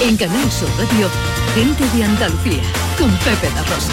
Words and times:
En 0.00 0.16
Canal 0.16 0.50
Sur 0.50 0.68
Radio, 0.76 1.08
gente 1.54 1.84
de 1.96 2.04
Andalucía, 2.04 2.62
con 2.98 3.08
Pepe 3.18 3.54
la 3.54 3.62
Rosa. 3.62 3.92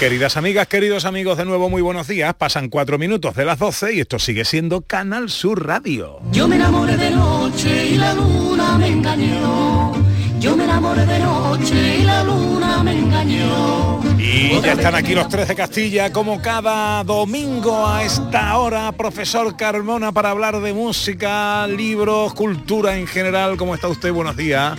Queridas 0.00 0.36
amigas, 0.36 0.66
queridos 0.66 1.04
amigos, 1.04 1.38
de 1.38 1.44
nuevo 1.44 1.70
muy 1.70 1.80
buenos 1.80 2.08
días. 2.08 2.34
Pasan 2.34 2.70
cuatro 2.70 2.98
minutos 2.98 3.36
de 3.36 3.44
las 3.44 3.60
12 3.60 3.94
y 3.94 4.00
esto 4.00 4.18
sigue 4.18 4.44
siendo 4.44 4.80
Canal 4.80 5.30
Sur 5.30 5.64
Radio. 5.64 6.18
Yo 6.32 6.48
me 6.48 6.56
enamoré 6.56 6.96
de 6.96 7.12
noche 7.12 7.86
y 7.86 7.98
la 7.98 8.14
luna 8.14 8.78
me 8.78 8.88
engañó. 8.88 10.01
Yo 10.42 10.56
me 10.56 10.64
enamoré 10.64 11.06
de 11.06 11.20
noche 11.20 11.98
y 12.00 12.02
la 12.02 12.24
luna 12.24 12.82
me 12.82 12.98
engañó. 12.98 14.00
Y 14.18 14.60
ya 14.60 14.72
están 14.72 14.96
aquí 14.96 15.14
los 15.14 15.28
tres 15.28 15.46
de 15.46 15.54
Castilla, 15.54 16.12
como 16.12 16.42
cada 16.42 17.04
domingo 17.04 17.86
a 17.86 18.02
esta 18.02 18.58
hora, 18.58 18.90
profesor 18.90 19.56
Carmona, 19.56 20.10
para 20.10 20.30
hablar 20.30 20.60
de 20.60 20.72
música, 20.72 21.64
libros, 21.68 22.34
cultura 22.34 22.98
en 22.98 23.06
general. 23.06 23.56
¿Cómo 23.56 23.72
está 23.76 23.86
usted? 23.86 24.12
Buenos 24.12 24.36
días. 24.36 24.76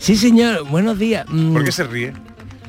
Sí, 0.00 0.16
señor, 0.16 0.64
buenos 0.64 0.98
días. 0.98 1.24
Mm, 1.28 1.52
¿Por 1.52 1.62
qué 1.62 1.70
se 1.70 1.84
ríe? 1.84 2.12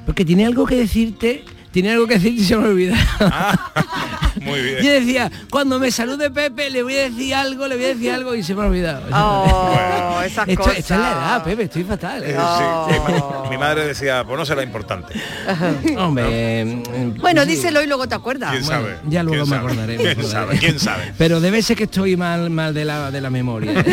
Porque 0.05 0.23
tiene 0.23 0.45
algo 0.45 0.67
que 0.67 0.75
decirte, 0.75 1.43
tiene 1.71 1.89
algo 1.93 2.05
que 2.05 2.19
decirte 2.19 2.41
y 2.41 2.45
se 2.45 2.55
me 2.55 2.67
olvida. 2.67 2.97
Muy 4.49 4.61
bien. 4.61 4.77
Yo 4.83 4.91
decía, 4.91 5.31
cuando 5.49 5.79
me 5.79 5.91
salude 5.91 6.29
Pepe, 6.31 6.69
le 6.69 6.83
voy 6.83 6.95
a 6.97 7.01
decir 7.09 7.33
algo, 7.35 7.67
le 7.67 7.75
voy 7.75 7.85
a 7.85 7.87
decir 7.89 8.11
algo 8.11 8.35
y 8.35 8.43
se 8.43 8.55
me 8.55 8.63
ha 8.63 8.65
olvidado. 8.65 9.03
Oh, 9.13 10.21
esas 10.25 10.47
esto, 10.47 10.63
cosas. 10.63 10.79
esto 10.79 10.93
es 10.95 10.99
la 10.99 11.11
edad, 11.11 11.43
Pepe, 11.43 11.63
estoy 11.63 11.83
fatal. 11.83 12.23
¿eh? 12.23 12.35
Eh, 12.35 12.37
sí, 12.37 12.93
sí, 12.95 13.49
mi, 13.49 13.57
madre 13.57 13.85
decía, 13.85 14.23
pues 14.25 14.37
no 14.37 14.45
será 14.45 14.63
importante. 14.63 15.13
Hombre, 15.97 16.65
mm, 16.65 17.19
Bueno, 17.21 17.43
sí. 17.43 17.49
díselo 17.49 17.81
y 17.81 17.87
luego 17.87 18.07
te 18.07 18.15
acuerdas. 18.15 18.51
¿Quién 18.51 18.63
sabe? 18.63 18.97
Ya 19.07 19.23
luego 19.23 19.43
¿Quién 19.43 19.49
me 19.49 19.55
sabe? 19.55 19.67
acordaré. 19.67 19.97
me 19.97 20.03
¿Quién 20.03 20.11
acordaré. 20.19 20.31
sabe? 20.31 20.57
¿Quién 20.59 20.79
sabe? 20.79 21.13
Pero 21.17 21.39
debe 21.41 21.61
ser 21.61 21.77
que 21.77 21.83
estoy 21.85 22.17
mal, 22.17 22.49
mal 22.49 22.73
de 22.73 22.85
la, 22.85 23.11
de 23.11 23.21
la 23.21 23.29
memoria. 23.29 23.73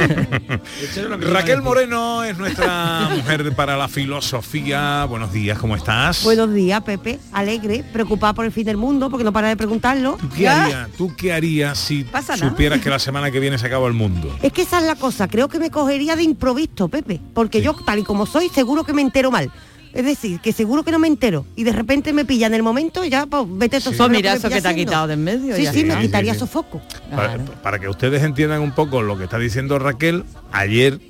Raquel 1.21 1.63
Moreno 1.63 2.25
es 2.25 2.37
nuestra 2.39 3.09
mujer 3.15 3.53
para 3.55 3.77
la 3.77 3.89
filosofía. 3.89 5.05
Buenos 5.07 5.33
días, 5.33 5.59
¿cómo 5.59 5.77
estás? 5.77 6.23
Buenos 6.25 6.53
días, 6.53 6.83
Pepe. 6.83 7.19
Alegre, 7.33 7.85
preocupada 7.93 8.33
por 8.35 8.45
el 8.45 8.53
fin 8.53 8.65
del 8.65 8.77
mundo, 8.77 9.11
porque 9.11 9.25
no 9.25 9.33
para 9.33 9.49
de 9.49 9.57
preguntarlo. 9.57 10.17
¿Tú 10.21 10.29
qué 10.55 10.61
harías, 10.61 10.89
¿Tú 10.97 11.17
qué 11.17 11.33
harías 11.33 11.79
si 11.79 12.05
Pasa 12.05 12.37
nada. 12.37 12.49
supieras 12.49 12.81
que 12.81 12.91
la 12.91 12.99
semana 12.99 13.31
que 13.31 13.41
viene 13.41 13.59
se 13.59 13.67
acaba 13.67 13.87
el 13.87 13.95
mundo? 13.95 14.37
Es 14.43 14.53
que 14.53 14.63
esa 14.63 14.79
es 14.79 14.85
la 14.85 14.97
cosa, 14.97 15.29
creo 15.29 15.49
que 15.49 15.59
me 15.59 15.71
cogería 15.71 16.17
de 16.17 16.23
improviso, 16.23 16.89
Pepe, 16.89 17.21
porque 17.35 17.63
yo, 17.63 17.75
tal 17.75 17.99
y 17.99 18.03
como 18.03 18.27
soy, 18.27 18.49
seguro 18.49 18.85
que 18.85 18.93
me 18.93 19.03
entero 19.03 19.31
mal. 19.31 19.51
Es 19.93 20.05
decir, 20.05 20.41
que 20.41 20.53
seguro 20.53 20.83
que 20.83 20.91
no 20.91 20.99
me 20.99 21.09
entero 21.09 21.47
y 21.57 21.65
de 21.65 21.73
repente 21.73 22.13
me 22.13 22.27
pilla 22.27 22.47
en 22.49 22.53
el 22.53 22.63
momento 22.63 23.03
y 23.03 23.09
ya, 23.09 23.25
pues 23.25 23.45
vete 23.49 23.81
tú. 23.81 23.95
Pues 23.97 24.11
mira, 24.11 24.35
eso 24.35 24.51
que 24.51 24.61
te 24.61 24.69
ha 24.69 24.75
quitado 24.75 25.07
de 25.07 25.15
en 25.15 25.25
medio. 25.25 25.57
Sí, 25.57 25.63
ya 25.63 25.73
sí, 25.73 25.85
me 25.85 25.99
quitaría 25.99 26.35
sí. 26.35 26.41
sofoco. 26.41 26.83
Para, 27.11 27.39
para 27.63 27.79
que 27.79 27.89
ustedes 27.89 28.23
entiendan 28.23 28.61
un 28.61 28.73
poco 28.73 29.01
lo 29.01 29.17
que 29.17 29.25
está 29.25 29.39
diciendo 29.39 29.79
Raquel, 29.79 30.25
ayer 30.53 31.01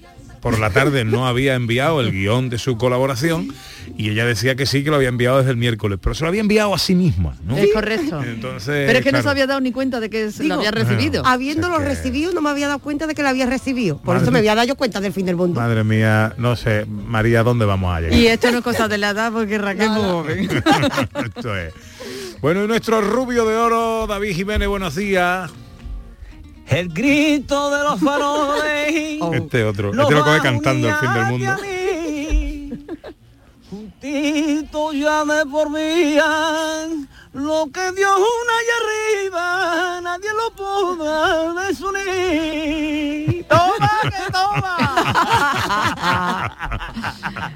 por 0.46 0.60
la 0.60 0.70
tarde 0.70 1.04
no 1.04 1.26
había 1.26 1.56
enviado 1.56 2.00
el 2.00 2.12
guion 2.12 2.48
de 2.50 2.58
su 2.58 2.76
colaboración 2.78 3.52
y 3.96 4.10
ella 4.10 4.24
decía 4.24 4.54
que 4.54 4.64
sí, 4.64 4.84
que 4.84 4.90
lo 4.90 4.96
había 4.96 5.08
enviado 5.08 5.38
desde 5.38 5.50
el 5.50 5.56
miércoles, 5.56 5.98
pero 6.00 6.14
se 6.14 6.22
lo 6.22 6.28
había 6.28 6.40
enviado 6.40 6.72
a 6.72 6.78
sí 6.78 6.94
misma, 6.94 7.34
¿no? 7.44 7.56
Es 7.56 7.72
correcto. 7.74 8.22
Entonces, 8.22 8.84
Pero 8.86 9.00
es 9.00 9.04
que 9.04 9.10
no 9.10 9.22
se 9.22 9.28
había 9.28 9.48
dado 9.48 9.60
ni 9.60 9.72
cuenta 9.72 9.98
de 9.98 10.08
que 10.08 10.30
se 10.30 10.44
Digo, 10.44 10.54
lo 10.54 10.60
había 10.60 10.70
recibido. 10.70 11.26
Habiéndolo 11.26 11.74
O 11.74 11.78
sea 11.80 11.88
que- 11.88 11.94
recibido, 11.96 12.32
no 12.32 12.42
me 12.42 12.50
había 12.50 12.68
dado 12.68 12.78
cuenta 12.78 13.08
de 13.08 13.16
que 13.16 13.22
lo 13.24 13.28
había 13.28 13.46
recibido. 13.46 13.96
Por 13.98 14.14
Madre 14.14 14.22
eso 14.22 14.30
me 14.30 14.38
había 14.38 14.54
dado 14.54 14.68
yo 14.68 14.76
cuenta 14.76 15.00
del 15.00 15.12
fin 15.12 15.26
del 15.26 15.34
mundo. 15.34 15.60
Madre 15.60 15.82
mía, 15.82 16.32
no 16.38 16.54
sé, 16.54 16.86
María, 16.86 17.42
¿dónde 17.42 17.64
vamos 17.64 17.92
a 17.96 18.00
llegar? 18.02 18.16
Y 18.16 18.28
esto 18.28 18.48
no 18.52 18.58
es 18.58 18.62
cosa 18.64 18.86
de 18.86 18.98
la 18.98 19.10
edad 19.10 19.32
porque 19.32 19.58
Raquel. 19.58 19.90
Esto 21.26 21.56
es. 21.56 21.72
Bueno, 22.40 22.62
y 22.64 22.68
nuestro 22.68 23.00
rubio 23.00 23.44
de 23.46 23.56
oro, 23.56 24.06
David 24.06 24.32
Jiménez, 24.36 24.68
buenos 24.68 24.94
días. 24.94 25.50
El 26.68 26.88
grito 26.88 27.70
de 27.70 27.82
los 27.84 28.00
faroles. 28.00 29.20
Este 29.32 29.64
otro, 29.64 29.90
este 29.90 30.14
lo 30.14 30.24
coge 30.24 30.40
cantando 30.40 30.88
el 30.88 30.94
fin 30.96 31.14
del 31.14 31.24
mundo. 31.26 31.56
Juntito 33.70 34.92
ya 34.92 35.24
de 35.24 35.46
por 35.46 35.72
vida, 35.72 36.86
lo 37.32 37.66
que 37.72 37.92
Dios 37.92 38.16
una 38.16 38.52
allá 38.58 38.76
arriba, 38.82 40.00
nadie 40.02 40.30
lo 40.32 40.50
podrá 40.54 41.66
desunir. 41.66 43.44
Toma, 43.48 43.90
que 44.02 44.32
toma. 44.32 44.75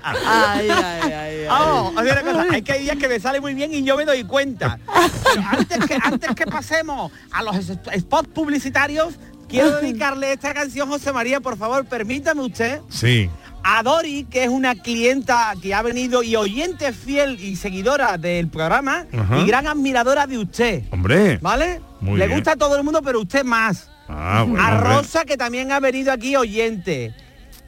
Ay, 0.03 0.69
ay, 0.71 0.71
ay, 0.71 1.13
ay. 1.13 1.47
Vamos, 1.49 1.95
os 1.97 2.05
digo 2.05 2.17
una 2.23 2.23
cosa, 2.45 2.57
es 2.57 2.63
que 2.63 2.73
hay 2.73 2.83
días 2.83 2.97
que 2.97 3.09
me 3.09 3.21
sale 3.21 3.41
muy 3.41 3.55
bien 3.55 3.73
y 3.73 3.83
yo 3.83 3.97
me 3.97 4.05
doy 4.05 4.25
cuenta. 4.25 4.79
Pero 5.25 5.43
antes 5.51 5.87
que, 5.87 5.99
antes 6.03 6.35
que 6.35 6.47
pasemos 6.47 7.13
a 7.33 7.43
los 7.43 7.57
spots 7.57 8.29
publicitarios, 8.29 9.15
quiero 9.49 9.73
dedicarle 9.81 10.33
esta 10.33 10.53
canción, 10.55 10.89
José 10.89 11.13
María, 11.13 11.41
por 11.41 11.57
favor, 11.57 11.85
permítame 11.87 12.43
usted, 12.43 12.81
Sí. 12.89 13.29
a 13.63 13.83
Dori, 13.83 14.25
que 14.25 14.45
es 14.45 14.49
una 14.49 14.75
clienta 14.75 15.53
que 15.61 15.75
ha 15.75 15.83
venido 15.83 16.23
y 16.23 16.37
oyente 16.37 16.93
fiel 16.93 17.39
y 17.41 17.57
seguidora 17.57 18.17
del 18.19 18.49
programa 18.49 19.07
Ajá. 19.13 19.39
y 19.39 19.47
gran 19.47 19.67
admiradora 19.67 20.27
de 20.27 20.39
usted. 20.39 20.83
Hombre. 20.91 21.39
¿Vale? 21.39 21.81
Muy 22.01 22.19
Le 22.19 22.27
bien. 22.27 22.39
gusta 22.39 22.53
a 22.53 22.57
todo 22.57 22.77
el 22.77 22.85
mundo, 22.85 23.03
pero 23.03 23.21
usted 23.21 23.45
más. 23.45 23.89
Ah, 24.09 24.45
bueno, 24.47 24.65
a 24.65 24.71
hombre. 24.73 24.89
Rosa, 24.95 25.25
que 25.25 25.37
también 25.37 25.71
ha 25.73 25.79
venido 25.81 26.11
aquí 26.13 26.35
oyente. 26.35 27.15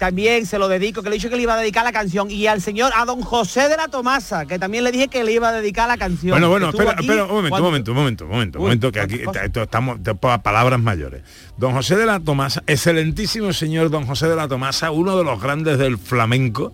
También 0.03 0.47
se 0.47 0.59
lo 0.59 0.67
dedico, 0.67 1.01
que 1.01 1.11
le 1.11 1.15
he 1.15 1.19
dicho 1.19 1.31
que 1.31 1.37
le 1.37 1.43
iba 1.43 1.55
a 1.55 1.59
dedicar 1.61 1.85
la 1.85 1.93
canción. 1.93 2.29
Y 2.29 2.49
al 2.49 2.61
señor, 2.61 2.91
a 2.97 3.05
don 3.05 3.21
José 3.23 3.69
de 3.69 3.77
la 3.77 3.87
Tomasa, 3.87 4.47
que 4.47 4.59
también 4.59 4.83
le 4.83 4.91
dije 4.91 5.07
que 5.07 5.23
le 5.23 5.31
iba 5.31 5.51
a 5.51 5.53
dedicar 5.53 5.87
la 5.87 5.97
canción. 5.97 6.33
Bueno, 6.33 6.49
bueno, 6.49 6.71
espera, 6.71 6.97
espera, 6.99 7.25
un 7.25 7.31
momento, 7.31 7.57
un 7.57 7.63
momento, 7.63 7.91
un 7.93 7.97
momento, 7.97 8.25
un 8.25 8.31
momento, 8.33 8.59
un 8.59 8.63
Uy, 8.65 8.67
momento, 8.71 8.91
que 8.91 8.99
aquí 8.99 9.21
estamos 9.63 10.03
de 10.03 10.17
pa- 10.17 10.43
palabras 10.43 10.81
mayores. 10.81 11.23
Don 11.57 11.73
José 11.73 11.95
de 11.95 12.07
la 12.07 12.19
Tomasa, 12.19 12.65
excelentísimo 12.67 13.53
señor 13.53 13.91
Don 13.91 14.05
José 14.05 14.27
de 14.27 14.35
la 14.35 14.49
Tomasa, 14.49 14.91
uno 14.91 15.17
de 15.17 15.23
los 15.23 15.41
grandes 15.41 15.79
del 15.79 15.99
flamenco, 15.99 16.73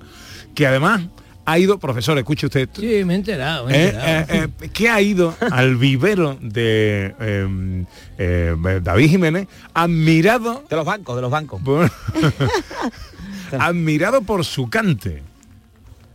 que 0.55 0.67
además 0.67 1.03
ha 1.45 1.59
ido, 1.59 1.79
profesor, 1.79 2.17
escuche 2.19 2.45
usted 2.47 2.61
esto, 2.61 2.81
Sí, 2.83 3.05
me 3.07 3.15
he 3.15 3.17
enterado, 3.17 3.67
me 3.67 3.75
he 3.75 3.77
eh, 3.85 3.89
enterado. 3.89 4.45
eh, 4.45 4.49
eh, 4.63 4.69
que 4.71 4.89
ha 4.91 5.01
ido 5.01 5.35
al 5.51 5.77
vivero 5.77 6.37
de 6.43 7.15
eh, 7.21 7.85
eh, 8.19 8.81
David 8.83 9.09
Jiménez, 9.11 9.49
admirado 9.73 10.65
De 10.69 10.77
los 10.77 10.85
bancos, 10.87 11.17
de 11.17 11.23
los 11.23 11.31
bancos. 11.31 11.61
admirado 13.53 14.23
por 14.23 14.45
su 14.45 14.69
cante. 14.69 15.23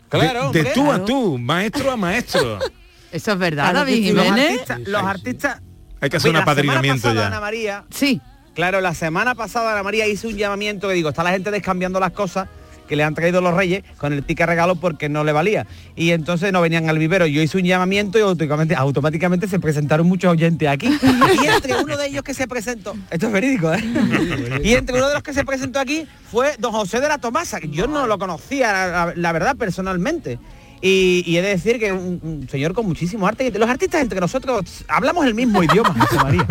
Claro, 0.10 0.52
de, 0.52 0.66
tú 0.66 0.92
a 0.92 1.04
tú, 1.04 1.38
maestro 1.38 1.92
a 1.92 1.98
maestro. 1.98 2.60
Eso 3.12 3.32
es 3.32 3.38
verdad, 3.38 3.64
Claro 3.72 3.80
David 3.80 4.12
Los 4.12 4.28
artistas, 4.28 4.80
los 4.88 5.04
artistas 5.04 5.62
Hay 6.02 6.10
que 6.10 6.18
hacer 6.18 6.30
un 6.30 6.36
la 6.38 6.42
apadrinamiento 6.44 7.02
pasada, 7.04 7.22
ya. 7.22 7.28
Ana 7.28 7.40
María, 7.40 7.86
Sí. 7.92 8.20
claro, 8.56 8.82
la 8.82 8.94
semana 8.96 9.36
pasada 9.36 9.72
Ana 9.72 9.84
María 9.84 10.08
hizo 10.08 10.28
un 10.28 10.36
llamamiento 10.36 10.88
que 10.88 10.96
digo, 10.96 11.10
está 11.10 11.24
la 11.24 11.32
gente 11.32 11.52
descambiando 11.52 12.00
las 12.00 12.12
cosas 12.12 12.48
que 12.88 12.96
le 12.96 13.04
han 13.04 13.16
traído 13.16 13.42
los 13.42 13.54
reyes 13.54 13.84
con 13.98 14.14
el 14.14 14.24
ticket 14.24 14.48
regalo 14.48 14.76
porque 14.76 15.10
no 15.10 15.24
le 15.24 15.32
valía. 15.32 15.66
Y 15.96 16.12
entonces 16.12 16.52
no 16.52 16.62
venían 16.62 16.90
al 16.90 16.98
vivero. 16.98 17.26
Yo 17.26 17.42
hice 17.42 17.58
un 17.58 17.64
llamamiento 17.64 18.18
y 18.18 18.22
automáticamente, 18.22 18.76
automáticamente 18.76 19.48
se 19.48 19.60
presentaron 19.60 20.08
muchos 20.08 20.32
oyentes 20.32 20.68
aquí. 20.68 20.88
Y 21.44 21.48
entre 21.48 21.76
uno 21.82 21.98
de 21.98 22.08
ellos 22.08 22.24
que 22.24 22.34
se 22.34 22.48
presentó, 22.48 22.96
esto 23.10 23.28
es 23.28 23.34
verídico, 23.34 23.74
¿eh? 23.74 23.84
Y 24.64 24.74
entre 24.74 24.98
uno 24.98 25.08
de 25.08 25.14
los 25.14 25.24
que 25.24 25.34
se 25.34 25.44
presentó 25.44 25.80
aquí 25.80 26.06
fue 26.32 26.56
don 26.60 26.72
José 26.72 27.00
de 27.00 27.08
la 27.08 27.18
Tomasa, 27.18 27.60
que 27.60 27.70
yo 27.70 27.88
no 27.88 28.08
lo 28.08 28.18
conocía, 28.18 29.14
la, 29.16 29.32
verdad, 29.32 29.56
personalmente. 29.56 30.40
Y, 30.86 31.24
y 31.26 31.38
he 31.38 31.42
de 31.42 31.48
decir 31.48 31.80
que 31.80 31.86
es 31.88 31.92
un, 31.94 32.20
un 32.22 32.50
señor 32.50 32.74
con 32.74 32.86
muchísimo 32.86 33.26
arte. 33.26 33.50
Los 33.58 33.70
artistas 33.70 34.02
entre 34.02 34.20
nosotros 34.20 34.84
hablamos 34.90 35.26
el 35.26 35.34
mismo 35.34 35.64
idioma, 35.64 35.94
José 35.98 36.16
María. 36.18 36.46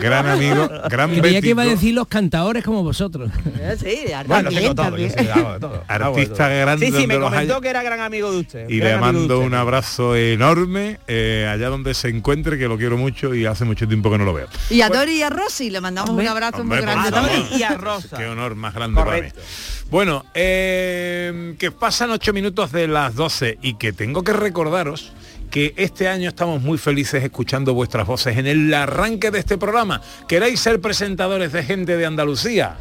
gran 0.00 0.26
amigo, 0.26 0.68
gran 0.90 1.14
Creía 1.14 1.40
que 1.40 1.50
iba 1.50 1.62
a 1.62 1.66
decir 1.66 1.94
los 1.94 2.08
cantadores 2.08 2.64
como 2.64 2.82
vosotros. 2.82 3.30
Sí, 3.78 4.00
Bueno, 4.26 4.44
También, 4.44 4.62
tengo 4.62 4.74
todo, 4.74 4.86
también. 4.86 5.10
yo 5.10 5.22
sí, 5.22 5.28
hago 5.28 5.48
hago 5.48 6.16
artista 6.16 6.48
todo. 6.48 6.58
grande 6.58 6.86
Sí, 6.86 6.92
sí, 6.92 7.06
me 7.06 7.18
comentó 7.20 7.60
que 7.60 7.68
era 7.68 7.82
gran 7.82 8.00
amigo 8.00 8.32
de 8.32 8.38
usted. 8.38 8.68
Y 8.68 8.80
le 8.80 8.96
mando 8.98 9.40
un 9.40 9.54
abrazo 9.54 10.16
enorme 10.16 10.98
eh, 11.06 11.48
allá 11.48 11.68
donde 11.68 11.94
se 11.94 12.08
encuentre, 12.08 12.58
que 12.58 12.66
lo 12.66 12.76
quiero 12.76 12.96
mucho 12.96 13.34
y 13.34 13.46
hace 13.46 13.64
mucho 13.64 13.86
tiempo 13.86 14.10
que 14.10 14.18
no 14.18 14.24
lo 14.24 14.32
veo. 14.34 14.48
Y 14.70 14.80
a 14.80 14.88
Dori 14.88 15.18
y 15.18 15.22
a 15.22 15.30
Rosy 15.30 15.70
le 15.70 15.80
mandamos 15.80 16.10
Hombre, 16.10 16.24
un 16.26 16.30
abrazo 16.32 16.62
hombre, 16.62 16.78
muy 16.78 16.86
grande 16.86 17.10
también. 17.12 17.44
Y 17.56 17.62
a 17.62 17.74
Rosa. 17.76 18.16
Qué 18.16 18.26
honor 18.26 18.54
más 18.56 18.74
grande 18.74 19.00
Correcto. 19.00 19.34
para 19.36 19.46
mí. 19.46 19.52
Bueno, 19.90 20.24
eh, 20.34 21.54
que 21.58 21.70
pasan 21.70 22.10
ocho 22.10 22.32
minutos 22.32 22.47
de 22.48 22.88
las 22.88 23.14
12 23.14 23.58
y 23.60 23.74
que 23.74 23.92
tengo 23.92 24.24
que 24.24 24.32
recordaros 24.32 25.12
que 25.50 25.74
este 25.76 26.08
año 26.08 26.28
estamos 26.28 26.62
muy 26.62 26.78
felices 26.78 27.22
escuchando 27.22 27.74
vuestras 27.74 28.06
voces 28.06 28.38
en 28.38 28.46
el 28.46 28.72
arranque 28.72 29.30
de 29.30 29.38
este 29.38 29.58
programa. 29.58 30.00
¿Queréis 30.26 30.60
ser 30.60 30.80
presentadores 30.80 31.52
de 31.52 31.62
gente 31.62 31.96
de 31.96 32.06
Andalucía? 32.06 32.76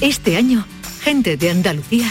Este 0.00 0.36
año, 0.36 0.66
gente 1.02 1.36
de 1.36 1.50
Andalucía 1.50 2.10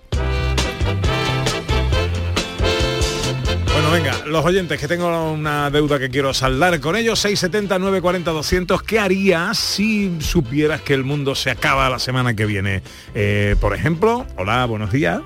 Bueno, 3.91 4.05
venga, 4.05 4.25
los 4.25 4.45
oyentes, 4.45 4.79
que 4.79 4.87
tengo 4.87 5.33
una 5.33 5.69
deuda 5.69 5.99
que 5.99 6.09
quiero 6.09 6.33
saldar 6.33 6.79
con 6.79 6.95
ellos, 6.95 7.19
670 7.19 7.77
940 7.77 8.31
200 8.31 8.83
¿qué 8.83 8.99
harías 8.99 9.57
si 9.57 10.17
supieras 10.21 10.79
que 10.79 10.93
el 10.93 11.03
mundo 11.03 11.35
se 11.35 11.51
acaba 11.51 11.89
la 11.89 11.99
semana 11.99 12.33
que 12.33 12.45
viene? 12.45 12.83
Eh, 13.13 13.57
por 13.59 13.75
ejemplo, 13.75 14.25
hola, 14.37 14.65
buenos 14.65 14.93
días. 14.93 15.19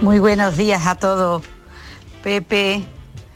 Muy 0.00 0.18
buenos 0.18 0.56
días 0.56 0.86
a 0.86 0.94
todos. 0.94 1.42
Pepe, 2.22 2.84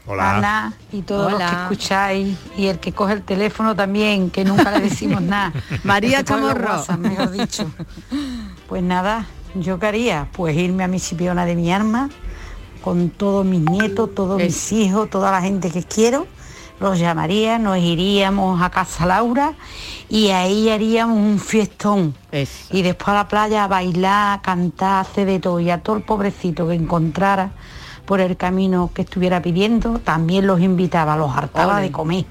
Hola. 0.07 0.37
Ana 0.37 0.73
y 0.91 1.03
todos 1.03 1.33
los 1.33 1.39
que 1.39 1.55
escucháis 1.55 2.37
y 2.57 2.65
el 2.65 2.79
que 2.79 2.91
coge 2.91 3.13
el 3.13 3.21
teléfono 3.21 3.75
también, 3.75 4.31
que 4.31 4.43
nunca 4.43 4.71
le 4.71 4.79
decimos 4.79 5.21
nada. 5.21 5.53
María 5.83 6.23
Chamorro. 6.23 6.69
WhatsApp, 6.69 6.97
mejor 6.97 7.29
dicho. 7.29 7.71
Pues 8.67 8.81
nada, 8.81 9.27
¿yo 9.53 9.77
qué 9.77 9.85
haría? 9.85 10.27
Pues 10.31 10.57
irme 10.57 10.83
a 10.83 10.87
mi 10.87 10.97
Sipiona 10.97 11.45
de 11.45 11.55
mi 11.55 11.71
arma, 11.71 12.09
con 12.85 13.09
todos 13.09 13.43
mis 13.43 13.61
nietos, 13.61 14.13
todos 14.13 14.39
mis 14.39 14.71
hijos, 14.71 15.09
toda 15.09 15.31
la 15.31 15.41
gente 15.41 15.71
que 15.71 15.81
quiero. 15.81 16.27
Los 16.79 16.99
llamaría, 16.99 17.57
nos 17.57 17.79
iríamos 17.79 18.61
a 18.61 18.69
Casa 18.69 19.07
Laura 19.07 19.53
y 20.07 20.27
ahí 20.27 20.69
haríamos 20.69 21.17
un 21.17 21.39
fiestón. 21.39 22.13
Y 22.69 22.83
después 22.83 23.07
a 23.07 23.13
la 23.15 23.27
playa 23.27 23.63
a 23.63 23.67
bailar, 23.67 24.37
a 24.37 24.41
cantar, 24.43 25.01
hacer 25.01 25.25
de 25.25 25.39
todo. 25.39 25.59
Y 25.59 25.71
a 25.71 25.79
todo 25.79 25.95
el 25.95 26.03
pobrecito 26.03 26.67
que 26.67 26.75
encontrara 26.75 27.53
por 28.05 28.21
el 28.21 28.37
camino 28.37 28.91
que 28.93 29.01
estuviera 29.01 29.41
pidiendo, 29.41 29.97
también 29.97 30.45
los 30.45 30.61
invitaba, 30.61 31.17
los 31.17 31.35
hartaba 31.35 31.81
de 31.81 31.91
comer. 31.91 32.25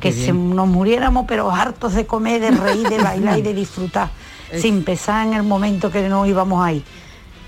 Que 0.00 0.10
se 0.10 0.32
nos 0.32 0.66
muriéramos, 0.66 1.26
pero 1.28 1.48
hartos 1.52 1.94
de 1.94 2.06
comer, 2.06 2.40
de 2.40 2.50
reír, 2.50 2.88
de 2.88 2.98
bailar 2.98 3.38
y 3.38 3.42
de 3.42 3.54
disfrutar, 3.54 4.10
sin 4.58 4.82
pensar 4.82 5.28
en 5.28 5.34
el 5.34 5.44
momento 5.44 5.92
que 5.92 6.08
no 6.08 6.26
íbamos 6.26 6.64
ahí. 6.64 6.82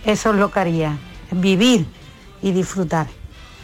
Eso 0.04 0.30
es 0.30 0.36
lo 0.36 0.52
que 0.52 0.60
haría, 0.60 0.98
vivir 1.32 1.84
y 2.44 2.52
disfrutar. 2.52 3.06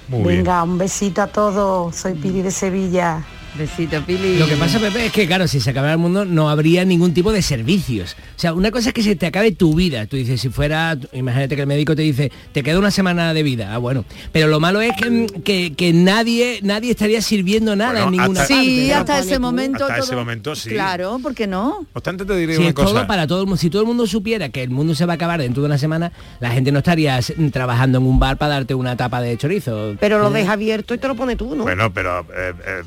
Muy 0.08 0.22
bien. 0.22 0.36
Venga, 0.38 0.62
un 0.62 0.78
besito 0.78 1.20
a 1.22 1.26
todos. 1.26 1.94
Soy 1.94 2.14
Pili 2.14 2.40
de 2.40 2.50
Sevilla. 2.50 3.22
Besito, 3.58 4.00
Pili. 4.02 4.38
Lo 4.38 4.46
que 4.46 4.56
pasa, 4.56 4.78
Pepe, 4.78 5.06
es 5.06 5.12
que 5.12 5.26
claro, 5.26 5.46
si 5.48 5.60
se 5.60 5.70
acabara 5.70 5.92
el 5.94 5.98
mundo 5.98 6.24
no 6.24 6.48
habría 6.48 6.84
ningún 6.84 7.12
tipo 7.12 7.32
de 7.32 7.42
servicios. 7.42 8.16
O 8.36 8.38
sea, 8.40 8.54
una 8.54 8.70
cosa 8.70 8.88
es 8.90 8.94
que 8.94 9.02
se 9.02 9.16
te 9.16 9.26
acabe 9.26 9.52
tu 9.52 9.74
vida. 9.74 10.06
Tú 10.06 10.16
dices, 10.16 10.40
si 10.40 10.48
fuera, 10.48 10.96
imagínate 11.12 11.56
que 11.56 11.62
el 11.62 11.66
médico 11.66 11.94
te 11.96 12.02
dice, 12.02 12.30
te 12.52 12.62
queda 12.62 12.78
una 12.78 12.90
semana 12.90 13.34
de 13.34 13.42
vida. 13.42 13.74
Ah, 13.74 13.78
bueno. 13.78 14.04
Pero 14.32 14.46
lo 14.48 14.60
malo 14.60 14.80
es 14.80 14.92
que, 14.96 15.26
que, 15.44 15.72
que 15.74 15.92
nadie, 15.92 16.60
nadie 16.62 16.92
estaría 16.92 17.20
sirviendo 17.22 17.74
nada 17.76 18.04
en 18.04 18.12
ninguna 18.12 18.40
parte. 18.40 18.54
Sí, 18.54 18.88
¿no? 18.90 18.96
hasta 18.96 19.18
ese 19.18 19.38
momento 19.38 19.84
Hasta 19.84 19.96
todo- 19.96 20.04
ese 20.06 20.16
momento, 20.16 20.54
sí. 20.54 20.70
Claro, 20.70 21.18
¿por 21.20 21.34
qué 21.34 21.46
no? 21.46 21.86
Obstante, 21.92 22.24
te 22.24 22.36
diré 22.36 22.54
Si 22.54 22.60
una 22.60 22.68
es 22.68 22.74
todo 22.74 23.06
para 23.06 23.26
todo 23.26 23.40
el 23.40 23.46
mundo, 23.46 23.56
si 23.60 23.68
todo 23.68 23.82
el 23.82 23.88
mundo 23.88 24.06
supiera 24.06 24.48
que 24.48 24.62
el 24.62 24.70
mundo 24.70 24.94
se 24.94 25.04
va 25.06 25.14
a 25.14 25.16
acabar 25.16 25.40
dentro 25.40 25.62
de 25.62 25.66
una 25.66 25.78
semana, 25.78 26.12
la 26.38 26.50
gente 26.50 26.70
no 26.72 26.78
estaría 26.78 27.18
trabajando 27.52 27.98
en 27.98 28.04
un 28.06 28.18
bar 28.18 28.36
para 28.38 28.54
darte 28.54 28.74
una 28.74 28.96
tapa 28.96 29.20
de 29.20 29.36
chorizo. 29.36 29.96
Pero 30.00 30.18
lo 30.20 30.30
deja 30.30 30.52
abierto 30.52 30.94
y 30.94 30.98
te 30.98 31.08
lo 31.08 31.14
pone 31.16 31.34
tú, 31.36 31.54
¿no? 31.56 31.64
Bueno, 31.64 31.92
pero... 31.92 32.20
eh, 32.36 32.52
eh, 32.66 32.82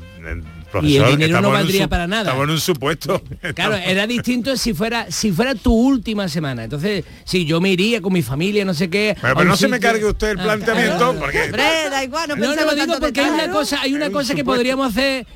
Y 0.82 0.96
el 0.96 1.06
dinero 1.16 1.40
no 1.40 1.50
valdría 1.50 1.84
su- 1.84 1.88
para 1.88 2.06
nada. 2.06 2.22
Estamos 2.22 2.44
en 2.44 2.50
un 2.50 2.60
supuesto. 2.60 3.22
Claro, 3.54 3.76
era 3.76 4.06
distinto 4.06 4.56
si 4.56 4.74
fuera 4.74 5.10
si 5.10 5.30
fuera 5.30 5.54
tu 5.54 5.72
última 5.72 6.28
semana. 6.28 6.64
Entonces, 6.64 7.04
si 7.24 7.44
yo 7.44 7.60
me 7.60 7.70
iría 7.70 8.00
con 8.00 8.12
mi 8.12 8.22
familia, 8.22 8.64
no 8.64 8.74
sé 8.74 8.90
qué. 8.90 9.16
Pero, 9.20 9.34
pero 9.36 9.48
no 9.48 9.56
se 9.56 9.68
me 9.68 9.78
cargue 9.78 10.04
usted 10.04 10.30
el 10.30 10.40
Ah, 10.40 10.42
planteamiento, 10.44 10.96
claro. 10.98 11.18
porque... 11.20 11.42
Hombre, 11.42 11.62
da 11.90 12.02
igual, 12.04 12.28
no 12.30 12.36
No, 12.36 12.56
no 12.56 12.64
lo 12.64 12.74
digo 12.74 12.94
porque 12.98 13.20
hay 13.20 13.30
una 13.30 13.50
cosa, 13.50 13.80
hay 13.82 13.94
una 13.94 14.06
un 14.06 14.12
cosa 14.12 14.34
que 14.34 14.40
supuesto. 14.40 14.58
podríamos 14.58 14.88
hacer. 14.88 15.26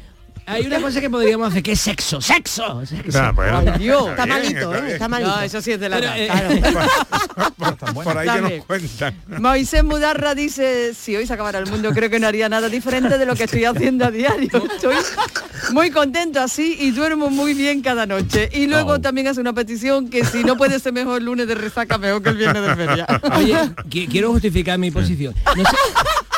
Hay 0.48 0.66
una 0.66 0.80
cosa 0.80 1.00
que 1.00 1.10
podríamos 1.10 1.48
hacer 1.50 1.62
que 1.62 1.72
es 1.72 1.80
sexo, 1.80 2.20
sexo. 2.20 2.84
sexo. 2.86 3.18
Ah, 3.20 3.32
bueno, 3.32 3.58
Ay, 3.58 3.78
Dios. 3.78 4.08
Está 4.10 4.24
bien, 4.24 4.38
malito, 4.38 4.74
está 4.74 5.04
¿eh? 5.04 5.08
malito. 5.08 5.30
No, 5.36 5.42
eso 5.42 5.60
sí 5.62 5.72
es 5.72 5.80
de 5.80 5.88
la 5.88 5.96
Pero, 6.00 6.12
edad, 6.12 6.52
eh, 6.52 6.60
claro. 6.60 6.88
Por 8.04 8.18
ahí 8.18 8.28
que 8.28 8.56
nos 8.56 8.64
cuentan. 8.66 9.14
Moisés 9.40 9.84
Mudarra 9.84 10.34
dice, 10.34 10.94
si 10.94 11.14
hoy 11.16 11.26
se 11.26 11.32
acabara 11.34 11.58
el 11.58 11.66
mundo, 11.66 11.90
creo 11.92 12.08
que 12.10 12.18
no 12.18 12.26
haría 12.26 12.48
nada 12.48 12.68
diferente 12.68 13.18
de 13.18 13.26
lo 13.26 13.34
que 13.36 13.44
estoy 13.44 13.64
haciendo 13.64 14.04
a 14.06 14.10
diario. 14.10 14.48
Estoy 14.74 14.94
muy 15.72 15.90
contento 15.90 16.40
así 16.40 16.76
y 16.80 16.90
duermo 16.92 17.30
muy 17.30 17.54
bien 17.54 17.82
cada 17.82 18.06
noche. 18.06 18.48
Y 18.52 18.66
luego 18.66 18.88
Oh. 18.92 19.00
también 19.00 19.26
hace 19.28 19.40
una 19.40 19.52
petición 19.52 20.08
que 20.08 20.24
si 20.24 20.42
no 20.44 20.56
puede 20.56 20.78
ser 20.80 20.92
mejor 20.94 21.18
el 21.18 21.24
lunes 21.26 21.46
de 21.46 21.54
resaca, 21.54 21.98
mejor 21.98 22.22
que 22.22 22.30
el 22.30 22.36
viernes 22.38 22.62
de 22.62 22.74
feria. 22.76 23.06
Oye, 23.36 23.54
qui- 23.88 24.08
quiero 24.10 24.30
justificar 24.32 24.78
mi 24.78 24.90
posición. 24.90 25.34
No 25.56 25.62
sé, 25.64 25.76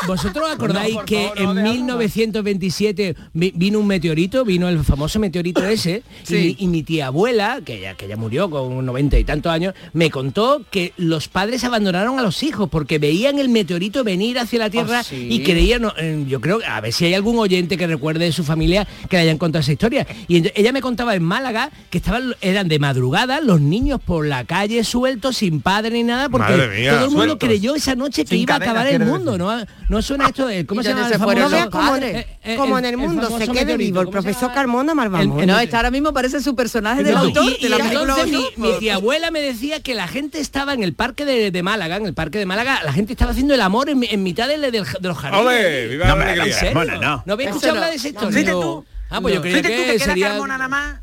¿Vosotros 0.07 0.49
acordáis 0.51 0.97
que 1.05 1.23
favor, 1.29 1.39
no, 1.41 1.49
en 1.51 1.55
déjalo. 1.57 1.73
1927 1.73 3.15
vi- 3.33 3.53
vino 3.55 3.79
un 3.79 3.87
meteorito, 3.87 4.43
vino 4.45 4.67
el 4.69 4.83
famoso 4.83 5.19
meteorito 5.19 5.63
ese, 5.67 6.03
Sí. 6.23 6.55
y, 6.59 6.63
y 6.65 6.67
mi 6.67 6.83
tía 6.83 7.07
abuela, 7.07 7.59
que 7.63 7.79
ya, 7.81 7.95
que 7.95 8.07
ya 8.07 8.17
murió 8.17 8.49
con 8.49 8.85
90 8.85 9.17
y 9.19 9.23
tantos 9.23 9.51
años, 9.51 9.73
me 9.93 10.09
contó 10.09 10.63
que 10.71 10.93
los 10.97 11.27
padres 11.27 11.63
abandonaron 11.63 12.19
a 12.19 12.21
los 12.21 12.43
hijos 12.43 12.69
porque 12.69 12.99
veían 12.99 13.39
el 13.39 13.49
meteorito 13.49 14.03
venir 14.03 14.39
hacia 14.39 14.59
la 14.59 14.69
Tierra 14.69 14.99
¿Ah, 14.99 15.03
sí? 15.03 15.27
y 15.29 15.43
creían, 15.43 15.87
eh, 15.97 16.25
yo 16.27 16.41
creo, 16.41 16.59
a 16.67 16.81
ver 16.81 16.93
si 16.93 17.05
hay 17.05 17.13
algún 17.13 17.37
oyente 17.39 17.77
que 17.77 17.87
recuerde 17.87 18.25
de 18.25 18.31
su 18.31 18.43
familia 18.43 18.87
que 19.09 19.17
le 19.17 19.23
hayan 19.23 19.37
contado 19.37 19.61
esa 19.61 19.71
historia. 19.71 20.07
Y 20.27 20.43
ella 20.55 20.71
me 20.71 20.81
contaba 20.81 21.15
en 21.15 21.23
Málaga 21.23 21.71
que 21.89 21.97
estaban, 21.97 22.35
eran 22.41 22.67
de 22.67 22.79
madrugada 22.79 23.41
los 23.41 23.61
niños 23.61 23.99
por 24.03 24.25
la 24.25 24.43
calle 24.45 24.83
sueltos, 24.83 25.37
sin 25.37 25.61
padre 25.61 25.91
ni 25.91 26.03
nada, 26.03 26.29
porque 26.29 26.53
todo 26.53 26.63
el 26.63 27.05
mundo 27.05 27.09
sueltos. 27.11 27.39
creyó 27.39 27.75
esa 27.75 27.95
noche 27.95 28.23
que 28.23 28.29
Sin 28.29 28.39
iba 28.41 28.55
a 28.55 28.57
acabar 28.57 28.87
el 28.87 28.99
mundo, 29.05 29.37
¿no? 29.37 29.51
No 29.91 30.01
suena 30.01 30.27
esto 30.27 30.47
de, 30.47 30.65
¿cómo 30.65 30.79
¿Y 30.79 30.83
se 30.85 30.89
llama? 30.91 31.07
el 31.07 31.13
se 31.13 31.19
No 31.19 31.49
veas 31.49 31.67
como 31.69 31.95
en, 31.97 32.03
eh, 32.03 32.27
eh, 32.43 32.55
como 32.55 32.77
el- 32.79 32.85
en 32.85 32.93
el 32.93 32.99
el 33.01 33.07
mundo 33.07 33.27
se 33.27 33.39
quede 33.39 33.53
meteorito, 33.65 33.77
vivo 33.77 33.99
el 33.99 34.05
¿cómo 34.05 34.17
se 34.21 34.23
profesor? 34.23 34.53
Carmona 34.53 34.95
Marvamos. 34.95 35.45
No, 35.45 35.59
está 35.59 35.77
ahora 35.77 35.91
mismo 35.91 36.13
parece 36.13 36.39
su 36.39 36.55
personaje 36.55 37.03
del 37.03 37.13
No, 37.13 37.19
autor 37.21 37.43
y- 37.59 37.61
de 37.63 37.69
la 37.69 37.75
entonces 37.77 38.27
mi, 38.27 38.35
Autor. 38.37 38.51
mi 38.57 38.79
tía 38.79 38.95
abuela 38.95 39.31
me 39.31 39.41
decía 39.41 39.81
que 39.81 39.93
la 39.93 40.07
gente 40.07 40.39
estaba 40.39 40.73
en 40.73 40.81
el 40.83 40.93
parque 40.93 41.25
de, 41.25 41.51
de 41.51 41.61
Málaga, 41.63 41.97
en 41.97 42.05
el 42.05 42.13
parque 42.13 42.39
de 42.39 42.45
Málaga, 42.45 42.79
la 42.85 42.93
gente 42.93 43.11
estaba 43.11 43.31
haciendo 43.31 43.53
el 43.53 43.59
amor 43.61 43.89
en, 43.89 44.01
en 44.03 44.23
mitad 44.23 44.47
de, 44.47 44.57
de- 44.59 44.71
de 44.71 44.79
los 45.07 45.17
jardines. 45.17 45.45
¡Ole! 45.45 45.87
¡Viva 45.89 46.07
No 46.07 46.15
la 46.15 46.23
me 46.23 46.31
alegría! 46.31 46.53
¿En 46.53 46.59
serio? 46.59 46.73
Bueno, 46.73 46.93
no. 47.01 47.23
¿No 47.25 47.33
había 47.33 47.47
Eso 47.49 47.57
escuchado 47.57 47.73
no. 47.73 47.79
hablar 47.79 47.89
de 47.91 47.95
esa 47.97 48.07
historia? 48.07 48.31
Fíjate 48.39 48.51
tú. 48.53 48.85
Ah, 49.09 49.19
pues 49.19 49.35
yo 49.35 49.41
creía 49.41 49.57
Fíjate 49.57 49.75
tú, 49.75 49.81
que 49.81 49.87
te 49.91 49.97
queda 49.97 50.05
sería... 50.05 50.27
Carmona 50.29 50.57
nada 50.57 50.69
más. 50.69 50.95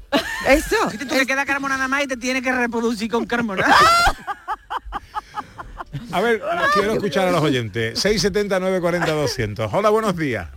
Eso. 0.49 0.77
Fíjate 0.91 1.05
tú, 1.05 1.15
te 1.15 1.27
queda 1.27 1.45
Carmona 1.45 1.75
nada 1.77 1.89
más 1.89 2.05
y 2.05 2.07
te 2.07 2.17
tiene 2.17 2.41
que 2.41 2.51
reproducir 2.53 3.11
con 3.11 3.27
Carmona. 3.27 3.67
A 6.13 6.21
ver, 6.21 6.43
quiero 6.75 6.95
escuchar 6.95 7.29
a 7.29 7.31
los 7.31 7.43
oyentes. 7.43 7.99
670 7.99 8.61
940 8.61 9.13
200. 9.13 9.73
Hola, 9.73 9.91
buenos 9.91 10.17
días. 10.17 10.49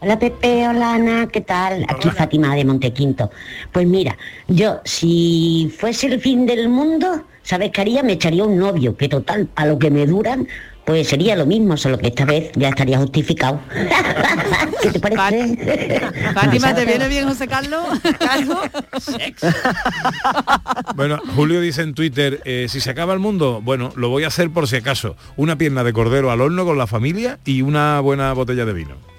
Hola 0.00 0.18
Pepe, 0.18 0.68
hola 0.68 0.94
Ana, 0.94 1.26
¿qué 1.28 1.40
tal? 1.40 1.86
Aquí 1.88 2.10
Fátima 2.10 2.54
de 2.54 2.66
Montequinto. 2.66 3.30
Pues 3.72 3.86
mira, 3.86 4.16
yo 4.46 4.80
si 4.84 5.74
fuese 5.78 6.08
el 6.08 6.20
fin 6.20 6.44
del 6.44 6.68
mundo, 6.68 7.24
¿sabes 7.42 7.70
qué 7.72 7.80
haría? 7.80 8.02
Me 8.02 8.12
echaría 8.12 8.44
un 8.44 8.58
novio, 8.58 8.94
que 8.94 9.08
total, 9.08 9.48
a 9.54 9.64
lo 9.64 9.78
que 9.78 9.90
me 9.90 10.04
duran, 10.04 10.46
pues 10.86 11.08
sería 11.08 11.34
lo 11.34 11.46
mismo, 11.46 11.76
solo 11.76 11.98
que 11.98 12.06
esta 12.06 12.24
vez 12.24 12.52
ya 12.54 12.68
estaría 12.68 12.96
justificado. 12.98 13.60
¿Qué 14.82 14.90
te 14.92 15.00
parece? 15.00 16.00
Fátima, 16.32 16.74
¿te 16.74 16.84
viene 16.84 17.08
bien 17.08 17.26
José 17.26 17.48
Carlos? 17.48 17.82
Carlos. 18.20 18.58
Bueno, 20.94 21.20
Julio 21.34 21.60
dice 21.60 21.82
en 21.82 21.94
Twitter, 21.94 22.40
eh, 22.44 22.66
si 22.68 22.80
se 22.80 22.90
acaba 22.90 23.12
el 23.12 23.18
mundo, 23.18 23.60
bueno, 23.62 23.92
lo 23.96 24.10
voy 24.10 24.22
a 24.22 24.28
hacer 24.28 24.50
por 24.50 24.68
si 24.68 24.76
acaso. 24.76 25.16
Una 25.36 25.58
pierna 25.58 25.82
de 25.82 25.92
cordero 25.92 26.30
al 26.30 26.40
horno 26.40 26.64
con 26.64 26.78
la 26.78 26.86
familia 26.86 27.40
y 27.44 27.62
una 27.62 27.98
buena 27.98 28.32
botella 28.32 28.64
de 28.64 28.72
vino. 28.72 29.15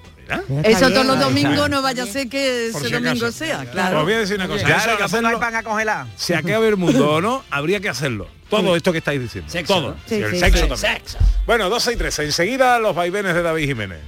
Eso 0.63 0.89
todos 0.91 1.05
los 1.05 1.19
domingos 1.19 1.69
no 1.69 1.81
vaya 1.81 2.03
a 2.03 2.07
ser 2.07 2.27
que 2.29 2.69
Por 2.71 2.81
ese 2.81 2.87
si 2.89 2.93
domingo 2.93 3.25
acaso. 3.25 3.31
sea, 3.31 3.59
Os 3.59 3.69
claro. 3.69 4.03
voy 4.03 4.13
a 4.13 4.19
decir 4.19 4.35
una 4.35 4.47
cosa. 4.47 4.65
Claro, 4.65 4.79
eso 4.81 4.89
hay 4.91 4.97
que 4.97 5.01
no 5.03 5.07
pongáis 5.09 5.13
hacerlo. 5.23 5.39
pan 5.39 5.55
a 5.55 5.63
congelar. 5.63 6.07
Se 6.15 6.35
acabe 6.35 6.67
el 6.67 6.77
mundo 6.77 7.11
o 7.11 7.21
no, 7.21 7.43
habría 7.49 7.79
que 7.79 7.89
hacerlo. 7.89 8.27
Todo 8.49 8.75
esto 8.75 8.91
que 8.91 8.99
estáis 8.99 9.19
diciendo. 9.21 9.51
Sexo, 9.51 9.73
Todo. 9.73 9.87
¿no? 9.89 9.95
Sí, 10.05 10.15
Sí, 10.15 10.15
el 10.15 10.31
sí, 10.31 10.39
sexo 10.39 10.63
sí. 10.63 10.69
también. 10.69 10.77
Sexo. 11.03 11.17
Bueno, 11.45 11.69
12 11.69 11.93
y 11.93 11.95
13. 11.97 12.23
Enseguida 12.25 12.79
los 12.79 12.95
vaivenes 12.95 13.33
de 13.35 13.41
David 13.41 13.65
Jiménez. 13.67 13.99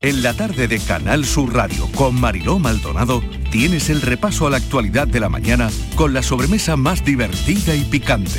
En 0.00 0.22
la 0.22 0.32
tarde 0.32 0.68
de 0.68 0.78
Canal 0.78 1.24
Sur 1.24 1.52
Radio 1.54 1.88
con 1.96 2.14
Mariló 2.20 2.60
Maldonado 2.60 3.20
tienes 3.50 3.90
el 3.90 4.00
repaso 4.00 4.46
a 4.46 4.50
la 4.50 4.58
actualidad 4.58 5.08
de 5.08 5.18
la 5.18 5.28
mañana 5.28 5.70
con 5.96 6.14
la 6.14 6.22
sobremesa 6.22 6.76
más 6.76 7.04
divertida 7.04 7.74
y 7.74 7.80
picante, 7.82 8.38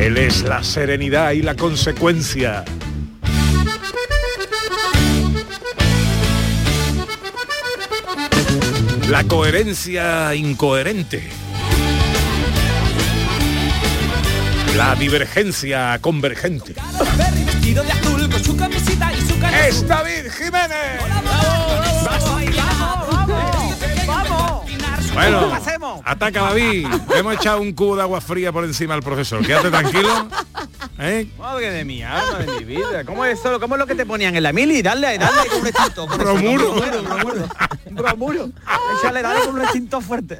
Él 0.00 0.16
es 0.16 0.44
la 0.44 0.64
serenidad 0.64 1.32
y 1.32 1.42
la 1.42 1.54
consecuencia. 1.54 2.64
La 9.10 9.24
coherencia 9.24 10.34
incoherente. 10.34 11.28
La 14.74 14.94
divergencia 14.94 15.98
convergente. 16.00 16.76
Con 18.30 18.42
su 18.42 18.56
camisita 18.56 19.12
Bueno, 25.14 25.40
¿Cómo 25.40 25.54
hacemos? 25.54 26.00
ataca 26.04 26.42
David. 26.42 26.86
Hemos 27.14 27.34
echado 27.34 27.60
un 27.60 27.72
cubo 27.72 27.96
de 27.96 28.02
agua 28.02 28.20
fría 28.20 28.52
por 28.52 28.64
encima 28.64 28.94
al 28.94 29.02
profesor. 29.02 29.44
Quédate 29.44 29.70
tranquilo. 29.70 30.28
¿Eh? 31.00 31.26
Madre 31.38 31.70
de 31.70 31.84
mi 31.84 32.02
alma, 32.02 32.38
de 32.38 32.46
mi 32.58 32.64
vida. 32.64 33.04
¿Cómo 33.04 33.24
es 33.24 33.38
eso? 33.38 33.58
¿Cómo 33.60 33.74
es 33.74 33.78
lo 33.80 33.86
que 33.86 33.94
te 33.94 34.06
ponían 34.06 34.36
en 34.36 34.42
la 34.42 34.52
mili? 34.52 34.82
Dale, 34.82 35.18
dale 35.18 35.48
con 35.48 35.58
un 35.60 35.64
recinto. 35.66 36.06
con 36.06 36.20
eso, 36.20 36.34
Bromuro. 36.34 36.74
Bromuro, 36.74 37.02
bromuro. 37.02 37.48
Bromuro. 37.90 38.50
Échale, 38.98 39.22
dale 39.22 39.40
con 39.40 39.54
un 39.54 39.60
recinto 39.60 40.00
fuerte. 40.00 40.38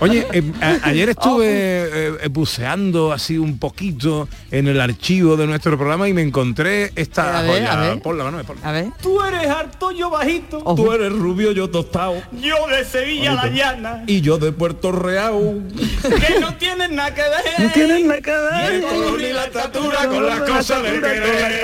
Oye, 0.00 0.26
eh, 0.32 0.42
a- 0.60 0.88
ayer 0.88 1.08
estuve 1.10 1.46
eh, 1.48 2.18
eh, 2.22 2.28
buceando 2.28 3.12
así 3.12 3.38
un 3.38 3.58
poquito 3.58 4.28
en 4.50 4.68
el 4.68 4.80
archivo 4.80 5.36
de 5.36 5.46
nuestro 5.46 5.76
programa 5.76 6.08
y 6.08 6.12
me 6.12 6.22
encontré 6.22 6.92
esta 6.96 7.38
A 7.38 7.42
ver, 7.42 7.52
joya. 7.62 7.72
a 7.72 7.76
ver. 7.80 8.02
Ponla, 8.02 8.24
Manuel, 8.24 8.44
ponla. 8.44 8.68
A 8.68 8.72
ver. 8.72 8.86
Tú 9.02 9.22
eres 9.22 9.48
harto, 9.48 9.90
yo 9.92 10.10
bajito. 10.10 10.62
Tú 10.76 10.92
eres 10.92 11.12
rubio, 11.12 11.52
yo 11.52 11.68
tostado. 11.70 12.22
Yo 12.32 12.66
de 12.68 12.84
Sevilla 12.84 13.34
la 13.34 13.46
llana. 13.48 14.04
Y 14.06 14.20
yo 14.20 14.38
de 14.38 14.52
Puerto 14.52 14.92
Real. 14.92 15.62
Que 16.02 16.40
no 16.40 16.54
tienes 16.56 16.90
nada 16.90 17.14
que 17.14 17.22
ver. 17.22 17.30
No 17.66 17.72
tienes 17.72 18.04
nada 18.04 18.20
que 18.20 18.30
Y 18.50 18.66
el 18.66 18.80
ver. 18.80 18.90
color 18.90 19.20
ni 19.20 19.32
la 19.32 19.44
estatura 19.44 20.06
con 20.06 20.26
las 20.26 20.40
cosas 20.40 20.82
del 20.82 21.00
querer. 21.00 21.62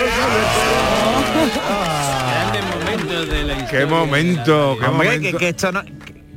Grandes 2.31 2.65
momentos 2.75 3.29
de 3.29 3.45
la 3.45 3.67
Qué 3.67 3.87
momento, 3.87 4.77
qué 4.81 4.87
Hombre, 4.87 5.09
momento. 5.17 5.31
que, 5.39 5.45
que 5.45 5.49
esto 5.51 5.73
no, 5.73 5.83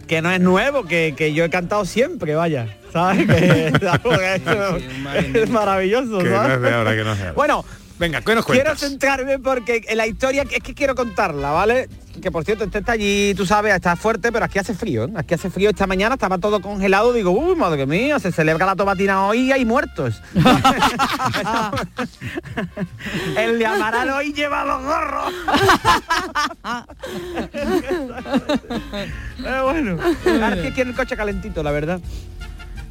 que, 0.07 0.21
no 0.21 0.31
es 0.31 0.39
nuevo, 0.39 0.85
que, 0.85 1.13
que 1.17 1.33
yo 1.33 1.43
he 1.43 1.49
cantado 1.49 1.85
siempre, 1.85 2.35
vaya. 2.35 2.67
¿Sabes? 2.91 3.27
Que, 3.27 3.71
es 5.41 5.49
maravilloso, 5.49 6.19
Que 6.19 6.23
no 6.25 6.29
es 6.29 6.41
¿sabes? 6.41 6.61
de 6.61 6.73
ahora, 6.73 6.95
que 6.95 7.03
no 7.03 7.11
es 7.11 7.17
de 7.17 7.23
ahora. 7.25 7.33
Bueno, 7.33 7.65
Venga, 7.99 8.21
¿qué 8.21 8.35
nos 8.35 8.45
quiero 8.45 8.65
cuentas? 8.65 8.79
centrarme 8.79 9.39
porque 9.39 9.83
la 9.95 10.05
historia 10.05 10.43
es 10.43 10.61
que 10.61 10.75
quiero 10.75 10.93
contarla, 10.93 11.49
¿vale? 11.51 11.89
Que 12.21 12.31
por 12.31 12.43
cierto, 12.45 12.63
este 12.63 12.77
está 12.79 12.91
allí, 12.91 13.33
tú 13.35 13.45
sabes, 13.45 13.73
está 13.73 13.95
fuerte, 13.95 14.31
pero 14.31 14.45
aquí 14.45 14.59
hace 14.59 14.73
frío, 14.75 15.05
¿eh? 15.05 15.13
Aquí 15.15 15.33
hace 15.33 15.49
frío 15.49 15.69
esta 15.69 15.87
mañana, 15.87 16.13
estaba 16.15 16.37
todo 16.37 16.61
congelado, 16.61 17.11
digo, 17.13 17.31
uy, 17.31 17.55
madre 17.55 17.85
mía, 17.87 18.19
se 18.19 18.31
celebra 18.31 18.65
la 18.67 18.75
tomatina 18.75 19.25
hoy 19.25 19.47
y 19.47 19.51
hay 19.51 19.65
muertos. 19.65 20.21
El 23.37 23.57
de 23.59 23.65
Amaral 23.65 24.09
hoy 24.11 24.33
lleva 24.33 24.63
los 24.65 24.83
gorros. 24.83 25.33
Pero 29.41 29.63
bueno, 29.65 29.97
ahora 30.25 30.55
es 30.55 30.61
que 30.61 30.73
quiero 30.73 30.89
el 30.91 30.95
coche 30.95 31.15
calentito, 31.15 31.63
la 31.63 31.71
verdad. 31.71 31.99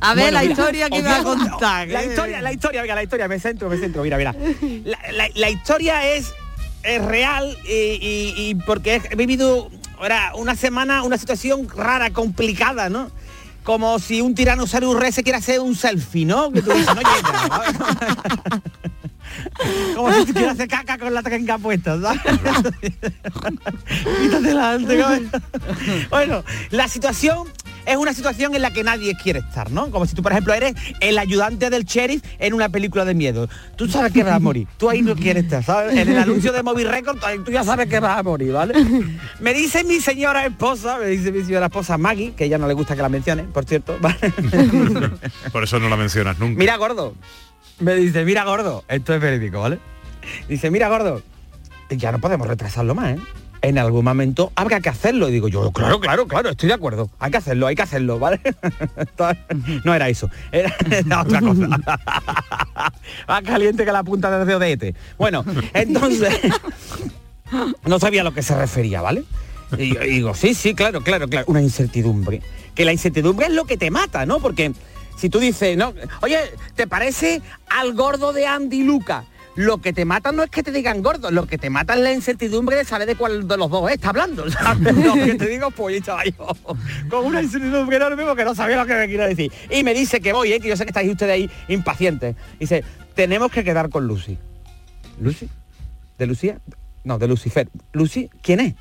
A 0.01 0.15
ver 0.15 0.25
Bueno, 0.25 0.35
la 0.35 0.41
mira, 0.43 0.53
historia 0.53 0.91
que 0.91 0.99
iba 0.99 1.17
a 1.17 1.23
contar. 1.23 1.89
La 1.89 2.03
¿eh? 2.03 2.07
historia, 2.09 2.43
la 2.43 2.53
historia, 2.53 2.83
venga, 2.83 2.95
la 2.95 3.03
historia, 3.03 3.29
me 3.29 3.41
centro, 3.41 3.69
me 3.71 3.79
centro, 3.79 4.03
mira, 4.03 4.17
mira. 4.19 4.35
La, 4.85 4.99
la- 5.13 5.29
la 5.35 5.51
historia 5.51 6.07
es, 6.15 6.33
es 6.83 7.03
real 7.05 7.57
y, 7.65 7.71
y- 7.73 8.35
y 8.37 8.55
porque 8.67 9.01
he 9.11 9.17
vivido 9.17 9.71
ahora 9.99 10.33
una 10.37 10.55
semana, 10.55 11.03
una 11.03 11.17
situación 11.19 11.69
rara, 11.69 12.11
complicada, 12.11 12.89
¿no? 12.91 13.11
Como 13.65 13.99
si 13.99 14.21
un 14.21 14.35
tiranosaurio 14.35 14.95
rex 14.99 15.17
se 15.17 15.23
quiera 15.25 15.39
hacer 15.39 15.59
un 15.61 15.75
selfie, 15.75 16.25
¿no? 16.27 16.53
Que 16.53 16.63
tú 16.63 16.71
dices, 16.73 16.95
no 16.95 17.01
llega. 17.01 18.61
Como 19.97 20.13
si 20.25 20.33
quieras 20.33 20.55
hacer 20.55 20.69
caca 20.69 20.99
con 20.99 21.13
la 21.13 21.23
trenca 21.23 21.59
puesta, 21.59 22.01
¿sabes? 22.01 22.21
Quítatela 24.23 24.73
antes. 24.73 25.05
Bueno, 26.11 26.45
la 26.71 26.89
situación 26.89 27.49
es 27.87 27.97
una 27.97 28.13
situación 28.13 28.55
en 28.55 28.63
la 28.63 28.71
que 28.73 28.83
nadie 28.85 29.15
quiere 29.23 29.39
estar, 29.39 29.71
¿no? 29.71 29.91
Como 29.91 30.05
si 30.07 30.15
tú, 30.15 30.23
por 30.23 30.33
ejemplo, 30.33 30.53
eres 30.53 30.75
el 31.01 31.17
ayudante 31.19 31.71
del 31.71 31.85
sheriff 31.85 32.23
en 32.39 32.53
una 32.55 32.69
película 32.69 33.05
de 33.05 33.15
miedo. 33.15 33.49
Tú 33.77 33.89
sabes 33.89 34.13
que 34.13 34.23
vas 34.25 34.35
a 34.35 34.39
morir. 34.41 34.67
Tú 34.77 34.91
ahí 34.91 35.03
no 35.03 35.15
quieres 35.15 35.45
estar, 35.45 35.63
¿sabes? 35.65 35.97
En 35.97 36.09
el 36.09 36.19
anuncio 36.19 36.53
de 36.53 36.63
Movie 36.63 36.85
Record, 36.87 37.19
tú- 37.45 37.51
ya 37.53 37.65
sabes 37.65 37.89
que 37.89 38.01
vas 38.01 38.19
a 38.19 38.23
morir, 38.23 38.53
¿vale? 38.53 38.75
Me 39.41 39.55
dice 39.55 39.85
mi 39.85 40.01
señora 40.01 40.45
esposa, 40.47 40.99
me 40.99 41.07
dice 41.07 41.31
mi 41.33 41.43
señora 41.45 41.67
esposa 41.67 41.97
Maggie, 41.97 42.33
que 42.35 42.45
ella 42.45 42.59
no 42.59 42.67
le 42.69 42.75
gusta 42.75 42.97
que 42.97 43.03
la 43.03 43.09
mencione, 43.09 43.45
por 43.45 43.65
cierto, 43.65 43.97
¿vale? 44.01 44.17
Por 45.53 45.65
eso 45.65 45.79
no 45.79 45.89
la 45.89 45.97
mencionas 45.97 46.39
nunca. 46.39 46.59
Mira, 46.59 46.77
gordo. 46.77 47.15
Me 47.79 47.95
dice, 47.95 48.25
mira, 48.25 48.45
gordo. 48.45 48.85
Esto 48.89 49.15
es 49.15 49.21
verídico, 49.21 49.61
¿vale? 49.61 49.79
Dice, 50.49 50.71
mira, 50.71 50.89
gordo. 50.89 51.23
Ya 51.91 52.11
no 52.11 52.19
podemos 52.19 52.47
retrasarlo 52.49 52.95
más, 52.95 53.17
¿eh? 53.17 53.21
En 53.63 53.79
algún 53.79 54.05
momento 54.05 54.53
habrá 54.55 54.81
que 54.81 54.89
hacerlo. 54.89 55.29
Y 55.29 55.33
digo 55.33 55.49
yo, 55.49 55.73
claro, 55.73 56.01
claro, 56.01 56.27
claro, 56.27 56.51
estoy 56.51 56.69
de 56.69 56.75
acuerdo. 56.75 57.11
Hay 57.19 57.31
que 57.31 57.39
hacerlo, 57.39 57.67
hay 57.67 57.75
que 57.75 57.83
hacerlo, 57.83 58.19
¿vale? 58.19 58.41
no 59.85 59.95
era 59.95 60.09
eso, 60.09 60.31
era, 60.53 60.75
era 60.91 61.23
otra 61.23 61.41
cosa. 61.41 61.69
Más 63.29 63.43
caliente 63.43 63.85
que 63.85 63.93
la 63.93 64.05
punta 64.05 64.37
del 64.37 64.47
dedo 64.47 64.59
de 64.59 64.73
Ete. 64.73 64.95
Bueno, 65.19 65.45
entonces, 65.75 66.35
no 67.85 67.99
sabía 67.99 68.21
a 68.21 68.25
lo 68.25 68.35
que 68.35 68.43
se 68.43 68.57
refería, 68.57 69.01
¿vale? 69.01 69.25
Y, 69.79 69.97
y 69.97 70.09
digo, 70.09 70.35
sí, 70.35 70.55
sí, 70.55 70.75
claro, 70.75 71.01
claro, 71.03 71.29
claro, 71.29 71.47
una 71.49 71.61
incertidumbre. 71.61 72.41
Que 72.75 72.85
la 72.85 72.93
incertidumbre 72.93 73.47
es 73.47 73.53
lo 73.53 73.65
que 73.65 73.77
te 73.77 73.91
mata, 73.91 74.27
¿no? 74.27 74.39
Porque 74.39 74.73
si 75.17 75.31
tú 75.31 75.41
dices, 75.41 75.77
no, 75.77 75.95
oye, 76.21 76.39
¿te 76.75 76.87
parece 76.87 77.41
al 77.69 77.95
gordo 77.95 78.33
de 78.33 78.47
Andy 78.47 78.85
Luca? 78.85 79.25
Lo 79.57 79.79
que 79.79 79.95
te 79.95 80.05
mata 80.05 80.33
no 80.33 80.43
es 80.43 80.51
que 80.51 80.63
te 80.63 80.71
digan 80.71 81.03
gordo, 81.03 81.31
lo 81.31 81.47
que 81.47 81.57
te 81.57 81.71
mata 81.71 81.95
es 81.95 82.01
la 82.01 82.13
incertidumbre 82.13 82.77
de 82.77 82.85
saber 82.85 83.09
de 83.09 83.17
cuál 83.17 83.49
de 83.49 83.57
los 83.57 83.71
dos 83.71 83.91
está 83.91 84.11
hablando. 84.11 84.45
Lo 84.45 85.15
que 85.15 85.35
te 85.35 85.49
digo, 85.49 85.71
pues 85.71 86.03
yo 86.05 86.17
con 87.09 87.25
una 87.25 87.43
incertidumbre 87.43 87.97
enorme 87.97 88.25
porque 88.25 88.45
no 88.45 88.55
sabía 88.55 88.77
lo 88.77 88.85
que 88.85 88.95
me 88.95 89.07
quiere 89.09 89.29
decir. 89.29 89.51
Y 89.71 89.83
me 89.83 89.95
dice 89.95 90.21
que 90.21 90.35
voy, 90.35 90.53
¿eh? 90.53 90.61
que 90.61 90.69
yo 90.69 90.77
sé 90.77 90.85
que 90.85 90.91
estáis 90.91 91.11
ustedes 91.11 91.33
ahí 91.33 91.51
impacientes. 91.69 92.37
Dice, 92.61 92.85
tenemos 93.15 93.51
que 93.51 93.65
quedar 93.65 93.89
con 93.89 94.07
Lucy. 94.07 94.37
¿Lucy? 95.21 95.49
¿De 96.19 96.27
Lucía? 96.27 96.59
No, 97.05 97.19
de 97.19 97.27
Lucifer. 97.27 97.69
¿Lucy? 97.93 98.29
¿Quién 98.43 98.61
es? 98.61 98.75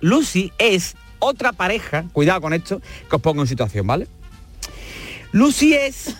Lucy 0.00 0.52
es 0.58 0.96
otra 1.18 1.52
pareja, 1.52 2.06
cuidado 2.12 2.40
con 2.40 2.54
esto, 2.54 2.80
que 3.10 3.16
os 3.16 3.22
pongo 3.22 3.42
en 3.42 3.48
situación, 3.48 3.86
¿vale? 3.86 4.08
Lucy 5.32 5.74
es 5.74 6.16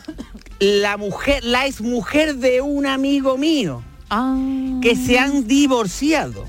la 0.58 0.99
mujer, 0.99 1.42
la 1.42 1.66
ex 1.66 1.80
mujer 1.80 2.37
de 2.37 2.61
un 2.61 2.84
amigo 2.84 3.38
mío 3.38 3.82
que 4.82 4.96
se 4.96 5.18
han 5.18 5.46
divorciado. 5.46 6.46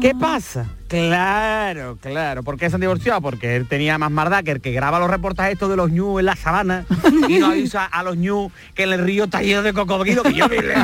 ¿Qué 0.00 0.14
pasa? 0.14 0.66
Claro, 0.88 1.98
claro. 2.00 2.42
¿Por 2.42 2.56
qué 2.56 2.70
se 2.70 2.76
han 2.76 2.80
divorciado? 2.80 3.20
Porque 3.20 3.56
él 3.56 3.68
tenía 3.68 3.98
más 3.98 4.10
maldad 4.10 4.44
que 4.44 4.52
el 4.52 4.60
que 4.60 4.72
graba 4.72 4.98
los 4.98 5.10
reportajes 5.10 5.54
estos 5.54 5.68
de 5.68 5.76
los 5.76 5.90
ñu 5.90 6.18
en 6.18 6.26
la 6.26 6.36
sabana 6.36 6.86
y 7.28 7.38
no 7.38 7.48
avisa 7.48 7.84
a 7.84 8.02
los 8.02 8.16
ñu 8.16 8.50
que 8.74 8.84
en 8.84 8.92
el 8.92 9.04
río 9.04 9.24
está 9.24 9.42
lleno 9.42 9.62
de 9.62 9.72
cocodrilo 9.72 10.22
que 10.22 10.34
yo 10.34 10.48
le 10.48 10.58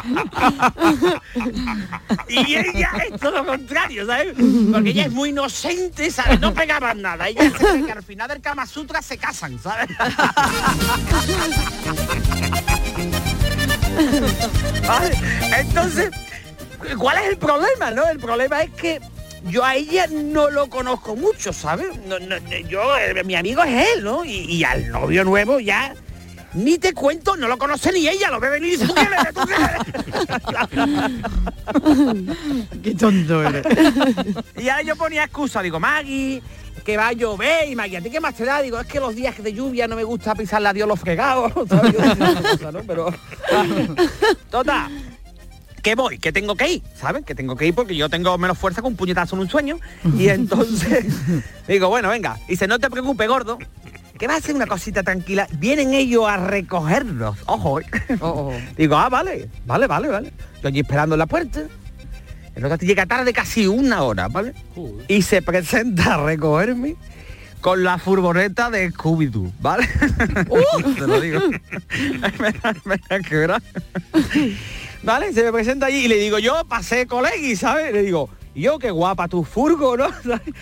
Y 2.28 2.56
ella 2.56 2.90
es 3.08 3.20
todo 3.20 3.32
lo 3.32 3.46
contrario, 3.46 4.06
¿sabes? 4.06 4.34
Porque 4.72 4.90
ella 4.90 5.06
es 5.06 5.12
muy 5.12 5.30
inocente, 5.30 6.10
¿sabes? 6.10 6.40
No 6.40 6.54
pegaban 6.54 7.02
nada. 7.02 7.28
Ella 7.28 7.50
que 7.84 7.92
al 7.92 8.02
final 8.02 8.28
del 8.28 8.40
Kama 8.40 8.66
Sutra 8.66 9.02
se 9.02 9.18
casan, 9.18 9.58
¿sabes? 9.58 9.88
¿Vale? 14.86 15.18
Entonces, 15.58 16.10
¿cuál 16.98 17.18
es 17.18 17.30
el 17.30 17.38
problema, 17.38 17.90
no? 17.90 18.08
El 18.08 18.18
problema 18.18 18.62
es 18.62 18.70
que 18.70 19.00
yo 19.44 19.64
a 19.64 19.74
ella 19.74 20.06
no 20.06 20.50
lo 20.50 20.68
conozco 20.68 21.16
mucho, 21.16 21.52
¿sabes? 21.52 21.98
No, 22.06 22.18
no, 22.18 22.36
yo, 22.68 22.96
eh, 22.98 23.24
mi 23.24 23.34
amigo 23.34 23.62
es 23.64 23.88
él, 23.94 24.04
¿no? 24.04 24.24
Y, 24.24 24.52
y 24.52 24.64
al 24.64 24.90
novio 24.90 25.24
nuevo 25.24 25.60
ya 25.60 25.94
ni 26.54 26.78
te 26.78 26.94
cuento, 26.94 27.36
no 27.36 27.46
lo 27.46 27.58
conoce 27.58 27.92
ni 27.92 28.08
ella, 28.08 28.30
lo 28.30 28.40
ve 28.40 28.48
venir 28.50 28.74
y. 28.74 28.78
Qué 32.82 32.94
tonto 32.94 33.42
eres. 33.42 33.66
Y 34.56 34.68
ahora 34.68 34.82
yo 34.82 34.96
ponía 34.96 35.22
excusa, 35.24 35.62
digo, 35.62 35.78
Maggie, 35.78 36.42
que 36.82 36.96
va 36.96 37.08
a 37.08 37.12
llover, 37.12 37.68
y 37.68 37.76
Maggie, 37.76 37.98
¿a 37.98 38.00
ti 38.00 38.10
qué 38.10 38.20
más 38.20 38.34
te 38.34 38.44
da? 38.44 38.62
Digo, 38.62 38.80
es 38.80 38.86
que 38.86 39.00
los 39.00 39.14
días 39.14 39.42
de 39.42 39.52
lluvia 39.52 39.86
no 39.88 39.96
me 39.96 40.04
gusta 40.04 40.34
pisarle 40.34 40.68
a 40.68 40.72
Dios 40.72 40.88
los 40.88 41.00
fregados. 41.00 41.52
Pero, 42.86 43.12
total, 44.50 44.90
que 45.82 45.94
voy, 45.94 46.18
que 46.18 46.32
tengo 46.32 46.54
que 46.56 46.72
ir, 46.72 46.82
¿sabes? 46.94 47.24
Que 47.24 47.34
tengo 47.34 47.56
que 47.56 47.66
ir 47.66 47.74
porque 47.74 47.96
yo 47.96 48.08
tengo 48.08 48.36
menos 48.38 48.58
fuerza 48.58 48.82
que 48.82 48.88
un 48.88 48.96
puñetazo 48.96 49.36
en 49.36 49.42
un 49.42 49.48
sueño. 49.48 49.78
Y 50.16 50.28
entonces, 50.30 51.06
digo, 51.66 51.88
bueno, 51.88 52.08
venga. 52.08 52.38
Dice, 52.48 52.66
no 52.66 52.78
te 52.78 52.90
preocupes, 52.90 53.28
gordo, 53.28 53.58
que 54.18 54.26
va 54.26 54.36
a 54.36 54.40
ser 54.40 54.54
una 54.54 54.66
cosita 54.66 55.02
tranquila. 55.02 55.46
Vienen 55.58 55.94
ellos 55.94 56.28
a 56.28 56.36
recogernos. 56.36 57.38
Ojo. 57.46 57.80
¿eh? 57.80 57.86
Digo, 58.76 58.96
ah, 58.96 59.08
vale, 59.08 59.48
vale, 59.64 59.86
vale, 59.86 60.08
vale. 60.08 60.32
Yo 60.62 60.68
allí 60.68 60.80
esperando 60.80 61.14
en 61.14 61.20
la 61.20 61.26
puerta. 61.26 61.62
El 62.54 62.64
otro 62.64 62.78
llega 62.78 63.06
tarde 63.06 63.32
casi 63.32 63.66
una 63.66 64.02
hora, 64.02 64.28
¿vale? 64.28 64.54
Y 65.08 65.22
se 65.22 65.42
presenta 65.42 66.14
a 66.14 66.24
recogerme 66.24 66.96
con 67.60 67.84
la 67.84 67.98
furgoneta 67.98 68.70
de 68.70 68.90
Scooby-Doo, 68.90 69.52
¿vale? 69.60 69.86
Te 70.98 71.06
lo 71.06 71.20
digo. 71.20 71.40
¿Vale? 75.02 75.32
Se 75.32 75.44
me 75.44 75.52
presenta 75.52 75.86
allí 75.86 76.04
y 76.04 76.08
le 76.08 76.16
digo, 76.16 76.38
yo 76.38 76.64
pasé 76.68 77.06
colegui, 77.06 77.56
¿sabes? 77.56 77.92
Le 77.92 78.02
digo, 78.02 78.28
yo 78.54 78.78
qué 78.78 78.90
guapa 78.90 79.28
tu 79.28 79.44
furgo, 79.44 79.96
¿no? 79.96 80.08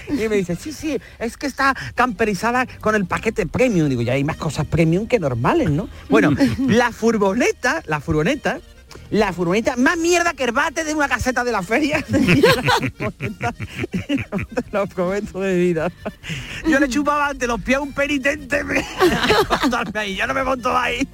Y 0.08 0.28
me 0.28 0.36
dice, 0.36 0.56
sí, 0.56 0.72
sí, 0.72 0.98
es 1.18 1.36
que 1.36 1.46
está 1.46 1.74
camperizada 1.94 2.66
con 2.80 2.94
el 2.94 3.06
paquete 3.06 3.46
premium. 3.46 3.88
Digo, 3.88 4.02
ya 4.02 4.12
hay 4.12 4.24
más 4.24 4.36
cosas 4.36 4.66
premium 4.66 5.06
que 5.06 5.18
normales, 5.18 5.70
¿no? 5.70 5.88
Bueno, 6.08 6.32
la 6.68 6.92
furgoneta, 6.92 7.82
la 7.86 8.00
furgoneta, 8.00 8.60
la 9.10 9.32
furgoneta 9.32 9.76
más 9.76 9.96
mierda 9.96 10.34
que 10.34 10.44
el 10.44 10.52
bate 10.52 10.84
de 10.84 10.94
una 10.94 11.08
caseta 11.08 11.44
de 11.44 11.52
la 11.52 11.62
feria. 11.62 12.02
Te 12.02 12.42
lo 14.72 14.86
prometo 14.86 15.40
de 15.40 15.56
vida. 15.56 15.90
Yo 16.66 16.78
le 16.78 16.88
chupaba 16.88 17.28
ante 17.28 17.46
los 17.46 17.60
pies 17.60 17.78
a 17.78 17.80
un 17.80 17.92
penitente. 17.92 18.62
ahí. 19.94 20.16
Yo 20.16 20.26
no 20.26 20.34
me 20.34 20.42
monto 20.42 20.76
ahí. 20.76 21.06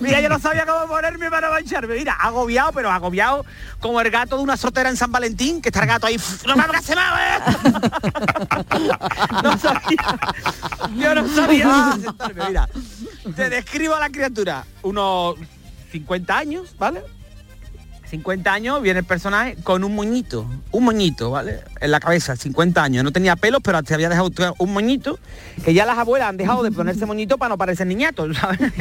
Mira, 0.00 0.20
yo 0.20 0.28
no 0.28 0.38
sabía 0.38 0.66
cómo 0.66 0.86
ponerme 0.86 1.30
para 1.30 1.50
mancharme. 1.50 1.96
Mira, 1.96 2.14
agobiado, 2.14 2.72
pero 2.72 2.90
agobiado 2.90 3.44
como 3.80 4.00
el 4.00 4.10
gato 4.10 4.36
de 4.36 4.42
una 4.42 4.56
sotera 4.56 4.88
en 4.88 4.96
San 4.96 5.12
Valentín, 5.12 5.60
que 5.60 5.68
está 5.68 5.80
el 5.80 5.86
gato 5.86 6.06
ahí. 6.06 6.16
¡No 6.46 6.56
me 6.56 6.66
más! 6.66 6.90
eh". 6.90 6.94
No 9.42 9.58
sabía. 9.58 10.18
Yo 10.96 11.14
no 11.14 11.28
sabía 11.28 11.98
sentarme. 12.02 12.46
Mira, 12.48 12.68
te 13.36 13.50
describo 13.50 13.94
a 13.94 14.00
la 14.00 14.10
criatura. 14.10 14.64
Unos 14.82 15.36
50 15.94 16.36
años, 16.36 16.74
¿vale? 16.76 17.02
50 18.10 18.52
años 18.52 18.82
viene 18.82 18.98
el 19.00 19.04
personaje 19.04 19.56
con 19.62 19.84
un 19.84 19.94
moñito, 19.94 20.44
un 20.72 20.84
moñito, 20.84 21.30
¿vale? 21.30 21.60
En 21.80 21.92
la 21.92 22.00
cabeza, 22.00 22.34
50 22.34 22.82
años. 22.82 23.04
No 23.04 23.12
tenía 23.12 23.36
pelos, 23.36 23.60
pero 23.62 23.78
se 23.84 23.94
había 23.94 24.08
dejado 24.08 24.32
un 24.58 24.72
moñito, 24.72 25.20
que 25.64 25.72
ya 25.72 25.86
las 25.86 25.96
abuelas 25.96 26.30
han 26.30 26.36
dejado 26.36 26.64
de 26.64 26.72
ponerse 26.72 27.06
moñito 27.06 27.38
para 27.38 27.50
no 27.50 27.58
parecer 27.58 27.86
niñatos, 27.86 28.36
¿sabes? 28.36 28.58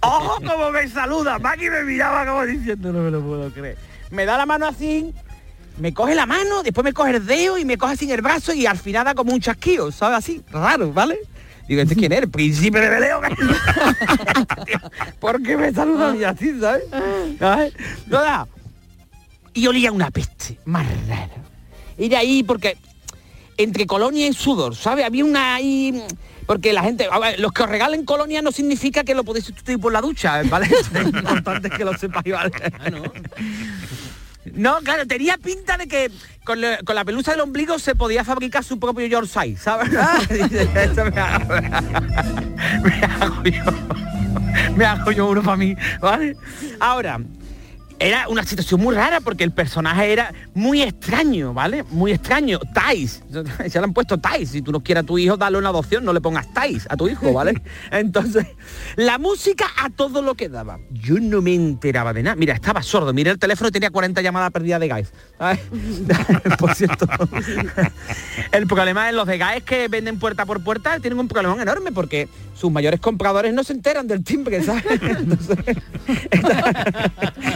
¡Ojo 0.00 0.42
como 0.44 0.72
me 0.72 0.88
saluda! 0.88 1.38
Maggie 1.38 1.70
me 1.70 1.84
miraba 1.84 2.26
como 2.26 2.44
diciendo, 2.44 2.92
no 2.92 3.04
me 3.04 3.12
lo 3.12 3.22
puedo 3.22 3.52
creer. 3.52 3.78
Me 4.10 4.24
da 4.24 4.36
la 4.36 4.46
mano 4.46 4.66
así, 4.66 5.14
me 5.78 5.94
coge 5.94 6.16
la 6.16 6.26
mano, 6.26 6.64
después 6.64 6.84
me 6.84 6.92
coge 6.92 7.16
el 7.16 7.24
dedo 7.24 7.56
y 7.56 7.64
me 7.64 7.78
coge 7.78 7.92
así 7.94 8.06
en 8.06 8.10
el 8.10 8.20
brazo 8.20 8.52
y 8.52 8.66
al 8.66 8.78
final 8.78 9.04
da 9.04 9.14
como 9.14 9.32
un 9.32 9.40
chasquido, 9.40 9.92
¿sabes? 9.92 10.18
Así, 10.18 10.42
raro, 10.50 10.92
¿vale? 10.92 11.20
Digo, 11.68 11.82
¿este 11.82 11.94
quién 11.94 12.12
es? 12.12 12.22
El 12.22 12.30
príncipe 12.30 12.80
de 12.80 12.88
Beleo. 12.88 13.20
¿Por 15.20 15.42
qué 15.42 15.56
me 15.56 15.72
saluda 15.72 16.10
a 16.10 16.12
mí 16.12 16.24
así, 16.24 16.58
¿sabes? 16.60 16.84
¿Sabes? 17.38 17.72
Nada. 18.06 18.46
Y 19.54 19.66
olía 19.66 19.92
una 19.92 20.10
peste 20.10 20.58
más. 20.64 20.86
Y 21.98 22.08
de 22.08 22.16
ahí, 22.16 22.42
porque 22.42 22.76
entre 23.56 23.86
colonia 23.86 24.26
y 24.26 24.32
sudor, 24.32 24.74
¿sabes? 24.74 25.04
Había 25.04 25.24
una 25.24 25.54
ahí... 25.54 26.02
Porque 26.46 26.72
la 26.72 26.82
gente, 26.82 27.06
ver, 27.20 27.38
los 27.38 27.52
que 27.52 27.62
os 27.62 27.68
regalen 27.68 28.04
colonia 28.04 28.42
no 28.42 28.50
significa 28.50 29.04
que 29.04 29.14
lo 29.14 29.22
podéis 29.22 29.44
sustituir 29.44 29.78
por 29.78 29.92
la 29.92 30.00
ducha, 30.00 30.42
¿vale? 30.50 30.66
es 30.92 31.06
importante 31.06 31.70
que 31.70 31.84
lo 31.84 31.96
sepáis, 31.96 32.34
¿vale? 32.34 32.50
No, 34.54 34.78
claro, 34.80 35.06
tenía 35.06 35.38
pinta 35.38 35.76
de 35.76 35.86
que 35.86 36.10
con, 36.44 36.60
la- 36.60 36.78
con 36.78 36.96
la 36.96 37.04
pelusa 37.04 37.30
del 37.32 37.40
ombligo 37.42 37.78
se 37.78 37.94
podía 37.94 38.24
fabricar 38.24 38.64
su 38.64 38.78
propio 38.80 39.06
Yorkshire, 39.06 39.56
¿sabes? 39.56 39.90
"Esto 40.74 41.04
me 41.04 41.20
hago, 41.20 41.54
me 42.82 42.94
hago 43.04 43.42
yo, 43.44 43.64
me 44.76 44.84
hago 44.84 45.12
yo 45.12 45.28
uno 45.28 45.42
para 45.42 45.56
mí, 45.56 45.74
¿vale? 46.00 46.36
Ahora, 46.80 47.20
era 48.02 48.28
una 48.28 48.42
situación 48.42 48.80
muy 48.80 48.96
rara 48.96 49.20
porque 49.20 49.44
el 49.44 49.52
personaje 49.52 50.12
era 50.12 50.34
muy 50.54 50.82
extraño, 50.82 51.54
¿vale? 51.54 51.84
Muy 51.84 52.10
extraño. 52.10 52.58
Tais. 52.74 53.22
Se 53.68 53.78
le 53.78 53.84
han 53.84 53.92
puesto 53.92 54.18
Tais. 54.18 54.50
Si 54.50 54.60
tú 54.60 54.72
no 54.72 54.80
quieres 54.80 55.04
a 55.04 55.06
tu 55.06 55.18
hijo, 55.18 55.36
dale 55.36 55.56
una 55.56 55.68
adopción, 55.68 56.04
no 56.04 56.12
le 56.12 56.20
pongas 56.20 56.52
Tais 56.52 56.86
a 56.90 56.96
tu 56.96 57.06
hijo, 57.08 57.32
¿vale? 57.32 57.62
Entonces, 57.92 58.46
la 58.96 59.18
música 59.18 59.66
a 59.80 59.88
todo 59.90 60.20
lo 60.20 60.34
que 60.34 60.48
daba. 60.48 60.80
Yo 60.90 61.14
no 61.20 61.40
me 61.40 61.54
enteraba 61.54 62.12
de 62.12 62.24
nada. 62.24 62.34
Mira, 62.34 62.54
estaba 62.54 62.82
sordo. 62.82 63.12
Miré 63.12 63.30
el 63.30 63.38
teléfono 63.38 63.68
y 63.68 63.72
tenía 63.72 63.90
40 63.90 64.20
llamadas 64.20 64.50
perdidas 64.50 64.80
de 64.80 64.88
guys. 64.88 65.12
por 66.58 66.74
cierto. 66.74 67.06
el 68.50 68.66
problema 68.66 69.08
es 69.08 69.14
los 69.14 69.26
de 69.26 69.38
guys 69.38 69.62
que 69.64 69.86
venden 69.86 70.18
puerta 70.18 70.44
por 70.44 70.62
puerta 70.62 70.98
tienen 71.00 71.18
un 71.18 71.28
problema 71.28 71.60
enorme 71.60 71.92
porque 71.92 72.28
sus 72.54 72.70
mayores 72.70 73.00
compradores 73.00 73.52
no 73.52 73.64
se 73.64 73.72
enteran 73.72 74.06
del 74.06 74.22
timbre, 74.22 74.62
¿sabes? 74.62 74.84
Entonces, 75.02 75.58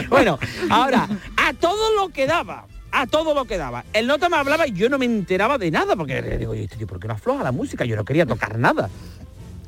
bueno, 0.09 0.36
ahora, 0.69 1.07
a 1.37 1.53
todo 1.53 1.95
lo 1.95 2.09
que 2.09 2.27
daba, 2.27 2.65
a 2.91 3.07
todo 3.07 3.33
lo 3.33 3.45
que 3.45 3.57
daba. 3.57 3.83
El 3.93 4.07
nota 4.07 4.29
me 4.29 4.37
hablaba 4.37 4.67
y 4.67 4.73
yo 4.73 4.89
no 4.89 4.97
me 4.97 5.05
enteraba 5.05 5.57
de 5.57 5.71
nada, 5.71 5.95
porque 5.95 6.21
digo, 6.37 6.53
este 6.53 6.85
¿por 6.87 6.99
qué 6.99 7.07
no 7.07 7.13
afloja 7.13 7.43
la 7.43 7.51
música? 7.51 7.85
Yo 7.85 7.95
no 7.95 8.05
quería 8.05 8.25
tocar 8.25 8.57
nada. 8.57 8.89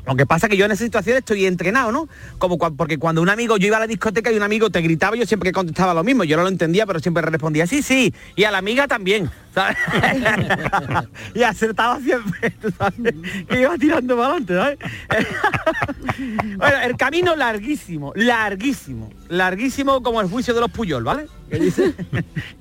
Lo 0.10 0.16
que 0.16 0.26
pasa 0.26 0.50
que 0.50 0.58
yo 0.58 0.66
en 0.66 0.72
esa 0.72 0.84
situación 0.84 1.18
estoy 1.18 1.46
entrenado, 1.46 1.92
¿no? 1.92 2.10
Como 2.40 2.58
cua- 2.58 2.76
porque 2.76 2.98
cuando 2.98 3.22
un 3.22 3.30
amigo, 3.30 3.58
yo 3.58 3.68
iba 3.68 3.78
a 3.78 3.82
la 3.82 3.88
discoteca 3.88 4.32
y 4.32 4.36
un 4.38 4.44
amigo 4.44 4.70
te 4.72 4.82
gritaba, 4.82 5.16
yo 5.16 5.26
siempre 5.26 5.52
contestaba 5.52 5.94
lo 5.94 6.04
mismo. 6.04 6.24
Yo 6.24 6.36
no 6.36 6.44
lo 6.44 6.50
entendía, 6.50 6.86
pero 6.88 7.00
siempre 7.00 7.22
respondía, 7.24 7.68
sí, 7.68 7.82
sí. 7.84 8.14
Y 8.36 8.44
a 8.46 8.52
la 8.52 8.58
amiga 8.58 8.88
también, 8.88 9.30
¿sabes? 9.54 9.78
y 11.36 11.44
acertaba 11.44 12.00
siempre, 12.00 12.54
¿sabes? 12.78 13.14
Que 13.48 13.62
iba 13.62 13.78
tirando 13.78 14.16
para 14.18 14.30
adelante, 14.36 14.56
¿sabes? 14.56 14.80
bueno, 16.58 16.78
el 16.84 16.98
camino 16.98 17.36
larguísimo, 17.36 18.12
larguísimo, 18.16 19.12
larguísimo 19.30 20.02
como 20.02 20.22
el 20.22 20.28
juicio 20.28 20.54
de 20.54 20.62
los 20.62 20.72
Puyol, 20.72 21.04
¿vale? 21.04 21.28
Que 21.50 21.72
se 21.72 21.94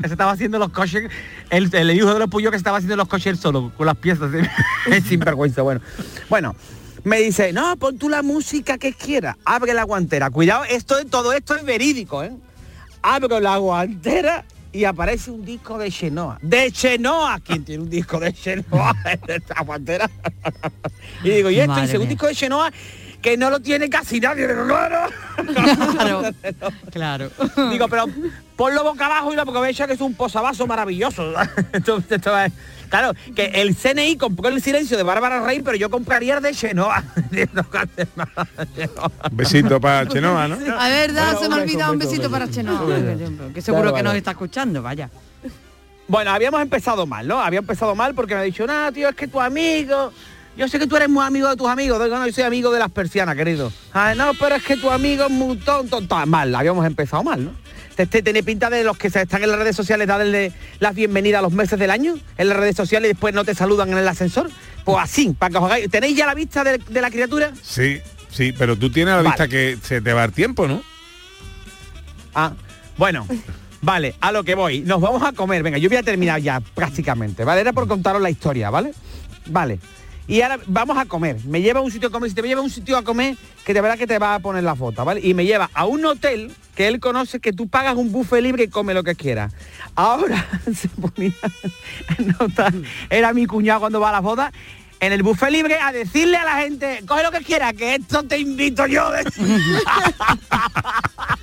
estaba 0.02 0.32
haciendo 0.32 0.58
los 0.58 0.70
coches, 0.70 1.10
el, 1.50 1.74
el 1.74 1.90
hijo 1.90 2.12
de 2.12 2.18
los 2.20 2.28
Puyol 2.28 2.50
que 2.50 2.56
se 2.58 2.60
estaba 2.60 2.78
haciendo 2.78 2.96
los 2.96 3.08
coches 3.08 3.38
solo, 3.38 3.72
con 3.76 3.86
las 3.86 3.96
piezas, 3.96 4.30
sin 5.06 5.20
vergüenza, 5.20 5.62
bueno. 5.62 5.80
Bueno, 6.28 6.54
me 7.08 7.18
dice, 7.20 7.52
no, 7.52 7.74
pon 7.76 7.96
tú 7.96 8.08
la 8.08 8.22
música 8.22 8.76
que 8.76 8.92
quieras, 8.92 9.36
abre 9.44 9.72
la 9.72 9.84
guantera. 9.84 10.30
Cuidado, 10.30 10.64
esto 10.64 11.02
todo 11.06 11.32
esto 11.32 11.56
es 11.56 11.64
verídico, 11.64 12.22
¿eh? 12.22 12.32
Abro 13.00 13.40
la 13.40 13.56
guantera 13.56 14.44
y 14.72 14.84
aparece 14.84 15.30
un 15.30 15.44
disco 15.44 15.78
de 15.78 15.90
Chenoa. 15.90 16.38
De 16.42 16.70
Chenoa, 16.70 17.40
¿quién 17.40 17.64
tiene 17.64 17.82
un 17.84 17.90
disco 17.90 18.20
de 18.20 18.32
Chenoa 18.34 18.94
en 19.04 19.20
esta 19.26 19.62
guantera? 19.62 20.10
y 21.24 21.30
digo, 21.30 21.48
y 21.50 21.60
esto 21.60 21.80
dice, 21.80 21.98
un 21.98 22.08
disco 22.08 22.26
de 22.26 22.34
Chenoa 22.34 22.70
que 23.22 23.36
no 23.36 23.48
lo 23.50 23.60
tiene 23.60 23.88
casi 23.88 24.20
nadie. 24.20 24.46
Claro. 24.46 25.10
Claro, 25.92 26.22
claro. 26.92 27.30
Digo, 27.70 27.88
pero 27.88 28.06
ponlo 28.56 28.84
boca 28.84 29.06
abajo 29.06 29.32
y 29.32 29.36
la 29.36 29.44
boca 29.44 29.60
que 29.86 29.92
es 29.92 30.00
un 30.00 30.14
posavasos 30.14 30.66
maravilloso. 30.66 31.32
Entonces, 31.72 32.12
esto 32.12 32.38
es- 32.38 32.52
claro, 32.88 33.12
que 33.34 33.46
el 33.46 33.76
CNI 33.76 34.16
compró 34.16 34.48
el 34.48 34.62
silencio 34.62 34.96
de 34.96 35.02
Bárbara 35.02 35.44
Rey, 35.44 35.60
pero 35.62 35.76
yo 35.76 35.90
compraría 35.90 36.36
el 36.36 36.42
de 36.42 36.52
Chenoa. 36.52 37.04
Besito 39.32 39.80
para 39.80 40.06
Chenoa, 40.08 40.48
¿no? 40.48 40.56
A 40.78 40.88
ver, 40.88 41.12
da, 41.12 41.32
Bueno, 41.32 41.40
se 41.40 41.48
me 41.48 41.54
ha 41.54 41.58
olvidado 41.62 41.92
un 41.92 41.98
besito 41.98 42.30
para. 42.30 42.48
Chenoa. 42.48 42.80
Que 43.54 43.62
seguro 43.62 43.82
Claro, 43.82 43.96
que 43.96 44.02
nos 44.02 44.14
está 44.14 44.30
escuchando, 44.32 44.82
vaya. 44.82 45.10
Bueno, 46.06 46.30
habíamos 46.30 46.62
empezado 46.62 47.06
mal, 47.06 47.28
¿no? 47.28 47.38
Había 47.38 47.58
empezado 47.58 47.94
mal 47.94 48.14
porque 48.14 48.34
me 48.34 48.40
ha 48.40 48.44
dicho, 48.44 48.66
no, 48.66 48.90
tío, 48.92 49.10
es 49.10 49.14
que 49.14 49.28
tu 49.28 49.38
amigo, 49.40 50.10
yo 50.56 50.66
sé 50.66 50.78
que 50.78 50.86
tú 50.86 50.96
eres 50.96 51.10
muy 51.10 51.22
amigo 51.22 51.50
de 51.50 51.56
tus 51.56 51.68
amigos, 51.68 52.02
digo, 52.02 52.18
no, 52.18 52.26
yo 52.26 52.32
soy 52.32 52.44
amigo 52.44 52.70
de 52.70 52.78
las 52.78 52.90
persianas, 52.90 53.36
querido. 53.36 53.70
Ay, 53.92 54.16
no, 54.16 54.32
pero 54.40 54.54
es 54.56 54.62
que 54.64 54.76
tu 54.78 54.90
amigo 54.90 55.24
es 55.24 55.30
muy 55.30 55.58
tonto, 55.58 55.98
tonto. 55.98 56.26
Mal, 56.26 56.54
habíamos 56.54 56.86
empezado 56.86 57.22
mal, 57.22 57.44
¿no? 57.44 57.50
Este 57.98 58.22
tiene 58.22 58.42
pinta 58.44 58.70
de 58.70 58.84
los 58.84 58.96
que 58.96 59.10
se 59.10 59.22
están 59.22 59.42
en 59.42 59.50
las 59.50 59.58
redes 59.58 59.74
sociales, 59.74 60.06
darle 60.06 60.52
las 60.78 60.94
bienvenidas 60.94 61.40
a 61.40 61.42
los 61.42 61.52
meses 61.52 61.78
del 61.78 61.90
año 61.90 62.14
en 62.36 62.48
las 62.48 62.56
redes 62.56 62.76
sociales 62.76 63.10
y 63.10 63.12
después 63.12 63.34
no 63.34 63.44
te 63.44 63.54
saludan 63.56 63.90
en 63.90 63.98
el 63.98 64.06
ascensor. 64.06 64.48
Pues 64.84 64.98
así, 65.02 65.34
para 65.36 65.50
que 65.50 65.58
os 65.58 65.64
hagáis. 65.64 65.90
¿Tenéis 65.90 66.16
ya 66.16 66.24
la 66.26 66.34
vista 66.34 66.62
de, 66.62 66.78
de 66.78 67.00
la 67.00 67.10
criatura? 67.10 67.52
Sí, 67.60 67.98
sí, 68.30 68.52
pero 68.56 68.76
tú 68.76 68.90
tienes 68.90 69.12
la 69.14 69.22
Vale. 69.22 69.28
vista 69.30 69.48
que 69.48 69.76
se 69.82 70.00
te 70.00 70.12
va 70.12 70.24
el 70.24 70.32
tiempo, 70.32 70.68
¿no? 70.68 70.80
Ah, 72.34 72.52
bueno, 72.96 73.26
vale, 73.82 74.14
a 74.20 74.30
lo 74.30 74.44
que 74.44 74.54
voy. 74.54 74.80
Nos 74.82 75.00
vamos 75.00 75.22
a 75.24 75.32
comer. 75.32 75.64
Venga, 75.64 75.78
yo 75.78 75.88
voy 75.88 75.98
a 75.98 76.02
terminar 76.04 76.40
ya 76.40 76.60
prácticamente, 76.60 77.42
¿vale? 77.44 77.62
Era 77.62 77.72
por 77.72 77.88
contaros 77.88 78.22
la 78.22 78.30
historia, 78.30 78.70
¿vale? 78.70 78.92
Vale. 79.46 79.80
Y 80.28 80.42
ahora 80.42 80.60
vamos 80.66 80.98
a 80.98 81.06
comer. 81.06 81.38
Me 81.46 81.62
lleva 81.62 81.80
a 81.80 81.82
un 81.82 81.90
sitio 81.90 82.10
a 82.10 82.12
comer. 82.12 82.28
Si 82.28 82.36
te 82.36 82.42
lleva 82.42 82.60
a 82.60 82.64
un 82.64 82.70
sitio 82.70 82.98
a 82.98 83.02
comer, 83.02 83.36
que 83.64 83.72
de 83.72 83.80
verdad 83.80 83.96
que 83.96 84.06
te 84.06 84.18
va 84.18 84.34
a 84.34 84.38
poner 84.38 84.62
la 84.62 84.76
foto, 84.76 85.04
¿vale? 85.04 85.20
Y 85.24 85.32
me 85.32 85.46
lleva 85.46 85.70
a 85.72 85.86
un 85.86 86.04
hotel 86.04 86.52
que 86.74 86.86
él 86.86 87.00
conoce 87.00 87.40
que 87.40 87.54
tú 87.54 87.66
pagas 87.68 87.96
un 87.96 88.12
buffet 88.12 88.42
libre 88.42 88.64
y 88.64 88.68
come 88.68 88.92
lo 88.92 89.02
que 89.02 89.14
quieras. 89.14 89.54
Ahora 89.94 90.46
se 90.74 90.88
ponía 90.88 91.32
nota, 92.38 92.70
era 93.08 93.32
mi 93.32 93.46
cuñado 93.46 93.80
cuando 93.80 94.00
va 94.00 94.10
a 94.10 94.12
la 94.12 94.20
boda. 94.20 94.52
En 95.00 95.12
el 95.12 95.22
buffet 95.22 95.50
libre 95.50 95.78
a 95.78 95.92
decirle 95.92 96.36
a 96.36 96.44
la 96.44 96.56
gente, 96.56 97.02
coge 97.06 97.22
lo 97.22 97.30
que 97.30 97.40
quiera, 97.40 97.72
que 97.72 97.94
esto 97.94 98.24
te 98.24 98.38
invito 98.38 98.86
yo. 98.86 99.10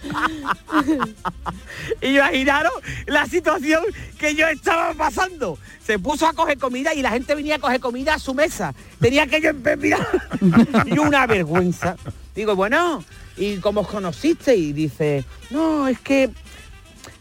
Imaginaros 2.02 2.74
la 3.06 3.26
situación 3.26 3.84
que 4.18 4.36
yo 4.36 4.48
estaba 4.48 4.94
pasando. 4.94 5.58
Se 5.86 6.00
puso 6.00 6.28
a 6.28 6.34
coger 6.34 6.58
comida 6.58 6.94
y 6.94 7.02
la 7.02 7.12
gente 7.12 7.36
venía 7.36 7.56
a 7.56 7.60
coger 7.60 7.80
comida 7.80 8.16
a 8.16 8.20
su 8.20 8.34
mesa. 8.34 8.74
Tenía 9.00 9.28
que 9.28 9.42
yo 9.42 9.54
mirar. 9.54 10.08
y 10.86 10.98
una 10.98 11.28
vergüenza. 11.28 11.96
Digo, 12.36 12.56
bueno, 12.56 13.04
¿y 13.38 13.58
cómo 13.58 13.82
os 13.82 13.88
conociste? 13.88 14.56
Y 14.56 14.74
dice, 14.74 15.24
no, 15.50 15.88
es 15.88 16.00
que 16.00 16.30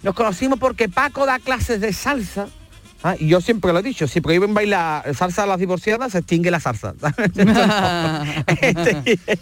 nos 0.02 0.14
conocimos 0.14 0.58
porque 0.58 0.88
Paco 0.88 1.26
da 1.26 1.38
clases 1.38 1.80
de 1.80 1.92
salsa. 1.92 2.48
Ah, 3.06 3.16
y 3.18 3.28
yo 3.28 3.42
siempre 3.42 3.70
lo 3.70 3.80
he 3.80 3.82
dicho, 3.82 4.08
si 4.08 4.22
prohíben 4.22 4.54
bailar 4.54 5.14
salsa 5.14 5.42
a 5.42 5.46
las 5.46 5.58
divorciadas, 5.58 6.12
se 6.12 6.18
extingue 6.20 6.50
la 6.50 6.58
salsa. 6.58 6.94
este, 8.62 9.20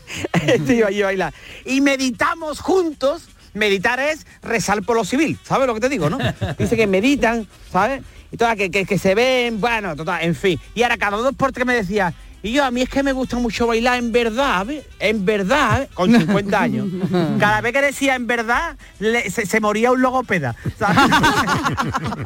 este 0.49 0.75
iba 0.75 0.91
yo 0.91 1.05
a 1.05 1.09
bailar. 1.11 1.35
Y 1.65 1.81
meditamos 1.81 2.59
juntos. 2.59 3.29
Meditar 3.55 4.01
es 4.01 4.27
rezar 4.43 4.83
por 4.83 4.97
lo 4.97 5.05
civil. 5.05 5.39
¿Sabes 5.45 5.69
lo 5.69 5.75
que 5.75 5.81
te 5.81 5.91
digo, 5.91 6.11
no? 6.11 6.19
Dice 6.59 6.75
que 6.75 6.89
meditan, 6.89 7.47
¿sabes? 7.71 8.03
Y 8.33 8.37
todas 8.37 8.57
que, 8.57 8.71
que, 8.71 8.85
que 8.85 8.99
se 8.99 9.15
ven, 9.15 9.61
bueno, 9.61 9.95
total, 9.95 10.25
en 10.25 10.35
fin. 10.35 10.59
Y 10.75 10.83
ahora 10.83 10.97
cada 10.97 11.19
dos 11.19 11.35
por 11.35 11.53
tres 11.53 11.67
me 11.67 11.75
decía, 11.75 12.15
y 12.43 12.53
yo, 12.53 12.65
a 12.65 12.71
mí 12.71 12.83
es 12.83 12.89
que 12.89 13.03
me 13.03 13.13
gusta 13.13 13.37
mucho 13.39 13.67
bailar 13.67 13.99
en 13.99 14.13
verdad, 14.13 14.67
¿ves? 14.67 14.85
en 14.99 15.25
verdad, 15.25 15.89
con 15.95 16.11
50 16.13 16.61
años. 16.61 16.89
Cada 17.39 17.61
vez 17.61 17.73
que 17.73 17.81
decía 17.83 18.15
en 18.17 18.27
verdad, 18.27 18.77
le- 18.99 19.31
se, 19.31 19.47
se 19.47 19.61
moría 19.61 19.93
un 19.93 20.03
logopeda. 20.03 20.55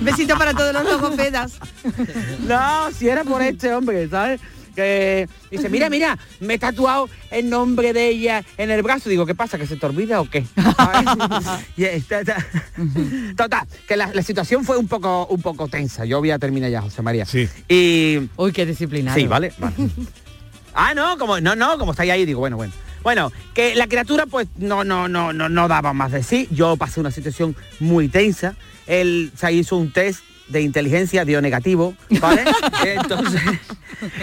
Besito 0.00 0.36
para 0.38 0.54
todos 0.54 0.72
los 0.72 0.84
logopedas. 0.84 1.58
No, 2.46 2.90
si 2.92 3.08
era 3.08 3.24
por 3.24 3.42
este 3.42 3.74
hombre, 3.74 4.08
¿sabes? 4.08 4.40
Que 4.74 5.28
dice, 5.50 5.68
mira, 5.68 5.88
mira, 5.88 6.18
me 6.40 6.54
he 6.54 6.58
tatuado 6.58 7.08
el 7.30 7.48
nombre 7.48 7.92
de 7.92 8.08
ella 8.08 8.44
en 8.56 8.70
el 8.70 8.82
brazo. 8.82 9.08
Digo, 9.08 9.26
¿qué 9.26 9.34
pasa? 9.34 9.58
¿Que 9.58 9.66
se 9.66 9.76
te 9.76 9.86
olvida 9.86 10.20
o 10.20 10.28
qué? 10.28 10.44
Total, 13.36 13.66
que 13.86 13.96
la, 13.96 14.10
la 14.12 14.22
situación 14.22 14.64
fue 14.64 14.76
un 14.76 14.88
poco, 14.88 15.26
un 15.26 15.42
poco 15.42 15.68
tensa. 15.68 16.04
Yo 16.04 16.18
voy 16.18 16.30
a 16.30 16.38
terminar 16.38 16.70
ya, 16.70 16.82
José 16.82 17.02
María. 17.02 17.26
Sí. 17.26 17.48
Y. 17.68 18.28
Uy, 18.36 18.52
qué 18.52 18.66
disciplinado. 18.66 19.18
Sí, 19.18 19.26
vale. 19.26 19.52
vale. 19.58 19.74
ah, 20.74 20.94
no, 20.94 21.18
como 21.18 21.40
no, 21.40 21.56
no, 21.56 21.78
como 21.78 21.92
estáis 21.92 22.12
ahí, 22.12 22.24
digo, 22.24 22.40
bueno, 22.40 22.56
bueno. 22.56 22.72
Bueno, 23.02 23.30
que 23.52 23.74
la 23.74 23.86
criatura 23.86 24.24
pues 24.24 24.48
no, 24.56 24.82
no, 24.82 25.08
no, 25.08 25.34
no, 25.34 25.50
no 25.50 25.68
daba 25.68 25.92
más 25.92 26.10
de 26.10 26.22
sí. 26.22 26.48
Yo 26.50 26.78
pasé 26.78 27.00
una 27.00 27.10
situación 27.10 27.54
muy 27.78 28.08
tensa. 28.08 28.54
Él 28.86 29.30
se 29.36 29.52
hizo 29.52 29.76
un 29.76 29.92
test 29.92 30.22
de 30.48 30.60
inteligencia, 30.62 31.24
dio 31.24 31.40
negativo, 31.40 31.94
¿vale? 32.20 32.44
Entonces, 32.84 33.40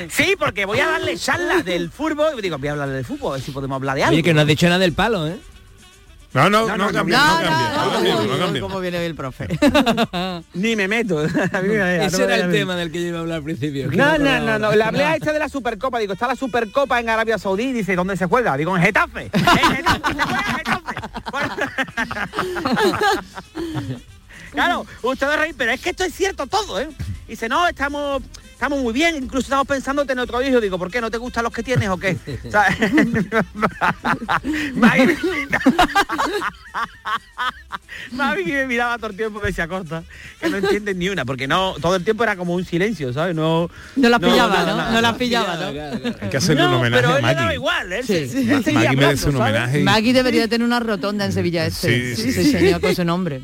sí, 0.10 0.36
porque 0.38 0.66
voy 0.66 0.80
a 0.80 0.88
darle 0.88 1.18
charla 1.18 1.62
del 1.64 1.90
fútbol. 1.90 2.42
Digo, 2.42 2.58
voy 2.58 2.68
a 2.68 2.72
hablar 2.74 2.90
del 2.90 3.06
fútbol, 3.06 3.32
a 3.34 3.36
ver 3.38 3.42
si 3.44 3.52
podemos 3.52 3.76
hablar 3.76 3.96
de 3.96 4.04
algo. 4.04 4.14
Oye, 4.14 4.24
que 4.24 4.34
no 4.34 4.42
has 4.42 4.48
dicho 4.48 4.68
nada 4.68 4.80
del 4.80 4.94
palo, 4.94 5.28
¿eh? 5.28 5.38
No, 6.34 6.50
no, 6.50 6.66
No, 6.66 6.78
no, 6.78 6.92
no, 6.92 7.04
No. 7.04 8.60
¿Cómo 8.62 8.80
viene 8.80 9.00
hoy 9.00 9.04
el 9.06 9.16
profe? 9.16 9.50
Ni 10.54 10.78
me 10.78 10.88
meto. 10.88 11.20
A 11.52 11.62
mí 11.62 11.68
me- 11.68 12.06
Ese 12.06 12.20
no 12.20 12.24
era 12.24 12.38
el 12.38 12.52
tema 12.52 12.78
del 12.78 12.90
que 12.90 13.02
yo 13.02 13.08
iba 13.10 13.18
a 13.18 13.22
hablar 13.22 13.38
al 13.40 13.44
principio. 13.44 13.90
No, 13.92 14.18
no, 14.18 14.40
no, 14.40 14.58
no. 14.58 14.72
Le 14.72 14.82
hablé 14.82 15.04
a 15.04 15.16
este 15.16 15.34
de 15.34 15.40
la 15.40 15.50
Supercopa. 15.50 16.00
Digo, 16.00 16.14
está 16.14 16.28
la 16.28 16.38
Supercopa 16.38 17.02
en 17.02 17.10
Arabia 17.10 17.38
Saudí. 17.38 17.74
Dice, 17.74 17.98
¿dónde 17.98 18.16
se 18.16 18.28
juega? 18.28 18.56
Digo, 18.56 18.74
en 18.78 18.82
Getafe. 18.84 19.30
En 19.34 19.76
Getafe, 19.76 20.14
se 20.14 20.22
juega 20.22 20.46
en 20.48 20.56
Getafe. 20.56 20.96
Claro, 24.52 24.86
ustedes 25.02 25.38
reír, 25.40 25.56
pero 25.58 25.72
es 25.72 25.82
que 25.82 25.90
esto 25.92 26.04
es 26.04 26.14
cierto 26.14 26.48
todo, 26.48 26.80
¿eh? 26.80 26.90
Dice, 27.28 27.48
no, 27.50 27.68
estamos... 27.68 28.22
Estamos 28.62 28.80
muy 28.80 28.94
bien, 28.94 29.16
incluso 29.16 29.46
estamos 29.46 29.66
pensando 29.66 30.04
en 30.04 30.08
tener 30.08 30.24
otro 30.24 30.40
hijo. 30.44 30.62
Digo, 30.62 30.78
¿por 30.78 30.92
qué? 30.92 31.02
¿No 31.02 31.10
te 31.10 31.18
gustan 31.18 31.44
los 31.44 31.52
que 31.52 31.64
tienes 31.64 31.90
o 31.90 31.98
qué? 31.98 32.16
Maggie- 34.76 35.18
Mami 38.12 38.44
que 38.46 38.54
me 38.54 38.68
miraba 38.68 38.98
todo 38.98 39.08
el 39.10 39.18
tiempo 39.18 39.40
me 39.40 39.48
decía 39.48 39.68
corta, 39.68 40.04
que 40.40 40.48
no 40.50 40.58
entienden 40.58 41.00
ni 41.00 41.10
una, 41.10 41.26
porque 41.26 41.48
no, 41.48 41.74
todo 41.82 41.96
el 41.96 42.04
tiempo 42.04 42.24
era 42.24 42.36
como 42.36 42.54
un 42.54 42.64
silencio, 42.66 43.12
¿sabes? 43.14 43.36
No, 43.36 43.68
No 43.96 44.10
la 44.10 44.20
pillaba, 44.20 44.54
nada, 44.54 44.72
¿no? 44.72 44.78
nada. 44.78 44.92
No 44.92 45.02
la 45.02 45.18
pillaba, 45.18 45.56
¿no? 45.56 45.68
Hay 46.22 46.30
que 46.30 46.38
hacerle 46.38 46.64
un 46.66 46.72
No, 46.72 46.80
homenaje 46.80 47.02
pero 47.02 47.14
a 47.14 47.18
él 47.18 47.26
le 47.26 47.28
daba 47.34 47.42
Maggie. 47.42 47.56
igual, 47.56 47.94
él 47.94 48.06
Sí. 48.06 48.28
seguía 48.30 48.58
Maggie 48.60 48.78
hablando, 48.78 49.02
merece 49.08 49.26
un 49.30 49.38
¿sabes? 49.38 49.52
homenaje. 49.54 49.80
y- 49.80 49.84
Maggie 49.84 50.14
debería 50.14 50.48
tener 50.48 50.66
una 50.68 50.80
rotonda 50.80 51.26
en 51.26 51.34
Sevilla 51.34 51.66
Este. 51.66 52.16
Sí, 52.16 52.22
sí, 52.32 52.34
sí. 52.44 52.52
señor 52.52 52.80
con 52.82 52.96
su 52.96 53.04
nombre. 53.06 53.42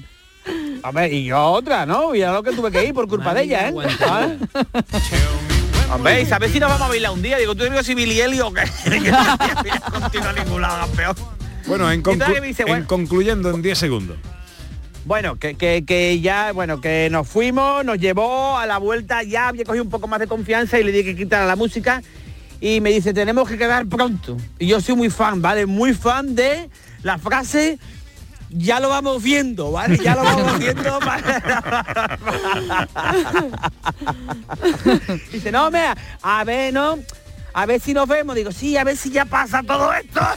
Hombre, 0.83 1.09
y 1.13 1.25
yo 1.25 1.41
otra, 1.43 1.85
¿no? 1.85 2.13
Y 2.15 2.21
a 2.23 2.31
lo 2.31 2.43
que 2.43 2.51
tuve 2.51 2.71
que 2.71 2.85
ir 2.85 2.93
por 2.93 3.07
culpa 3.07 3.33
de 3.33 3.43
ella, 3.43 3.69
¿eh? 3.69 3.73
Hombre, 5.91 6.21
y 6.21 6.25
sabes 6.25 6.51
si 6.51 6.59
nos 6.59 6.69
vamos 6.69 6.85
a 6.85 6.89
bailar 6.89 7.11
un 7.11 7.21
día. 7.21 7.37
Digo, 7.37 7.55
¿tú 7.55 7.63
eres 7.63 7.85
si 7.85 7.95
Billy 7.95 8.19
Elliot 8.19 8.47
o 8.47 8.53
qué? 8.53 8.63
Contigo 9.91 10.25
a 10.25 10.33
ningún 10.33 10.61
lado, 10.61 10.85
campeón. 10.87 11.15
Bueno, 11.65 11.91
en, 11.91 12.03
conclu- 12.03 12.19
en 12.77 12.83
concluyendo 12.85 13.49
en 13.51 13.61
10 13.61 13.77
segundos. 13.77 14.17
Bueno, 15.05 15.37
que, 15.37 15.55
que, 15.55 15.85
que 15.85 16.19
ya, 16.19 16.51
bueno, 16.51 16.81
que 16.81 17.07
nos 17.09 17.27
fuimos, 17.27 17.85
nos 17.85 17.97
llevó 17.97 18.57
a 18.57 18.65
la 18.65 18.77
vuelta, 18.77 19.23
ya 19.23 19.47
había 19.47 19.63
cogido 19.63 19.83
un 19.85 19.89
poco 19.89 20.07
más 20.07 20.19
de 20.19 20.27
confianza 20.27 20.77
y 20.79 20.83
le 20.83 20.91
dije 20.91 21.05
que 21.11 21.15
quitara 21.15 21.45
la 21.45 21.55
música 21.55 22.01
y 22.59 22.81
me 22.81 22.89
dice, 22.91 23.13
tenemos 23.13 23.47
que 23.47 23.57
quedar 23.57 23.85
pronto. 23.87 24.35
Y 24.59 24.67
yo 24.67 24.81
soy 24.81 24.95
muy 24.95 25.09
fan, 25.09 25.41
¿vale? 25.41 25.65
Muy 25.65 25.93
fan 25.93 26.35
de 26.35 26.69
la 27.03 27.17
frase, 27.17 27.79
ya 28.49 28.79
lo 28.79 28.89
vamos 28.89 29.21
viendo, 29.21 29.71
¿vale? 29.71 29.97
Ya 29.97 30.15
lo 30.15 30.23
vamos 30.23 30.59
viendo. 30.63 30.99
dice, 35.31 35.51
no, 35.51 35.69
mira, 35.71 35.95
a 36.21 36.43
ver, 36.43 36.73
¿no? 36.73 36.99
A 37.53 37.65
ver 37.65 37.81
si 37.81 37.93
nos 37.93 38.07
vemos. 38.07 38.35
Digo, 38.35 38.51
sí, 38.51 38.77
a 38.77 38.83
ver 38.83 38.95
si 38.97 39.09
ya 39.09 39.25
pasa 39.25 39.63
todo 39.63 39.91
esto. 39.93 40.21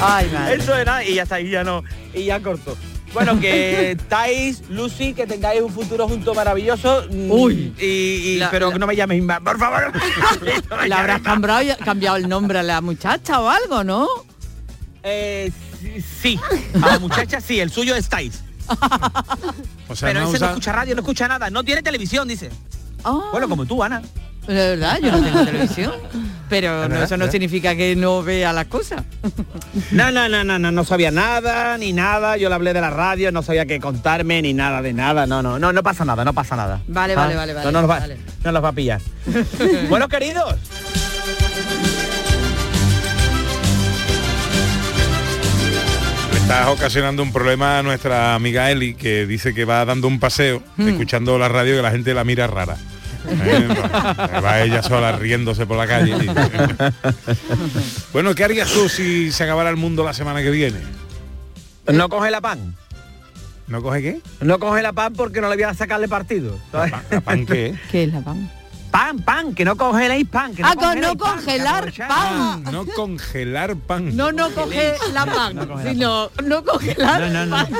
Ay, 0.00 0.30
madre. 0.32 0.56
Eso 0.56 0.74
era, 0.74 1.02
y 1.04 1.14
ya 1.14 1.22
está, 1.24 1.40
y 1.40 1.50
ya 1.50 1.64
no, 1.64 1.82
y 2.12 2.24
ya 2.24 2.40
corto. 2.40 2.76
Bueno, 3.14 3.40
que 3.40 3.92
estáis, 3.92 4.62
Lucy, 4.68 5.14
que 5.14 5.26
tengáis 5.26 5.62
un 5.62 5.70
futuro 5.72 6.06
junto 6.08 6.34
maravilloso. 6.34 7.06
Uy. 7.10 7.72
y, 7.80 7.84
y- 7.84 8.36
La- 8.38 8.50
pero 8.50 8.66
la- 8.66 8.72
que 8.74 8.78
no 8.80 8.86
me 8.88 8.96
llaméis 8.96 9.22
más, 9.22 9.40
por 9.40 9.58
favor. 9.58 9.92
No 10.70 10.82
¿Le 10.84 10.94
habrás 10.94 11.20
cambiado, 11.22 11.64
cambiado 11.84 12.16
el 12.16 12.28
nombre 12.28 12.58
a 12.58 12.62
la 12.62 12.80
muchacha 12.80 13.40
o 13.40 13.48
algo, 13.48 13.84
no? 13.84 14.06
Eh, 15.04 15.50
sí, 16.20 16.38
a 16.82 16.86
la 16.86 16.98
muchacha 16.98 17.40
sí, 17.40 17.60
el 17.60 17.70
suyo 17.70 17.94
es. 17.94 18.08
O 19.88 19.94
sea, 19.94 20.08
Pero 20.08 20.20
no 20.22 20.28
ese 20.30 20.38
no 20.40 20.46
escucha 20.46 20.72
radio, 20.72 20.94
no 20.94 21.02
escucha 21.02 21.28
nada, 21.28 21.50
no 21.50 21.62
tiene 21.62 21.82
televisión, 21.82 22.26
dice. 22.26 22.50
Ah, 23.04 23.28
Bueno, 23.32 23.48
como 23.48 23.66
tú, 23.66 23.82
Ana. 23.82 24.02
De 24.46 24.54
verdad, 24.76 24.98
yo 25.02 25.10
no 25.12 25.22
tengo 25.22 25.44
televisión. 25.44 25.92
Pero 26.48 26.88
no, 26.88 26.96
eso 26.96 27.16
no 27.16 27.20
¿verdad? 27.20 27.32
significa 27.32 27.74
que 27.74 27.96
no 27.96 28.22
vea 28.22 28.52
las 28.52 28.66
cosas. 28.66 29.02
No, 29.90 30.10
no, 30.12 30.28
no, 30.28 30.44
no, 30.44 30.58
no, 30.58 30.70
no 30.70 30.84
sabía 30.84 31.10
nada, 31.10 31.76
ni 31.78 31.92
nada. 31.92 32.36
Yo 32.36 32.48
le 32.50 32.54
hablé 32.54 32.72
de 32.74 32.80
la 32.82 32.90
radio, 32.90 33.32
no 33.32 33.42
sabía 33.42 33.64
qué 33.66 33.80
contarme, 33.80 34.42
ni 34.42 34.52
nada 34.52 34.82
de 34.82 34.92
nada. 34.92 35.26
No, 35.26 35.42
no, 35.42 35.58
no, 35.58 35.72
no 35.72 35.82
pasa 35.82 36.04
nada, 36.04 36.24
no 36.24 36.32
pasa 36.34 36.54
nada. 36.54 36.80
Vale, 36.86 37.14
vale, 37.16 37.34
vale, 37.34 37.54
No, 37.54 37.58
vale, 37.60 37.72
no 37.72 37.80
nos 37.80 37.90
va, 37.90 37.98
vale. 38.00 38.18
no 38.44 38.52
nos 38.52 38.62
va 38.64 38.68
a 38.68 38.72
pillar. 38.72 39.00
bueno, 39.88 40.06
queridos. 40.08 40.54
Estás 46.34 46.68
ocasionando 46.68 47.22
un 47.22 47.32
problema 47.32 47.78
a 47.78 47.82
nuestra 47.82 48.34
amiga 48.34 48.70
Eli, 48.70 48.94
que 48.94 49.26
dice 49.26 49.54
que 49.54 49.64
va 49.64 49.84
dando 49.84 50.06
un 50.08 50.20
paseo, 50.20 50.62
Hmm. 50.76 50.88
escuchando 50.88 51.38
la 51.38 51.48
radio 51.48 51.72
y 51.74 51.76
que 51.78 51.82
la 51.82 51.90
gente 51.90 52.12
la 52.12 52.24
mira 52.24 52.46
rara. 52.46 52.76
Eh, 53.42 54.40
va 54.44 54.60
ella 54.62 54.82
sola 54.82 55.12
riéndose 55.12 55.66
por 55.66 55.76
la 55.76 55.86
calle. 55.86 56.12
y- 56.24 56.30
bueno, 58.12 58.34
¿qué 58.34 58.44
harías 58.44 58.70
tú 58.72 58.88
si 58.88 59.32
se 59.32 59.44
acabara 59.44 59.70
el 59.70 59.76
mundo 59.76 60.04
la 60.04 60.12
semana 60.14 60.42
que 60.42 60.50
viene? 60.50 60.80
No 61.92 62.08
coge 62.08 62.30
la 62.30 62.40
pan. 62.40 62.74
¿No 63.66 63.82
coge 63.82 64.02
qué? 64.02 64.20
No 64.40 64.58
coge 64.58 64.82
la 64.82 64.92
pan 64.92 65.12
porque 65.14 65.40
no 65.40 65.48
le 65.48 65.54
voy 65.56 65.64
a 65.64 65.74
sacarle 65.74 66.06
partido. 66.08 66.58
¿sabes? 66.70 66.92
¿La 67.10 67.20
pan 67.20 67.46
qué? 67.46 67.74
¿Qué 67.90 68.04
es 68.04 68.12
la 68.12 68.20
pan? 68.20 68.50
Pan, 68.90 69.18
pan, 69.18 69.54
que 69.54 69.64
no 69.64 69.76
congeléis 69.76 70.28
pan. 70.28 70.54
Que 70.54 70.62
no 70.62 70.68
Ah, 70.68 70.74
con 70.76 71.00
no 71.00 71.16
pan, 71.16 71.32
congelar 71.36 71.76
aprovecháis. 71.78 72.08
pan. 72.12 72.62
No 72.70 72.86
congelar 72.86 73.74
pan. 73.76 74.16
No, 74.16 74.30
no 74.30 74.50
coge 74.50 74.94
la 75.12 75.26
pan, 75.26 75.56
No 75.56 75.66
coge 75.66 75.84
la 75.84 75.90
sino 75.90 76.30
no 76.44 76.64
congelar 76.64 77.20
No, 77.22 77.28
no, 77.30 77.46
no. 77.46 77.56
pan. 77.56 77.68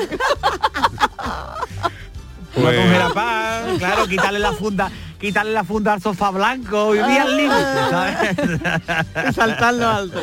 No 2.55 2.61
Pues- 2.61 2.77
coge 2.77 2.99
la 2.99 3.09
pan, 3.13 3.77
claro, 3.77 4.07
quitarle 4.07 4.39
la 4.39 4.53
funda, 4.53 4.89
quitarle 5.19 5.53
la 5.53 5.63
funda 5.63 5.93
al 5.93 6.01
sofá 6.01 6.31
blanco, 6.31 6.91
vivir 6.91 7.19
al 7.19 7.37
límite, 7.37 7.55
¿sabes? 7.89 9.35
Saltarlo 9.35 9.87
alto. 9.87 10.19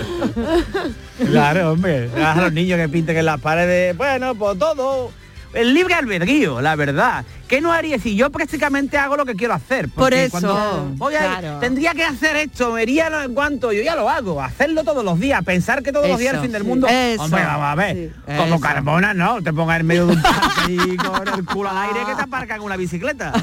Claro, 1.19 1.73
hombre. 1.73 2.11
A 2.23 2.41
los 2.41 2.53
niños 2.53 2.79
que 2.79 2.89
pinten 2.89 3.17
en 3.17 3.27
las 3.27 3.41
paredes, 3.41 3.97
bueno, 3.97 4.35
pues 4.35 4.59
todo. 4.59 5.11
El 5.55 5.75
libre 5.75 5.95
albedrío, 5.95 6.61
la 6.61 6.77
verdad. 6.77 7.25
¿Qué 7.49 7.61
no 7.61 7.71
haría 7.71 7.99
si 7.99 8.17
yo 8.17 8.31
prácticamente 8.31 8.97
hago 8.97 9.15
lo 9.17 9.27
que 9.27 9.35
quiero 9.35 9.53
hacer? 9.53 9.87
Por 9.91 10.05
Porque 10.05 10.25
eso, 10.25 10.31
cuando 10.33 10.91
voy 10.97 11.15
a- 11.17 11.39
claro. 11.39 11.59
tendría 11.61 11.93
que 11.93 12.03
hacer 12.03 12.37
esto, 12.37 12.73
me 12.73 12.83
iría 12.85 13.09
en 13.25 13.35
cuanto, 13.35 13.73
yo 13.73 13.83
ya 13.83 13.95
lo 13.95 14.09
hago, 14.09 14.41
hacerlo 14.43 14.85
todos 14.85 15.05
los 15.05 15.21
días, 15.21 15.45
pensar 15.45 15.83
que 15.83 15.93
todos 15.93 16.09
los 16.09 16.19
días 16.19 16.33
el 16.35 16.41
fin 16.41 16.53
del 16.53 16.65
mundo. 16.65 16.87
Eso, 16.89 17.23
Hombre, 17.25 17.45
vamos 17.45 17.67
a 17.67 17.75
ver, 17.75 17.97
sí, 17.97 18.11
como 18.39 18.55
eso. 18.55 18.61
Carmona, 18.61 19.13
no, 19.13 19.43
te 19.43 19.53
pongas 19.53 19.81
en 19.81 19.87
medio 19.87 20.07
de 20.07 20.15
un 20.15 20.23
parque 20.23 20.73
y 20.73 20.97
con 20.97 21.29
el 21.29 21.45
culo 21.45 21.69
al 21.69 21.77
aire 21.89 22.01
que 22.07 22.15
te 22.15 22.23
aparcan 22.23 22.61
una 22.63 22.77
bicicleta. 22.77 23.33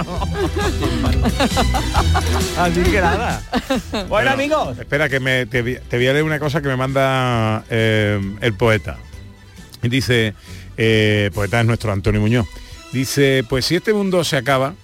No. 0.00 0.20
Así 2.58 2.82
que 2.82 3.00
nada. 3.00 3.42
Bueno, 3.90 4.06
Bueno, 4.08 4.30
amigos. 4.32 4.78
Espera, 4.78 5.08
que 5.08 5.20
me, 5.20 5.46
te, 5.46 5.62
te 5.62 5.96
voy 5.96 6.06
a 6.08 6.12
leer 6.12 6.24
una 6.24 6.38
cosa 6.38 6.60
que 6.60 6.68
me 6.68 6.76
manda 6.76 7.64
eh, 7.70 8.20
el 8.40 8.54
poeta. 8.54 8.98
Dice, 9.88 10.34
eh, 10.76 11.30
poeta 11.34 11.60
es 11.60 11.66
nuestro 11.66 11.92
Antonio 11.92 12.20
Muñoz. 12.20 12.46
Dice, 12.92 13.44
pues 13.48 13.66
si 13.66 13.76
este 13.76 13.92
mundo 13.92 14.24
se 14.24 14.36
acaba, 14.36 14.74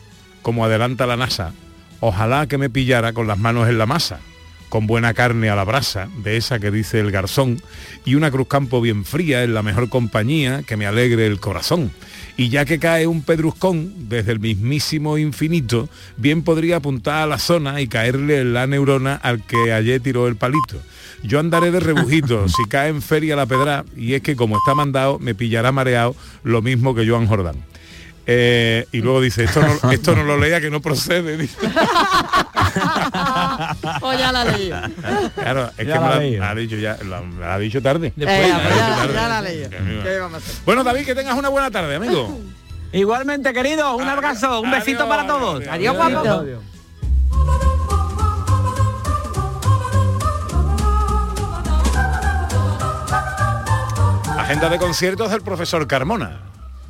como 0.43 0.65
adelanta 0.65 1.07
la 1.07 1.17
NASA, 1.17 1.53
ojalá 2.01 2.47
que 2.47 2.59
me 2.59 2.71
pillara 2.71 3.13
con 3.13 3.27
las 3.27 3.39
manos 3.39 3.69
en 3.69 3.79
la 3.79 3.87
masa, 3.87 4.21
con 4.69 4.87
buena 4.87 5.15
carne 5.15 5.49
a 5.49 5.57
la 5.57 5.65
brasa, 5.65 6.09
de 6.23 6.37
esa 6.37 6.59
que 6.59 6.71
dice 6.71 7.01
el 7.01 7.11
garzón, 7.11 7.61
y 8.05 8.15
una 8.15 8.31
cruzcampo 8.31 8.81
bien 8.81 9.05
fría 9.05 9.43
en 9.43 9.55
la 9.55 9.63
mejor 9.63 9.89
compañía 9.89 10.63
que 10.63 10.77
me 10.77 10.87
alegre 10.87 11.27
el 11.27 11.41
corazón. 11.41 11.93
Y 12.37 12.51
ya 12.51 12.65
que 12.65 12.79
cae 12.79 13.07
un 13.07 13.23
pedruscón 13.23 14.09
desde 14.09 14.33
el 14.33 14.41
mismísimo 14.41 15.17
infinito, 15.17 15.89
bien 16.17 16.43
podría 16.43 16.77
apuntar 16.77 17.23
a 17.23 17.27
la 17.27 17.39
zona 17.39 17.81
y 17.81 17.89
caerle 17.89 18.41
en 18.41 18.53
la 18.53 18.67
neurona 18.67 19.15
al 19.15 19.43
que 19.43 19.73
ayer 19.73 20.01
tiró 20.01 20.29
el 20.29 20.37
palito. 20.37 20.81
Yo 21.23 21.41
andaré 21.41 21.71
de 21.71 21.81
rebujito 21.81 22.47
si 22.55 22.65
cae 22.69 22.91
en 22.91 23.01
feria 23.01 23.37
la 23.37 23.47
pedra 23.47 23.85
y 23.97 24.15
es 24.15 24.23
que 24.23 24.37
como 24.37 24.59
está 24.59 24.75
mandado 24.75 25.19
me 25.19 25.35
pillará 25.35 25.73
mareado 25.73 26.15
lo 26.43 26.61
mismo 26.61 26.95
que 26.95 27.09
Joan 27.09 27.27
Jordán. 27.27 27.57
Eh, 28.29 28.87
y 28.91 29.01
luego 29.01 29.21
dice, 29.21 29.45
esto 29.45 29.63
no, 29.63 29.93
esto 29.93 30.17
no 30.17 30.25
lo 30.25 30.39
lea 30.39 30.61
que 30.61 30.69
no 30.69 30.81
procede. 30.81 31.49
O 34.03 34.13
ya 34.13 34.33
la 34.33 34.45
leí. 34.45 34.71
Claro, 35.35 35.71
es 35.77 35.87
Ya 35.87 35.95
que 35.95 36.01
me 36.01 36.09
la 36.09 36.17
me 36.19 36.37
la 36.39 36.51
ha 36.51 36.55
dicho 36.55 36.77
ya, 36.77 36.97
la- 37.09 37.21
me 37.23 37.41
la 37.41 37.55
ha 37.55 37.59
dicho 37.59 37.81
tarde. 37.83 38.13
Después, 38.17 38.39
Eh, 38.39 38.53
Me 38.53 38.61
pues 38.61 38.75
dicho 38.75 38.87
ya, 38.89 38.97
tarde. 38.97 39.15
ya 39.15 39.29
la 39.29 39.41
leí. 39.43 39.69
Que 39.69 39.77
a 39.77 39.81
mí 39.81 39.95
me- 39.97 40.03
¿Qué 40.03 40.19
vamos 40.19 40.35
a 40.35 40.37
hacer? 40.39 40.55
Bueno, 40.65 40.85
David, 40.85 41.05
que 41.07 41.15
tengas 41.15 41.37
una 41.39 41.49
buena 41.49 41.71
tarde, 41.71 41.95
amigo. 41.97 42.41
Igualmente, 42.93 43.53
querido, 43.53 43.97
un 43.97 44.09
abrazo, 44.09 44.61
un 44.61 44.71
besito 44.71 45.03
Adiós, 45.05 45.09
para 45.17 45.27
todos. 45.27 45.55
adiós, 45.69 45.75
Adiós, 45.75 45.97
adiós. 45.97 46.23
guapo. 46.25 46.41
Adiós. 46.43 46.63
Agenda 54.39 54.69
de 54.69 54.79
conciertos 54.79 55.31
del 55.31 55.43
profesor 55.43 55.87
Carmona. 55.87 56.41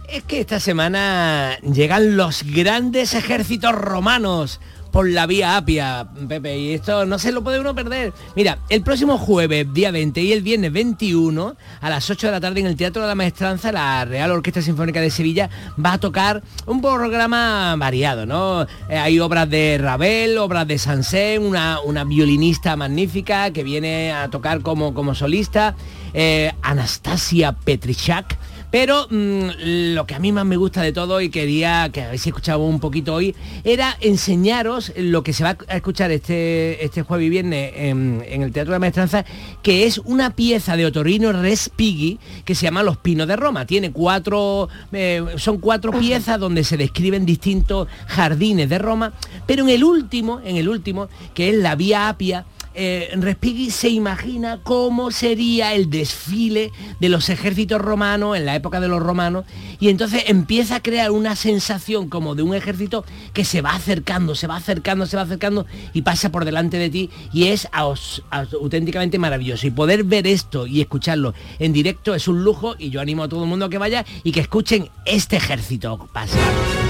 Es 0.08 0.22
que 0.22 0.40
esta 0.40 0.60
semana 0.60 1.58
llegan 1.60 2.16
los 2.16 2.44
grandes 2.44 3.14
ejércitos 3.14 3.72
romanos 3.72 4.60
por 4.96 5.10
la 5.10 5.26
vía 5.26 5.58
Apia, 5.58 6.08
Pepe, 6.26 6.58
y 6.58 6.72
esto 6.72 7.04
no 7.04 7.18
se 7.18 7.30
lo 7.30 7.44
puede 7.44 7.60
uno 7.60 7.74
perder. 7.74 8.14
Mira, 8.34 8.60
el 8.70 8.82
próximo 8.82 9.18
jueves, 9.18 9.66
día 9.74 9.90
20, 9.90 10.22
y 10.22 10.32
el 10.32 10.40
viernes 10.42 10.72
21, 10.72 11.54
a 11.80 11.90
las 11.90 12.08
8 12.08 12.28
de 12.28 12.32
la 12.32 12.40
tarde 12.40 12.60
en 12.60 12.66
el 12.66 12.76
Teatro 12.76 13.02
de 13.02 13.08
la 13.08 13.14
Maestranza, 13.14 13.72
la 13.72 14.06
Real 14.06 14.30
Orquesta 14.30 14.62
Sinfónica 14.62 15.00
de 15.00 15.10
Sevilla 15.10 15.50
va 15.84 15.94
a 15.94 15.98
tocar 15.98 16.42
un 16.66 16.80
programa 16.80 17.74
variado, 17.76 18.24
¿no? 18.24 18.62
Eh, 18.88 18.96
hay 18.96 19.20
obras 19.20 19.50
de 19.50 19.76
Ravel, 19.78 20.38
obras 20.38 20.66
de 20.66 20.78
Sansén, 20.78 21.42
una, 21.42 21.80
una 21.80 22.04
violinista 22.04 22.74
magnífica 22.76 23.50
que 23.50 23.64
viene 23.64 24.12
a 24.12 24.30
tocar 24.30 24.62
como, 24.62 24.94
como 24.94 25.14
solista, 25.14 25.74
eh, 26.14 26.52
Anastasia 26.62 27.52
Petrichak, 27.52 28.38
pero 28.70 29.06
mm, 29.10 29.94
lo 29.94 30.06
que 30.06 30.14
a 30.14 30.18
mí 30.18 30.32
más 30.32 30.44
me 30.44 30.56
gusta 30.56 30.82
de 30.82 30.92
todo 30.92 31.20
y 31.20 31.28
quería 31.28 31.90
que 31.92 32.02
habéis 32.02 32.26
escuchado 32.26 32.60
un 32.60 32.80
poquito 32.80 33.14
hoy 33.14 33.34
era 33.64 33.96
enseñaros 34.00 34.92
lo 34.96 35.22
que 35.22 35.32
se 35.32 35.44
va 35.44 35.56
a 35.68 35.76
escuchar 35.76 36.10
este, 36.10 36.84
este 36.84 37.02
jueves 37.02 37.26
y 37.26 37.30
viernes 37.30 37.72
en, 37.76 38.22
el 38.26 38.52
Teatro 38.52 38.72
de 38.72 38.76
la 38.76 38.80
Maestranza, 38.80 39.24
que 39.62 39.86
es 39.86 39.98
una 39.98 40.30
pieza 40.30 40.76
de 40.76 40.86
Otorino 40.86 41.32
Respighi 41.32 42.18
que 42.44 42.54
se 42.54 42.64
llama 42.64 42.82
Los 42.82 42.96
Pinos 42.96 43.28
de 43.28 43.36
Roma. 43.36 43.66
Tiene 43.66 43.92
cuatro, 43.92 44.68
eh, 44.92 45.24
son 45.36 45.58
cuatro 45.58 45.92
piezas 45.92 46.38
donde 46.38 46.64
se 46.64 46.76
describen 46.76 47.26
distintos 47.26 47.88
jardines 48.06 48.68
de 48.68 48.78
Roma, 48.78 49.12
pero 49.46 49.62
en 49.64 49.70
el 49.70 49.84
último, 49.84 50.40
en 50.44 50.56
el 50.56 50.68
último, 50.68 51.08
que 51.34 51.50
es 51.50 51.56
la 51.56 51.74
Vía 51.74 52.08
Apia, 52.08 52.44
eh, 52.76 53.70
se 53.70 53.88
imagina 53.88 54.60
cómo 54.62 55.10
sería 55.10 55.74
el 55.74 55.90
desfile 55.90 56.72
de 57.00 57.08
los 57.08 57.28
ejércitos 57.28 57.80
romanos 57.80 58.36
en 58.36 58.46
la 58.46 58.54
época 58.54 58.80
de 58.80 58.88
los 58.88 59.02
romanos 59.02 59.44
y 59.80 59.88
entonces 59.88 60.24
empieza 60.26 60.76
a 60.76 60.82
crear 60.82 61.10
una 61.10 61.36
sensación 61.36 62.08
como 62.08 62.34
de 62.34 62.42
un 62.42 62.54
ejército 62.54 63.04
que 63.32 63.44
se 63.44 63.62
va 63.62 63.70
acercando, 63.70 64.34
se 64.34 64.46
va 64.46 64.56
acercando, 64.56 65.06
se 65.06 65.16
va 65.16 65.22
acercando 65.22 65.66
y 65.92 66.02
pasa 66.02 66.30
por 66.30 66.44
delante 66.44 66.78
de 66.78 66.90
ti 66.90 67.10
y 67.32 67.48
es 67.48 67.68
auténticamente 67.72 69.18
maravilloso. 69.18 69.66
Y 69.66 69.70
poder 69.70 70.04
ver 70.04 70.26
esto 70.26 70.66
y 70.66 70.80
escucharlo 70.80 71.34
en 71.58 71.72
directo 71.72 72.14
es 72.14 72.28
un 72.28 72.44
lujo 72.44 72.74
y 72.78 72.90
yo 72.90 73.00
animo 73.00 73.24
a 73.24 73.28
todo 73.28 73.44
el 73.44 73.48
mundo 73.48 73.66
a 73.66 73.70
que 73.70 73.78
vaya 73.78 74.04
y 74.22 74.32
que 74.32 74.40
escuchen 74.40 74.88
este 75.04 75.36
ejército 75.36 76.08
pasar. 76.12 76.85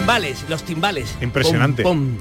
Timbales, 0.00 0.46
los 0.48 0.62
timbales. 0.62 1.14
Impresionante. 1.20 1.82
Pum. 1.82 2.16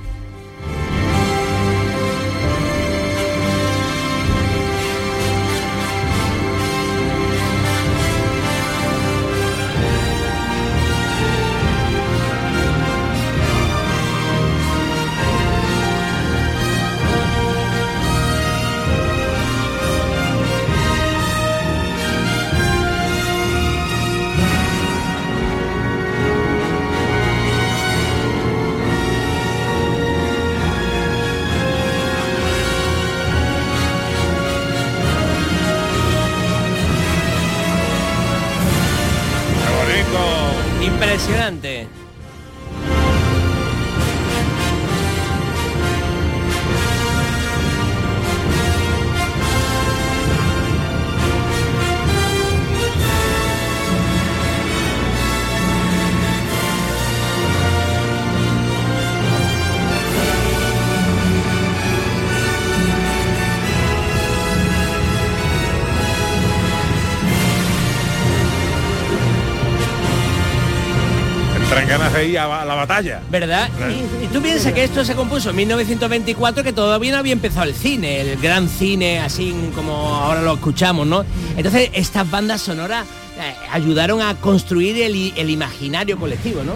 A, 72.19 72.61
a 72.61 72.65
la 72.65 72.75
batalla. 72.75 73.21
¿Verdad? 73.29 73.69
Y, 73.89 74.25
y 74.25 74.27
tú 74.27 74.41
piensas 74.41 74.73
que 74.73 74.83
esto 74.83 75.05
se 75.05 75.15
compuso 75.15 75.51
en 75.51 75.55
1924, 75.55 76.63
que 76.63 76.73
todavía 76.73 77.11
no 77.13 77.17
había 77.17 77.33
empezado 77.33 77.65
el 77.65 77.73
cine, 77.75 78.21
el 78.21 78.37
gran 78.39 78.67
cine, 78.67 79.19
así 79.19 79.55
como 79.75 79.93
ahora 79.93 80.41
lo 80.41 80.53
escuchamos, 80.53 81.07
¿no? 81.07 81.23
Entonces, 81.55 81.89
estas 81.93 82.29
bandas 82.29 82.61
sonoras 82.61 83.05
eh, 83.39 83.55
ayudaron 83.71 84.21
a 84.21 84.35
construir 84.35 85.01
el 85.01 85.49
imaginario 85.49 86.17
colectivo, 86.17 86.63
¿no? 86.63 86.73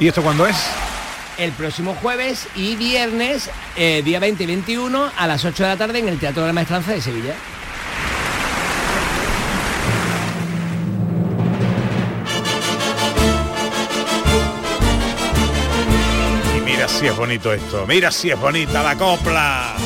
¿Y 0.00 0.06
esto 0.06 0.22
cuándo 0.22 0.46
es? 0.46 0.56
El 1.38 1.52
próximo 1.52 1.96
jueves 2.00 2.46
y 2.54 2.76
viernes, 2.76 3.50
eh, 3.76 4.02
día 4.04 4.20
20 4.20 4.44
y 4.44 4.46
21, 4.46 5.10
a 5.16 5.26
las 5.26 5.44
8 5.44 5.62
de 5.62 5.68
la 5.68 5.76
tarde 5.76 5.98
en 5.98 6.08
el 6.08 6.18
Teatro 6.18 6.42
de 6.42 6.48
la 6.48 6.52
Maestranza 6.52 6.92
de 6.92 7.00
Sevilla. 7.00 7.34
Si 16.98 17.06
es 17.06 17.16
bonito 17.16 17.52
esto, 17.52 17.86
mira 17.86 18.10
si 18.10 18.28
es 18.28 18.40
bonita 18.40 18.82
la 18.82 18.96
copla. 18.96 19.76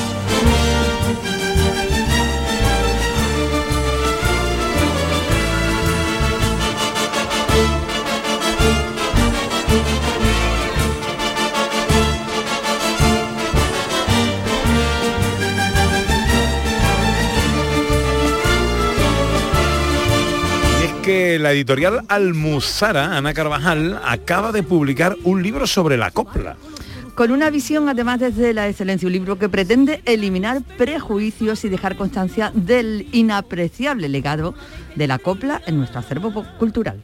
Y 20.81 20.85
es 20.85 20.92
que 21.03 21.38
la 21.38 21.53
editorial 21.53 22.05
Almuzara, 22.09 23.18
Ana 23.18 23.35
Carvajal, 23.35 24.01
acaba 24.03 24.51
de 24.51 24.62
publicar 24.62 25.14
un 25.25 25.42
libro 25.42 25.66
sobre 25.66 25.98
la 25.98 26.11
copla. 26.11 26.57
Con 27.14 27.31
una 27.31 27.51
visión 27.51 27.88
además 27.90 28.20
desde 28.20 28.55
la 28.55 28.68
excelencia, 28.68 29.07
un 29.07 29.12
libro 29.12 29.38
que 29.38 29.48
pretende 29.48 30.01
eliminar 30.07 30.62
prejuicios 30.79 31.64
y 31.64 31.68
dejar 31.68 31.96
constancia 31.96 32.51
del 32.55 33.07
inapreciable 33.12 34.09
legado 34.09 34.55
de 34.96 35.07
la 35.07 35.18
copla 35.18 35.61
en 35.66 35.77
nuestro 35.77 36.01
acervo 36.01 36.33
cultural. 36.59 37.03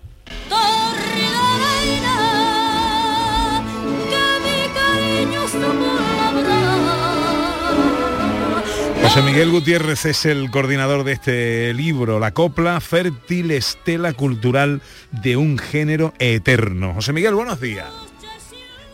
José 9.03 9.23
Miguel 9.23 9.51
Gutiérrez 9.51 10.05
es 10.05 10.27
el 10.27 10.51
coordinador 10.51 11.05
de 11.05 11.13
este 11.13 11.73
libro, 11.73 12.19
La 12.19 12.33
copla, 12.33 12.81
fértil 12.81 13.51
estela 13.51 14.13
cultural 14.13 14.83
de 15.13 15.37
un 15.37 15.57
género 15.59 16.13
eterno. 16.19 16.95
José 16.95 17.13
Miguel, 17.13 17.35
buenos 17.35 17.61
días. 17.61 17.87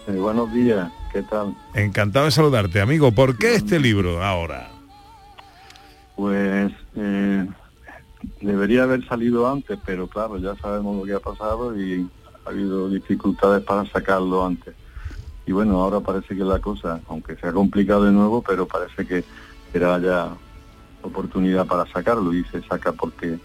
Eh, 0.07 0.13
buenos 0.13 0.53
días, 0.53 0.89
¿qué 1.15 1.23
tal? 1.23 1.55
Encantado 1.75 2.25
de 2.27 2.33
saludarte, 2.33 2.81
amigo. 2.81 3.13
¿Por 3.13 3.39
qué 3.39 3.55
este 3.55 3.79
libro 3.79 4.23
ahora? 4.23 4.69
Pues 6.17 6.73
eh, 6.97 7.47
debería 8.41 8.83
haber 8.83 9.07
salido 9.07 9.51
antes, 9.51 9.79
pero 9.87 10.09
claro, 10.09 10.39
ya 10.39 10.57
sabemos 10.57 10.97
lo 10.97 11.05
que 11.05 11.15
ha 11.15 11.21
pasado 11.21 11.79
y 11.79 12.07
ha 12.45 12.51
habido 12.51 12.91
dificultades 12.91 13.63
para 13.63 13.87
sacarlo 13.87 14.45
antes. 14.45 14.75
Y 15.47 15.53
bueno, 15.53 15.81
ahora 15.81 16.01
parece 16.01 16.37
que 16.37 16.43
la 16.43 16.59
cosa, 16.59 17.01
aunque 17.09 17.37
se 17.37 17.47
ha 17.47 17.53
complicado 17.53 18.05
de 18.05 18.13
nuevo, 18.13 18.43
pero 18.43 18.67
parece 18.67 19.07
que 19.07 19.25
será 19.73 20.01
ya 20.01 20.31
oportunidad 21.03 21.65
para 21.67 21.87
sacarlo 21.93 22.35
y 22.35 22.43
se 22.45 22.61
saca 22.63 22.91
porque 22.91 23.39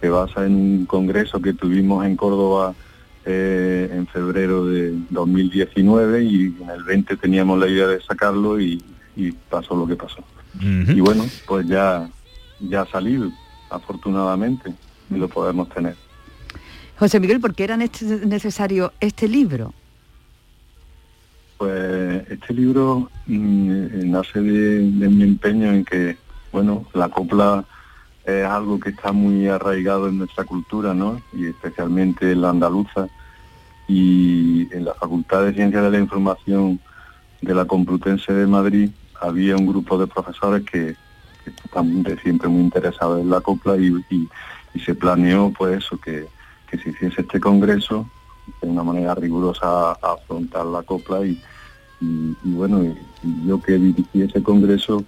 se 0.00 0.08
basa 0.08 0.44
en 0.46 0.54
un 0.56 0.86
congreso 0.86 1.40
que 1.40 1.52
tuvimos 1.52 2.04
en 2.04 2.16
Córdoba 2.16 2.74
eh, 3.26 3.88
en 3.92 4.06
febrero 4.06 4.66
de 4.66 4.92
2019 5.10 6.24
y 6.24 6.56
en 6.60 6.70
el 6.70 6.84
20 6.84 7.16
teníamos 7.16 7.58
la 7.58 7.68
idea 7.68 7.86
de 7.86 8.00
sacarlo 8.02 8.60
y, 8.60 8.82
y 9.16 9.32
pasó 9.32 9.74
lo 9.76 9.86
que 9.86 9.96
pasó. 9.96 10.22
Y 10.60 11.00
bueno, 11.00 11.24
pues 11.46 11.66
ya, 11.66 12.08
ya 12.60 12.82
ha 12.82 12.86
salido, 12.86 13.30
afortunadamente, 13.70 14.72
y 15.10 15.16
lo 15.16 15.28
podemos 15.28 15.68
tener. 15.70 15.96
José 16.96 17.18
Miguel, 17.18 17.40
¿por 17.40 17.54
qué 17.54 17.64
era 17.64 17.76
nece- 17.76 18.24
necesario 18.24 18.92
este 19.00 19.26
libro? 19.26 19.74
Pues 21.58 22.28
este 22.30 22.52
libro 22.54 23.10
mm, 23.26 23.70
eh, 23.70 23.88
nace 24.04 24.40
de, 24.40 24.78
de 24.90 25.08
mi 25.08 25.22
empeño 25.24 25.72
en 25.72 25.84
que, 25.84 26.16
bueno, 26.52 26.84
la 26.94 27.08
copla 27.08 27.64
es 28.24 28.44
algo 28.44 28.80
que 28.80 28.90
está 28.90 29.12
muy 29.12 29.48
arraigado 29.48 30.08
en 30.08 30.18
nuestra 30.18 30.44
cultura, 30.44 30.94
¿no? 30.94 31.20
Y 31.32 31.46
especialmente 31.46 32.32
en 32.32 32.40
la 32.40 32.50
andaluza. 32.50 33.08
Y 33.86 34.66
en 34.74 34.86
la 34.86 34.94
Facultad 34.94 35.44
de 35.44 35.52
Ciencias 35.52 35.82
de 35.82 35.90
la 35.90 35.98
Información 35.98 36.80
de 37.42 37.54
la 37.54 37.66
Complutense 37.66 38.32
de 38.32 38.46
Madrid 38.46 38.90
había 39.20 39.56
un 39.56 39.66
grupo 39.66 39.98
de 39.98 40.06
profesores 40.06 40.64
que, 40.64 40.96
están 41.44 42.02
de 42.02 42.18
siempre 42.20 42.48
muy 42.48 42.62
interesados 42.62 43.20
en 43.20 43.28
la 43.28 43.40
copla 43.42 43.76
y, 43.76 43.92
se 44.82 44.94
planeó 44.94 45.52
pues 45.56 45.84
eso, 45.84 45.98
que, 45.98 46.26
que 46.68 46.78
se 46.78 46.90
hiciese 46.90 47.20
este 47.20 47.38
congreso 47.38 48.08
de 48.60 48.68
una 48.68 48.82
manera 48.82 49.14
rigurosa 49.14 49.92
a, 49.92 49.96
afrontar 50.14 50.64
la 50.66 50.82
copla 50.82 51.24
y, 51.24 51.40
y- 52.00 52.34
bueno, 52.44 52.94
yo 53.46 53.60
que 53.60 53.72
dirigí 53.72 54.22
ese 54.22 54.42
congreso 54.42 55.04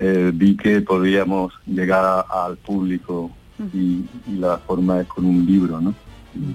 eh, 0.00 0.30
vi 0.34 0.56
que 0.56 0.80
podíamos 0.80 1.52
llegar 1.66 2.04
a- 2.04 2.44
al 2.44 2.56
público 2.56 3.30
y, 3.72 4.04
y 4.26 4.32
la 4.38 4.58
forma 4.58 5.00
es 5.00 5.06
con 5.06 5.24
un 5.24 5.46
libro, 5.46 5.80
¿no? 5.80 5.94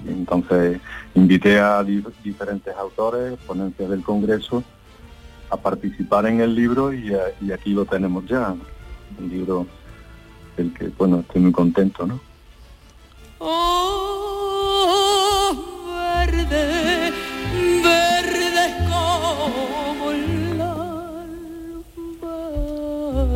Entonces 0.06 0.78
invité 1.14 1.58
a 1.58 1.82
di- 1.82 2.04
diferentes 2.22 2.74
autores, 2.76 3.38
ponencias 3.46 3.88
del 3.88 4.02
congreso, 4.02 4.62
a 5.48 5.56
participar 5.56 6.26
en 6.26 6.40
el 6.40 6.54
libro 6.54 6.92
y, 6.92 7.12
eh, 7.14 7.34
y 7.40 7.50
aquí 7.52 7.70
lo 7.72 7.84
tenemos 7.86 8.26
ya, 8.26 8.54
un 9.18 9.28
libro 9.28 9.66
del 10.56 10.72
que, 10.74 10.88
bueno, 10.98 11.20
estoy 11.20 11.40
muy 11.40 11.52
contento, 11.52 12.06
¿no? 12.06 12.20
Oh, 14.22 15.54
verde 15.86 17.12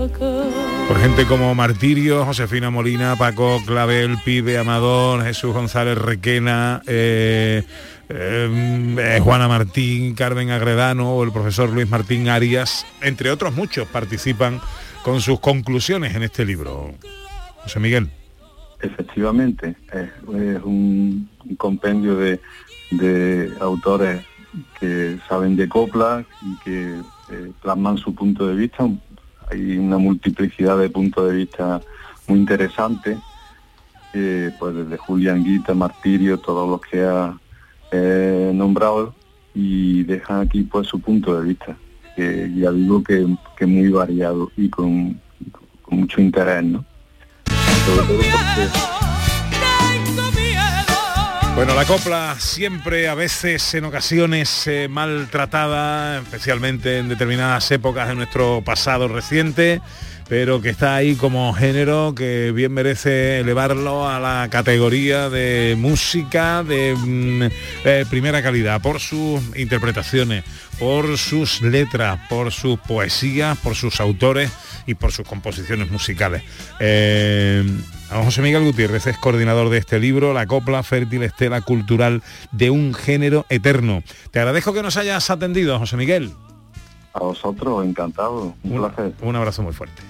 Por 0.08 1.00
gente 1.00 1.24
como 1.26 1.54
Martirio, 1.54 2.24
Josefina 2.24 2.70
Molina, 2.70 3.16
Paco 3.16 3.60
Clavel, 3.64 4.18
Pibe 4.24 4.58
Amador, 4.58 5.22
Jesús 5.22 5.54
González 5.54 5.96
Requena, 5.96 6.82
eh, 6.86 7.62
eh, 8.10 8.96
eh, 8.98 9.20
Juana 9.22 9.48
Martín, 9.48 10.14
Carmen 10.14 10.50
Agredano 10.50 11.14
o 11.14 11.24
el 11.24 11.32
profesor 11.32 11.70
Luis 11.70 11.88
Martín 11.88 12.28
Arias, 12.28 12.86
entre 13.00 13.30
otros 13.30 13.54
muchos, 13.54 13.88
participan 13.88 14.60
con 15.02 15.20
sus 15.20 15.40
conclusiones 15.40 16.14
en 16.14 16.22
este 16.22 16.44
libro. 16.44 16.92
José 17.62 17.80
Miguel. 17.80 18.10
Efectivamente, 18.80 19.74
es, 19.92 20.62
un, 20.62 21.30
compendio 21.56 22.16
de, 22.16 22.40
autores 23.60 24.22
que 24.78 25.18
saben 25.26 25.56
de 25.56 25.68
copla 25.68 26.24
que 26.62 27.00
eh, 27.30 27.52
plasman 27.62 27.96
su 27.96 28.14
punto 28.14 28.46
de 28.46 28.54
vista. 28.54 28.86
Hay 29.54 29.78
una 29.78 29.98
multiplicidad 29.98 30.78
de 30.78 30.90
puntos 30.90 31.30
de 31.30 31.36
vista 31.36 31.80
muy 32.26 32.40
interesante, 32.40 33.16
pues 34.12 34.74
desde 34.74 34.96
Julián 34.96 35.44
Guita, 35.44 35.74
Martirio, 35.74 36.38
todos 36.38 36.68
los 36.68 36.80
que 36.80 37.04
ha 37.04 37.36
nombrado 38.52 39.14
y 39.54 40.02
dejan 40.02 40.40
aquí 40.40 40.62
pues 40.62 40.88
su 40.88 41.00
punto 41.00 41.40
de 41.40 41.48
vista, 41.48 41.76
que 42.16 42.50
ya 42.56 42.72
digo 42.72 43.02
que, 43.04 43.26
que 43.56 43.66
muy 43.66 43.88
variado 43.90 44.50
y 44.56 44.68
con, 44.68 45.20
mucho 45.88 46.20
interés, 46.20 46.64
¿no? 46.64 46.84
Bueno, 51.54 51.76
la 51.76 51.84
copla 51.84 52.34
siempre, 52.40 53.06
a 53.08 53.14
veces, 53.14 53.74
en 53.74 53.84
ocasiones, 53.84 54.66
eh, 54.66 54.88
maltratada, 54.90 56.18
especialmente 56.18 56.98
en 56.98 57.08
determinadas 57.08 57.70
épocas 57.70 58.08
de 58.08 58.16
nuestro 58.16 58.60
pasado 58.64 59.06
reciente, 59.06 59.80
pero 60.28 60.60
que 60.60 60.70
está 60.70 60.96
ahí 60.96 61.14
como 61.14 61.54
género 61.54 62.12
que 62.12 62.50
bien 62.50 62.72
merece 62.72 63.38
elevarlo 63.38 64.08
a 64.08 64.18
la 64.18 64.48
categoría 64.50 65.30
de 65.30 65.76
música 65.78 66.64
de 66.64 66.96
mm, 66.96 68.08
primera 68.10 68.42
calidad, 68.42 68.82
por 68.82 68.98
sus 68.98 69.40
interpretaciones, 69.56 70.42
por 70.80 71.16
sus 71.18 71.62
letras, 71.62 72.18
por 72.28 72.50
sus 72.50 72.80
poesías, 72.80 73.56
por 73.58 73.76
sus 73.76 74.00
autores 74.00 74.50
y 74.86 74.94
por 74.94 75.12
sus 75.12 75.26
composiciones 75.26 75.88
musicales. 75.88 76.42
Eh, 76.80 77.64
José 78.22 78.42
Miguel 78.42 78.62
Gutiérrez 78.62 79.08
es 79.08 79.18
coordinador 79.18 79.70
de 79.70 79.78
este 79.78 79.98
libro, 79.98 80.32
La 80.32 80.46
copla 80.46 80.84
fértil 80.84 81.24
estela 81.24 81.60
cultural 81.62 82.22
de 82.52 82.70
un 82.70 82.94
género 82.94 83.44
eterno. 83.48 84.04
Te 84.30 84.38
agradezco 84.38 84.72
que 84.72 84.82
nos 84.82 84.96
hayas 84.96 85.30
atendido, 85.30 85.78
José 85.78 85.96
Miguel. 85.96 86.32
a 87.12 87.20
vosotros, 87.20 87.84
encantado, 87.84 88.54
un, 88.62 88.76
placer. 88.76 89.12
Un 89.20 89.34
abrazo 89.34 89.62
muy 89.62 89.72
fuerte. 89.72 90.00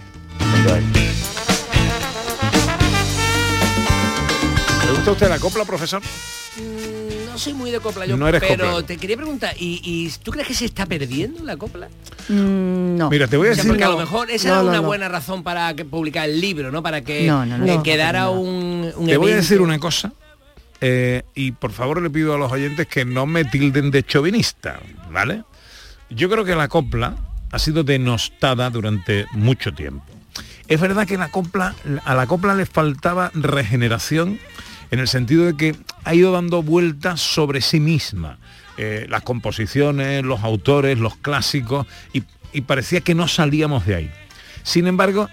¿Le 4.84 4.92
gusta 4.92 5.10
a 5.10 5.12
usted 5.12 5.28
la 5.28 5.38
copla, 5.38 5.64
profesor? 5.64 6.02
Mm, 7.34 7.36
No 7.36 7.38
soy 7.38 7.52
muy 7.54 7.70
de 7.72 7.80
copla 7.80 8.06
yo, 8.06 8.16
No 8.16 8.28
eres 8.28 8.40
pero 8.46 8.84
te 8.84 8.96
quería 8.96 9.16
preguntar, 9.16 9.54
¿y, 9.58 9.80
y 9.82 10.08
tú 10.22 10.30
crees 10.30 10.46
que 10.46 10.54
se 10.54 10.64
está 10.66 10.86
perdiendo 10.86 11.42
la 11.42 11.56
copla? 11.56 11.88
no. 12.28 13.10
Mira, 13.10 13.26
te 13.26 13.36
voy 13.36 13.48
a 13.48 13.50
O 13.50 13.54
sea, 13.54 13.64
decir- 13.64 13.70
porque 13.70 13.84
a 13.84 13.88
lo 13.88 13.94
No. 13.94 13.98
mejor 14.00 14.30
esa 14.30 14.48
No, 14.48 14.54
era 14.54 14.62
no, 14.62 14.68
una 14.70 14.80
no. 14.80 14.86
buena 14.86 15.08
razón 15.08 15.42
para 15.42 15.74
que 15.74 15.84
publicar 15.84 16.28
el 16.28 16.40
libro, 16.40 16.70
¿no? 16.70 16.82
Para 16.82 17.00
que 17.02 17.26
No, 17.26 17.44
no, 17.44 17.58
no. 17.58 17.64
eh, 17.66 17.76
No, 17.76 17.82
quedara 17.82 18.22
no. 18.26 18.32
un, 18.32 18.92
un 18.96 19.06
Te 19.06 19.16
voy 19.16 19.32
a 19.32 19.36
decir 19.36 19.60
una 19.60 19.78
cosa. 19.78 20.12
eh, 20.80 21.22
y 21.34 21.52
por 21.52 21.72
favor 21.72 22.00
le 22.02 22.10
pido 22.10 22.34
a 22.34 22.38
los 22.38 22.52
oyentes 22.52 22.86
que 22.86 23.04
no 23.04 23.26
me 23.26 23.44
tilden 23.44 23.90
de 23.90 24.04
chauvinista, 24.04 24.80
¿vale? 25.10 25.42
Yo 26.10 26.28
creo 26.30 26.44
que 26.44 26.54
la 26.54 26.68
copla 26.68 27.16
ha 27.50 27.58
sido 27.58 27.82
denostada 27.84 28.70
durante 28.70 29.26
mucho 29.32 29.72
tiempo. 29.72 30.04
Es 30.68 30.80
verdad 30.80 31.06
que 31.06 31.16
la 31.18 31.30
copla, 31.30 31.74
a 32.04 32.14
la 32.14 32.26
copla 32.26 32.54
le 32.54 32.64
faltaba 32.66 33.30
regeneración 33.34 34.38
en 34.90 34.98
el 34.98 35.08
sentido 35.08 35.44
de 35.46 35.56
que 35.56 35.76
ha 36.04 36.14
ido 36.14 36.32
dando 36.32 36.62
vueltas 36.62 37.20
sobre 37.20 37.60
sí 37.60 37.80
misma. 37.80 38.38
eh, 38.76 39.06
las 39.08 39.22
composiciones, 39.22 40.24
los 40.24 40.42
autores, 40.42 40.98
los 40.98 41.16
clásicos, 41.16 41.86
y, 42.12 42.24
y 42.52 42.62
parecía 42.62 43.00
que 43.00 43.14
no 43.14 43.28
salíamos 43.28 43.86
de 43.86 43.94
ahí. 43.94 44.10
Sin 44.62 44.86
embargo, 44.86 45.28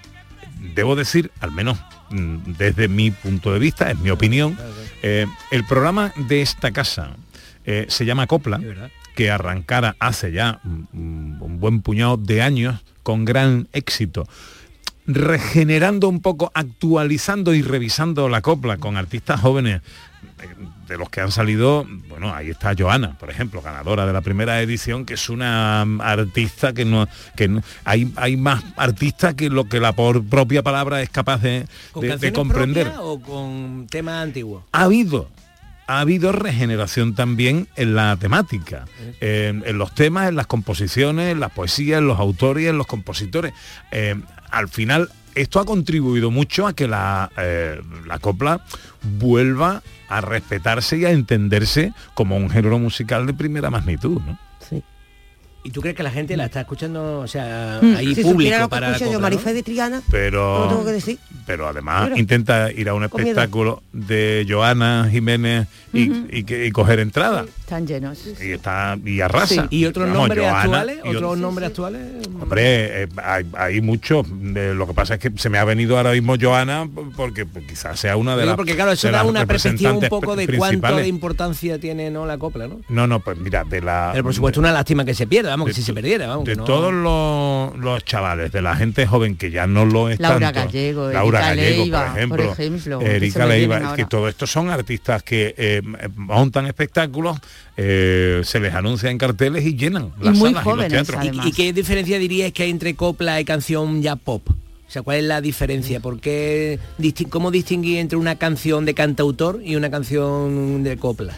debo 0.76 0.95
decir, 0.95 1.32
al 1.39 1.52
menos 1.52 1.80
mm, 2.12 2.54
desde 2.58 2.88
mi 2.88 3.12
punto 3.12 3.52
de 3.54 3.60
vista, 3.60 3.89
es 3.89 3.97
mi 3.97 4.12
opinión, 4.12 4.58
eh, 5.02 5.26
el 5.49 5.66
programa 5.66 6.14
de 6.16 6.41
esta 6.41 6.72
casa 6.72 7.16
eh, 7.66 7.86
se 7.89 8.06
llama 8.06 8.28
Copla, 8.28 8.60
que 9.16 9.32
arrancara 9.32 9.95
hace 9.99 10.32
ya 10.32 10.60
mm, 10.64 11.41
un 11.41 11.60
buen 11.60 11.82
puñado 11.82 12.18
de 12.18 12.41
años 12.41 12.80
con 13.04 13.26
gran 13.26 13.68
éxito 13.74 14.28
regenerando 15.14 16.07
un 16.09 16.22
poco, 16.22 16.51
actualizando 16.53 17.53
y 17.53 17.62
revisando 17.62 18.30
la 18.30 18.41
copla 18.41 18.78
con 18.78 18.97
artistas 18.97 19.39
jóvenes 19.41 19.82
eh, 20.41 20.47
de 20.88 20.97
los 20.97 21.09
que 21.09 21.22
han 21.22 21.32
salido, 21.32 21.86
bueno, 22.09 22.34
ahí 22.34 22.49
está 22.49 22.74
Joana, 22.78 23.18
por 23.18 23.30
ejemplo, 23.30 23.62
ganadora 23.62 24.05
de 24.05 24.14
la 24.14 24.22
primera 24.22 24.62
edición, 24.62 25.05
que 25.05 25.14
es 25.14 25.30
una 25.30 25.86
mm, 25.86 26.01
artista 26.01 26.74
que 26.74 26.84
no, 26.86 27.07
que 27.36 27.47
no- 27.47 27.62
hay, 27.86 28.12
hay 28.18 28.36
más 28.38 28.64
artistas 28.76 29.36
que 29.36 29.49
lo 29.49 29.66
que 29.70 29.80
la 29.80 29.93
por 29.93 30.24
propia 30.26 30.64
palabra 30.64 31.01
es 31.01 31.09
capaz 31.09 31.41
de, 31.41 31.66
¿Con 31.91 32.05
de- 32.20 32.34
comprender. 32.34 32.91
o 32.99 33.20
con 33.22 33.88
temas 33.89 34.24
antiguos? 34.24 34.64
Ha 34.74 34.84
habido, 34.84 35.30
ha 35.88 36.01
habido 36.01 36.32
regeneración 36.34 37.16
también 37.16 37.68
en 37.78 37.95
la 37.95 38.18
temática, 38.18 38.86
en, 39.22 39.64
en 39.66 39.78
los 39.78 39.93
temas, 39.95 40.28
en 40.30 40.36
las 40.36 40.47
composiciones, 40.47 41.32
en 41.32 41.39
las 41.39 41.51
poesías, 41.51 41.99
en 41.99 42.07
los 42.07 42.20
autores 42.20 42.66
y 42.66 42.68
en 42.68 42.78
los 42.78 42.88
compositores. 42.88 43.53
Eh, 43.91 44.16
al 44.52 44.68
final, 44.68 45.10
esto 45.36 45.60
ha 45.60 45.66
contribuido 45.66 46.32
mucho 46.32 46.68
a 46.68 46.74
que 46.74 46.88
la, 46.88 47.32
eh, 47.38 47.82
la 48.06 48.20
copla 48.20 48.64
vuelva 49.20 49.82
a 50.10 50.22
respetarse 50.22 50.97
y 50.97 51.06
a 51.06 51.12
entenderse 51.12 51.93
como 52.14 52.36
un 52.36 52.49
género 52.49 52.78
musical 52.80 53.26
de 53.26 53.34
primera 53.34 53.70
magnitud. 53.70 54.22
¿no? 54.22 54.51
¿Y 55.64 55.70
tú 55.70 55.80
crees 55.82 55.95
que 55.95 56.01
la 56.03 56.09
gente 56.12 56.36
la 56.36 56.45
está 56.45 56.62
escuchando, 56.62 57.20
o 57.20 57.28
sea, 57.28 57.80
Mm. 57.82 57.95
hay 57.95 58.07
si 58.16 58.22
público 58.24 58.32
supiera 58.32 58.59
lo 58.59 58.66
que 58.66 58.70
para 58.72 58.88
la 58.89 58.93
escucho 58.95 59.12
yo, 59.12 59.18
copla, 59.18 59.30
¿no? 59.30 59.36
Marifé 59.36 59.53
de 59.53 59.64
Triana, 59.64 60.01
Pero, 60.09 60.59
lo 60.59 60.68
tengo 60.70 60.86
que 60.86 60.91
decir. 60.91 61.20
pero 61.45 61.68
además 61.68 62.03
Pero- 62.05 62.18
intenta 62.18 62.72
ir 62.72 62.89
a 62.89 62.93
un 62.95 63.03
espectáculo 63.03 63.84
de 63.93 64.45
Joana 64.49 65.07
Jiménez 65.12 65.68
y, 65.93 66.12
y 66.39 66.43
que- 66.45 66.66
y 66.66 66.72
coger 66.72 66.99
entrada. 66.99 67.45
Están 67.59 67.86
llenos. 67.86 68.20
Y 68.41 68.51
está 68.51 68.97
y 69.05 69.22
arrasa. 69.22 69.68
¿Y 69.70 69.86
otros 69.86 70.07
Vamos, 70.09 70.18
nombres 70.30 70.39
Joana 70.43 70.62
actuales? 70.62 70.97
¿Otros 71.05 71.38
nombres 71.38 71.68
actuales? 71.70 72.01
Hombre, 72.41 73.03
eh, 73.03 73.07
hay, 73.24 73.45
hay 73.57 73.82
muchos. 73.82 74.26
Eh, 74.55 74.74
lo 74.76 74.88
que 74.88 74.93
pasa 74.93 75.14
es 75.16 75.20
que 75.20 75.32
se 75.38 75.49
me 75.49 75.57
ha 75.57 75.64
venido 75.64 75.95
ahora 75.97 76.12
mismo 76.14 76.36
Joana 76.41 76.89
porque 77.16 77.45
pues, 77.45 77.66
quizás 77.68 77.99
sea 77.99 78.18
una 78.18 78.36
de 78.36 78.45
las 78.47 78.55
porque 78.55 78.76
claro, 78.76 78.91
eso 78.91 79.09
da 79.12 79.24
una 79.24 79.45
perspectiva 79.45 79.93
un 79.93 80.07
poco 80.09 80.36
de 80.36 80.47
cuánto 80.57 80.95
de 80.97 81.07
importancia 81.07 81.80
tiene 81.80 82.09
no 82.09 82.26
la 82.26 82.38
copla, 82.38 82.68
¿no? 82.68 82.82
No, 82.89 83.05
no, 83.07 83.20
pues 83.20 83.38
mira, 83.38 83.64
de 83.64 83.82
la 83.82 84.09
Pero 84.12 84.24
por 84.24 84.34
supuesto 84.34 84.59
una 84.59 84.72
lástima 84.72 85.05
que 85.05 85.14
se 85.14 85.28
pierda, 85.28 85.51
vamos, 85.52 85.68
que 85.68 85.74
si 85.74 85.82
se 85.84 85.93
perdiera, 85.93 86.28
vamos. 86.28 86.45
de 86.45 86.56
no- 86.56 86.64
todos 86.64 86.93
los, 86.93 87.78
los 87.78 88.04
chavales, 88.04 88.52
de 88.52 88.62
la 88.62 88.76
gente 88.76 89.06
joven 89.08 89.36
que 89.38 89.52
ya 89.52 89.68
no 89.68 89.86
lo 89.86 90.10
es 90.10 90.20
Laura 90.20 90.52
tanto, 90.52 90.68
Gallego, 90.68 91.10
Laura 91.12 91.39
Erika 91.54 91.56
Gallego, 91.56 91.84
Leiva, 91.84 92.08
por 92.08 92.18
ejemplo, 92.18 92.38
por 92.45 92.52
ejemplo, 92.54 93.02
Erika 93.02 93.45
Leiva, 93.45 93.78
es 93.78 93.89
que 93.93 94.06
todo 94.06 94.28
esto 94.28 94.47
son 94.47 94.70
artistas 94.70 95.24
que 95.24 95.54
eh, 95.58 95.82
montan 96.16 96.66
espectáculos, 96.66 97.38
eh, 97.78 98.41
se 98.43 98.60
les 98.60 98.74
anuncia 98.74 99.10
en 99.10 99.18
carteles 99.18 99.66
y 99.66 99.76
llenan 99.76 100.12
las 100.20 100.38
salas 100.38 100.66
y 100.66 100.70
los 100.70 100.88
teatros. 100.88 101.26
¿Y, 101.45 101.47
y 101.49 101.52
qué 101.52 101.74
diferencia 101.74 102.18
dirías 102.20 102.52
que 102.52 102.64
hay 102.64 102.70
entre 102.70 102.95
copla 102.95 103.39
y 103.39 103.45
canción 103.45 104.02
ya 104.02 104.16
pop? 104.16 104.49
O 104.49 104.93
sea, 104.93 105.04
¿cuál 105.04 105.18
es 105.20 105.24
la 105.24 105.39
diferencia? 105.39 106.02
¿Por 106.02 106.20
qué, 106.20 106.78
disti- 106.99 107.30
¿Cómo 107.30 107.49
distinguir 107.49 107.99
entre 107.99 108.18
una 108.18 108.36
canción 108.36 108.84
de 108.84 108.93
cantautor 108.93 109.62
y 109.64 109.76
una 109.78 109.89
canción 109.89 110.84
de 110.84 110.97
copla? 110.97 111.34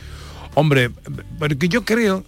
Hombre, 0.55 0.89
porque 1.38 1.70
yo 1.70 1.86
creo 1.86 2.24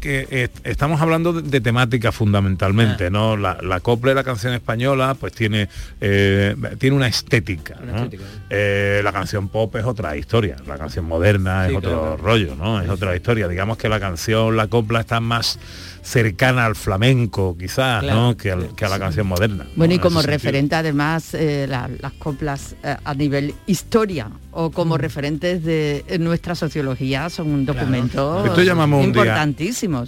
que 0.00 0.26
eh, 0.30 0.48
estamos 0.64 1.00
hablando 1.00 1.32
de, 1.32 1.42
de 1.42 1.60
temática 1.60 2.12
fundamentalmente, 2.12 3.06
Ah. 3.06 3.10
¿no? 3.10 3.36
La, 3.36 3.58
la 3.62 3.80
copla 3.80 4.12
y 4.12 4.14
la 4.14 4.24
canción 4.24 4.52
española 4.52 5.16
pues 5.18 5.32
tiene, 5.32 5.68
eh, 6.00 6.54
tiene 6.78 6.96
una 6.96 7.06
estética, 7.08 7.76
¿no? 7.84 8.08
Eh, 8.50 9.00
la 9.02 9.12
canción 9.12 9.48
pop 9.48 9.74
es 9.76 9.84
otra 9.84 10.16
historia, 10.16 10.56
la 10.66 10.76
canción 10.78 11.04
moderna 11.06 11.66
es 11.68 11.76
otro 11.76 11.90
claro. 11.90 12.16
rollo, 12.18 12.54
¿no? 12.56 12.80
Es 12.80 12.88
otra 12.90 13.14
historia. 13.16 13.48
Digamos 13.48 13.78
que 13.78 13.88
la 13.88 13.98
canción, 14.00 14.56
la 14.56 14.66
copla 14.66 15.00
está 15.00 15.20
más 15.20 15.58
cercana 16.02 16.64
al 16.66 16.76
flamenco, 16.76 17.56
quizás, 17.58 18.02
Claro. 18.02 18.18
¿no? 18.20 18.36
Que, 18.36 18.50
al- 18.50 18.74
que 18.74 18.84
a 18.84 18.88
la 18.88 18.98
canción 18.98 19.26
moderna. 19.26 19.64
¿no? 19.64 19.70
Bueno, 19.76 19.94
y 19.94 19.98
como 19.98 20.20
sentido. 20.20 20.36
referente 20.36 20.74
además 20.74 21.34
eh, 21.34 21.66
la- 21.68 21.90
las 22.00 22.12
coplas 22.12 22.74
eh, 22.82 22.96
a 23.04 23.14
nivel 23.14 23.54
historia 23.66 24.28
o 24.52 24.70
como 24.70 24.96
Mm. 24.96 24.98
referentes 24.98 25.62
de 25.64 26.04
nuestra 26.18 26.54
sociología 26.54 27.28
son 27.30 27.50
un 27.50 27.66
documento 27.66 28.44
Esto 28.44 28.62
llamamos 28.62 29.04
un 29.04 29.12
día 29.12 29.22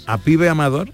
a 0.06 0.18
pibe 0.18 0.48
amador 0.48 0.90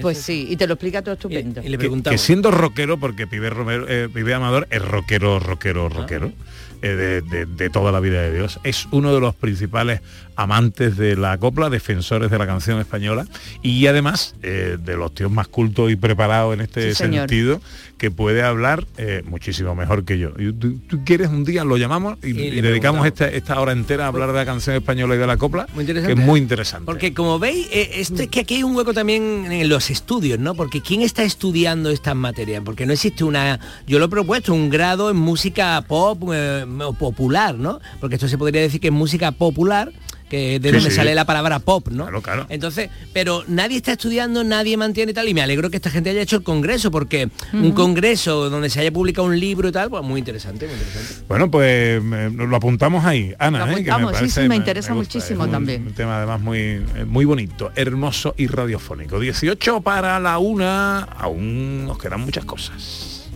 Pues 0.00 0.18
sí, 0.18 0.46
y 0.48 0.56
te 0.56 0.66
lo 0.66 0.74
explica 0.74 1.02
todo 1.02 1.14
estupendo. 1.14 1.60
que, 1.60 2.00
que 2.10 2.18
siendo 2.18 2.50
rockero, 2.50 2.98
porque 2.98 3.26
Pibe, 3.26 3.50
Romero, 3.50 3.86
eh, 3.88 4.08
Pibe 4.12 4.32
Amador 4.32 4.66
es 4.70 4.80
rockero, 4.82 5.38
rockero, 5.38 5.86
Ah. 5.86 5.94
rockero, 5.94 6.32
eh, 6.80 6.88
de, 6.88 7.20
de- 7.22 7.46
de 7.46 7.70
toda 7.70 7.92
la 7.92 8.00
vida 8.00 8.22
de 8.22 8.32
Dios, 8.34 8.58
es 8.64 8.86
uno 8.90 9.12
de 9.14 9.20
los 9.20 9.34
principales 9.34 10.00
amantes 10.36 10.96
de 10.96 11.16
la 11.16 11.36
copla, 11.38 11.70
defensores 11.70 12.30
de 12.30 12.38
la 12.38 12.46
canción 12.46 12.78
española 12.80 13.26
y 13.62 13.86
además 13.86 14.34
eh, 14.42 14.78
de 14.82 14.96
los 14.96 15.14
tíos 15.14 15.30
más 15.30 15.48
cultos 15.48 15.90
y 15.90 15.96
preparados 15.96 16.54
en 16.54 16.60
este 16.60 16.94
Sí, 16.94 17.04
sentido, 17.04 17.60
que 17.98 18.10
puede 18.10 18.42
hablar 18.42 18.86
eh, 18.98 19.22
muchísimo 19.26 19.74
mejor 19.74 20.04
que 20.04 20.18
yo. 20.18 20.30
Y 20.38 20.52
tú, 20.52 20.78
tú 20.88 21.04
quieres 21.04 21.28
un 21.28 21.44
día, 21.44 21.64
lo 21.64 21.76
llamamos 21.76 22.18
y, 22.22 22.30
Y 22.30 22.42
y 22.48 22.62
le 22.62 22.68
dedicamos 22.68 23.06
esta, 23.06 23.28
esta 23.28 23.60
hora 23.60 23.72
entera 23.72 24.04
a 24.04 24.08
hablar 24.08 24.28
de 24.28 24.34
la 24.34 24.44
canción 24.44 24.74
española 24.76 25.14
y 25.14 25.18
de 25.18 25.26
la 25.26 25.36
copla, 25.36 25.66
Muy 25.74 25.84
que 25.84 25.92
interesante. 25.92 26.20
es 26.20 26.26
muy 26.26 26.40
interesante. 26.40 26.86
Porque 26.86 27.14
como 27.14 27.38
veis, 27.38 27.68
eh, 27.72 27.90
esto 27.96 28.22
es 28.22 28.28
que 28.28 28.40
aquí 28.40 28.56
hay 28.56 28.62
un 28.62 28.74
hueco 28.74 28.92
también 28.92 29.50
en 29.50 29.68
los 29.68 29.90
estudios, 29.90 30.38
¿no? 30.38 30.54
Porque 30.54 30.80
¿quién 30.80 31.02
está 31.02 31.22
estudiando 31.22 31.90
estas 31.90 32.16
materias? 32.16 32.62
Porque 32.64 32.86
no 32.86 32.92
existe 32.92 33.24
una, 33.24 33.60
yo 33.86 33.98
lo 33.98 34.06
he 34.06 34.08
propuesto, 34.08 34.52
un 34.52 34.68
grado 34.70 35.10
en 35.10 35.16
música 35.16 35.82
pop 35.86 36.30
eh, 36.34 36.64
popular, 36.98 37.54
¿no? 37.54 37.80
Porque 38.00 38.16
esto 38.16 38.28
se 38.28 38.38
podría 38.38 38.62
decir 38.62 38.80
que 38.80 38.88
es 38.88 38.92
música 38.92 39.32
popular, 39.32 39.92
que 40.32 40.56
es 40.56 40.62
de 40.62 40.70
Sí, 40.70 40.74
donde 40.76 40.90
sí. 40.90 40.96
sale 40.96 41.14
la 41.14 41.26
palabra 41.26 41.58
pop, 41.58 41.88
¿no? 41.90 42.04
Claro, 42.04 42.22
claro. 42.22 42.46
Entonces, 42.48 42.88
pero 43.12 43.44
nadie 43.48 43.76
está 43.76 43.92
estudiando, 43.92 44.42
nadie 44.44 44.78
mantiene 44.78 45.12
tal, 45.12 45.28
y 45.28 45.34
me 45.34 45.42
alegro 45.42 45.68
que 45.68 45.76
esta 45.76 45.90
gente 45.90 46.08
haya 46.08 46.22
hecho 46.22 46.36
el 46.36 46.42
congreso, 46.42 46.90
porque 46.90 47.28
un 47.52 47.72
congreso 47.72 48.48
donde 48.48 48.70
se 48.70 48.80
haya 48.80 48.90
publicado 48.90 49.26
un 49.28 49.38
libro 49.38 49.68
y 49.68 49.72
tal, 49.72 49.90
pues 49.90 50.02
muy 50.02 50.20
interesante, 50.20 50.64
muy 50.66 50.74
interesante. 50.74 51.24
Bueno, 51.28 51.50
pues 51.50 52.02
me- 52.02 52.30
lo 52.30 52.56
apuntamos 52.56 53.04
ahí, 53.04 53.34
Ana. 53.38 53.66
Lo 53.66 53.72
¿eh? 53.76 53.84
Que 53.84 53.90
apuntamos, 53.90 54.18
sí, 54.20 54.30
sí, 54.30 54.48
me 54.48 54.56
interesa 54.56 54.94
muchísimo 54.94 55.42
es 55.42 55.46
un- 55.48 55.52
también. 55.52 55.86
Un 55.88 55.92
tema 55.92 56.16
además 56.16 56.40
muy, 56.40 56.58
eh, 56.60 57.04
muy 57.06 57.26
bonito, 57.26 57.70
hermoso 57.76 58.34
y 58.38 58.46
radiofónico. 58.46 59.20
18 59.20 59.82
para 59.82 60.18
la 60.18 60.38
una, 60.38 61.00
aún 61.02 61.84
nos 61.84 61.98
quedan 61.98 62.22
muchas 62.22 62.46
cosas. 62.46 63.28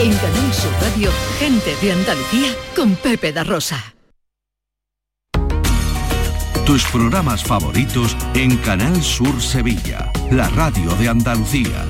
En 0.00 0.12
Canal 0.16 0.54
Sur 0.54 0.70
Radio, 0.80 1.10
gente 1.40 1.74
de 1.82 1.90
Andalucía 1.90 2.52
con 2.76 2.94
Pepe 2.94 3.32
da 3.32 3.42
Rosa. 3.42 3.82
Tus 6.68 6.84
programas 6.84 7.42
favoritos 7.42 8.14
en 8.34 8.56
Canal 8.58 9.02
Sur 9.02 9.40
Sevilla, 9.40 10.12
la 10.30 10.50
radio 10.50 10.94
de 10.96 11.08
Andalucía. 11.08 11.86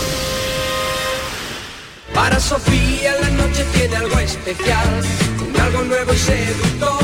Para 2.13 2.39
Sofía 2.39 3.13
la 3.21 3.29
noche 3.29 3.65
tiene 3.73 3.95
algo 3.95 4.19
especial, 4.19 5.01
con 5.37 5.61
algo 5.61 5.83
nuevo 5.83 6.13
y 6.13 6.17
seductor. 6.17 6.99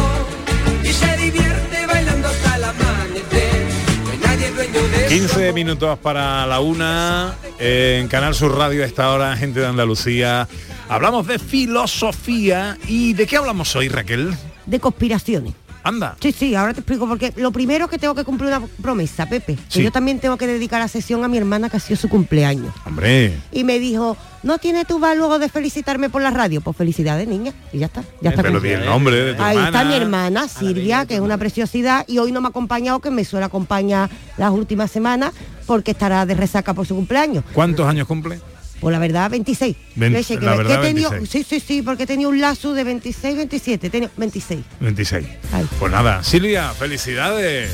Y 0.83 0.87
se 0.87 1.17
divierte 1.17 1.85
bailando 1.87 2.27
hasta 2.27 2.55
el 2.55 2.63
amanecer. 2.63 3.67
No 4.03 4.11
hay 4.11 4.17
nadie 4.17 4.51
dueño 4.51 4.87
de 4.89 5.07
15 5.07 5.53
minutos 5.53 5.97
para 5.99 6.45
la 6.45 6.59
una 6.59 7.35
en 7.59 8.07
Canal 8.07 8.35
Sur 8.35 8.57
Radio 8.57 8.83
a 8.83 8.85
esta 8.85 9.11
hora, 9.11 9.35
gente 9.37 9.59
de 9.59 9.67
Andalucía. 9.67 10.47
Hablamos 10.89 11.27
de 11.27 11.39
filosofía 11.39 12.77
y 12.87 13.13
¿de 13.13 13.27
qué 13.27 13.37
hablamos 13.37 13.75
hoy, 13.75 13.89
Raquel? 13.89 14.35
De 14.65 14.79
conspiraciones. 14.79 15.53
Anda. 15.87 16.17
Sí, 16.19 16.31
sí, 16.33 16.53
ahora 16.53 16.73
te 16.73 16.81
explico 16.81 17.07
porque 17.07 17.31
lo 17.37 17.51
primero 17.51 17.85
es 17.85 17.91
que 17.91 17.97
tengo 17.97 18.13
que 18.13 18.23
cumplir 18.25 18.49
una 18.49 18.61
promesa, 18.81 19.25
Pepe. 19.27 19.55
que 19.55 19.61
Sí. 19.69 19.83
yo 19.83 19.91
también 19.91 20.19
tengo 20.19 20.35
que 20.37 20.45
dedicar 20.45 20.81
la 20.81 20.87
sesión 20.89 21.23
a 21.23 21.27
mi 21.29 21.37
hermana 21.37 21.69
que 21.69 21.77
ha 21.77 21.79
sido 21.79 21.95
su 21.97 22.09
cumpleaños. 22.09 22.73
Hombre. 22.85 23.37
Y 23.53 23.63
me 23.63 23.79
dijo, 23.79 24.17
¿no 24.43 24.57
tiene 24.57 24.83
tu 24.83 24.99
va 24.99 25.15
luego 25.15 25.39
de 25.39 25.47
felicitarme 25.47 26.09
por 26.09 26.21
la 26.21 26.31
radio? 26.31 26.59
Pues 26.59 26.75
felicidades, 26.75 27.27
niña. 27.27 27.53
Y 27.71 27.79
ya 27.79 27.85
está. 27.85 28.03
Ya 28.21 28.31
está 28.31 28.43
Pero 28.43 28.57
el 28.57 28.85
nombre 28.85 29.15
de 29.15 29.33
tu 29.35 29.41
Ahí 29.43 29.57
está 29.57 29.85
mi 29.85 29.93
hermana, 29.95 30.47
Silvia, 30.49 31.05
que 31.05 31.15
es 31.15 31.21
una 31.21 31.37
preciosidad 31.37 32.03
y 32.07 32.17
hoy 32.17 32.31
no 32.33 32.41
me 32.41 32.47
ha 32.47 32.49
acompañado, 32.49 32.99
que 32.99 33.09
me 33.09 33.23
suele 33.23 33.45
acompañar 33.45 34.09
las 34.37 34.51
últimas 34.51 34.91
semanas 34.91 35.31
porque 35.65 35.91
estará 35.91 36.25
de 36.25 36.33
resaca 36.33 36.73
por 36.73 36.85
su 36.85 36.95
cumpleaños. 36.95 37.43
¿Cuántos 37.53 37.87
años 37.87 38.07
cumple? 38.07 38.39
Pues 38.79 38.93
la 38.93 38.99
verdad, 38.99 39.29
26. 39.31 39.75
Ven- 39.95 40.13
Leche, 40.13 40.37
que 40.37 40.45
la 40.45 40.51
me- 40.51 40.57
que 40.57 40.63
verdad, 40.63 40.83
he 40.83 40.87
tenido- 40.87 41.09
26. 41.11 41.47
Sí, 41.47 41.59
sí, 41.59 41.65
sí, 41.65 41.81
porque 41.81 42.03
he 42.03 42.07
tenido 42.07 42.29
un 42.29 42.39
lazo 42.39 42.73
de 42.73 42.83
26, 42.83 43.35
27. 43.37 43.87
He 43.87 43.89
tenido 43.89 44.11
26. 44.17 44.59
26. 44.79 45.25
Ay. 45.51 45.67
Pues 45.79 45.91
nada, 45.91 46.23
Silvia, 46.23 46.71
felicidades. 46.73 47.71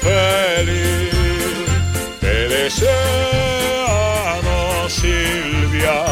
Feliz, 0.00 1.12
te 2.20 2.48
deseamos 2.48 2.90
Silvia, 4.92 6.04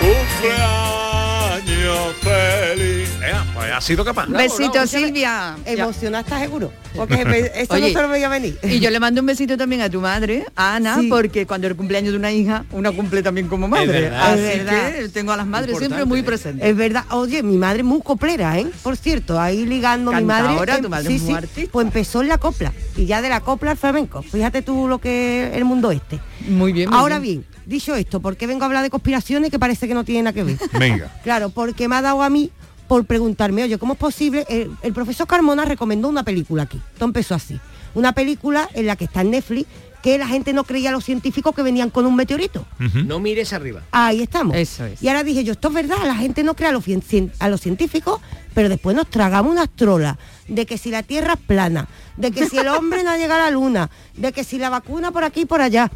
cumpleaños 0.00 2.14
feliz. 2.22 2.99
Pues 3.60 3.72
ha 3.72 3.80
sido 3.80 4.04
capaz. 4.04 4.26
Besito, 4.26 4.86
Silvia. 4.86 5.56
Emocionada, 5.66 6.22
¿estás 6.24 6.40
seguro? 6.40 6.72
Porque 6.96 7.50
esto 7.54 7.74
Oye, 7.74 7.92
no 7.92 7.98
se 8.00 8.02
lo 8.02 8.08
veía 8.08 8.28
venir. 8.28 8.58
Y 8.62 8.80
yo 8.80 8.88
le 8.90 8.98
mando 8.98 9.20
un 9.20 9.26
besito 9.26 9.56
también 9.56 9.82
a 9.82 9.90
tu 9.90 10.00
madre, 10.00 10.46
a 10.56 10.76
Ana, 10.76 10.98
Sí. 11.00 11.08
porque 11.08 11.46
cuando 11.46 11.66
el 11.66 11.76
cumpleaños 11.76 12.12
de 12.12 12.18
una 12.18 12.32
hija, 12.32 12.64
una 12.72 12.90
cumple 12.90 13.22
también 13.22 13.48
como 13.48 13.68
madre. 13.68 13.86
verdad, 14.02 14.32
Así 14.32 14.42
es 14.42 14.64
verdad. 14.64 14.92
que 14.94 15.08
tengo 15.10 15.32
a 15.32 15.36
las 15.36 15.46
madres 15.46 15.76
siempre 15.78 16.04
muy 16.06 16.22
presentes. 16.22 16.66
Es 16.66 16.74
verdad, 16.76 17.04
oye, 17.10 17.42
mi 17.42 17.58
madre 17.58 17.80
es 17.80 17.84
muy 17.84 18.00
coplera, 18.00 18.58
¿eh? 18.58 18.66
Por 18.82 18.96
cierto, 18.96 19.38
ahí 19.38 19.66
ligando 19.66 20.10
mi 20.12 20.24
madre. 20.24 20.74
Em- 20.76 20.82
tu 20.82 20.88
madre 20.88 21.14
es 21.14 21.22
muy 21.22 21.34
artista. 21.34 21.70
Pues 21.70 21.86
empezó 21.86 22.22
en 22.22 22.28
la 22.28 22.38
copla. 22.38 22.72
Y 22.96 23.04
ya 23.06 23.20
de 23.20 23.28
la 23.28 23.40
copla 23.40 23.72
al 23.72 23.76
flamenco. 23.76 24.22
Fíjate 24.22 24.62
tú 24.62 24.88
lo 24.88 24.98
que 24.98 25.48
es 25.50 25.56
el 25.56 25.64
mundo 25.64 25.90
este. 25.92 26.18
Muy 26.48 26.72
bien. 26.72 26.88
muy 26.90 26.98
Ahora 26.98 27.18
bien, 27.18 27.44
dicho 27.66 27.94
esto, 27.94 28.20
¿por 28.20 28.36
qué 28.36 28.46
vengo 28.46 28.62
a 28.62 28.66
hablar 28.66 28.82
de 28.82 28.90
conspiraciones 28.90 29.50
que 29.50 29.58
parece 29.58 29.86
que 29.86 29.94
no 29.94 30.04
tiene 30.04 30.22
nada 30.22 30.32
que 30.32 30.44
ver? 30.44 30.56
Venga. 30.78 31.12
Claro, 31.22 31.50
porque 31.50 31.86
me 31.88 31.96
ha 31.96 32.02
dado 32.02 32.22
a 32.22 32.30
mí 32.30 32.50
por 32.90 33.04
preguntarme, 33.04 33.62
oye, 33.62 33.78
¿cómo 33.78 33.92
es 33.92 34.00
posible? 34.00 34.44
El, 34.48 34.72
el 34.82 34.92
profesor 34.92 35.24
Carmona 35.24 35.64
recomendó 35.64 36.08
una 36.08 36.24
película 36.24 36.64
aquí. 36.64 36.80
Todo 36.96 37.04
empezó 37.04 37.36
así. 37.36 37.60
Una 37.94 38.14
película 38.14 38.68
en 38.74 38.86
la 38.86 38.96
que 38.96 39.04
está 39.04 39.20
en 39.20 39.30
Netflix 39.30 39.68
que 40.02 40.18
la 40.18 40.26
gente 40.26 40.52
no 40.52 40.64
creía 40.64 40.88
a 40.88 40.92
los 40.92 41.04
científicos 41.04 41.54
que 41.54 41.62
venían 41.62 41.90
con 41.90 42.04
un 42.04 42.16
meteorito. 42.16 42.66
No 43.06 43.20
mires 43.20 43.52
arriba. 43.52 43.82
Ahí 43.92 44.22
estamos. 44.22 44.56
Eso 44.56 44.86
es. 44.86 45.00
Y 45.00 45.06
ahora 45.06 45.22
dije 45.22 45.44
yo, 45.44 45.52
esto 45.52 45.68
es 45.68 45.74
verdad, 45.74 45.98
la 46.04 46.16
gente 46.16 46.42
no 46.42 46.54
cree 46.54 46.70
a 46.70 46.72
los, 46.72 46.82
a 47.38 47.48
los 47.48 47.60
científicos, 47.60 48.20
pero 48.54 48.68
después 48.68 48.96
nos 48.96 49.08
tragamos 49.08 49.52
unas 49.52 49.68
trolas 49.70 50.16
de 50.48 50.66
que 50.66 50.76
si 50.76 50.90
la 50.90 51.04
Tierra 51.04 51.34
es 51.34 51.40
plana, 51.46 51.86
de 52.16 52.32
que 52.32 52.48
si 52.48 52.58
el 52.58 52.66
hombre 52.66 53.04
no 53.04 53.16
llega 53.16 53.36
a 53.36 53.50
la 53.50 53.50
luna, 53.52 53.88
de 54.16 54.32
que 54.32 54.42
si 54.42 54.58
la 54.58 54.68
vacuna 54.68 55.12
por 55.12 55.22
aquí 55.22 55.42
y 55.42 55.46
por 55.46 55.60
allá. 55.60 55.92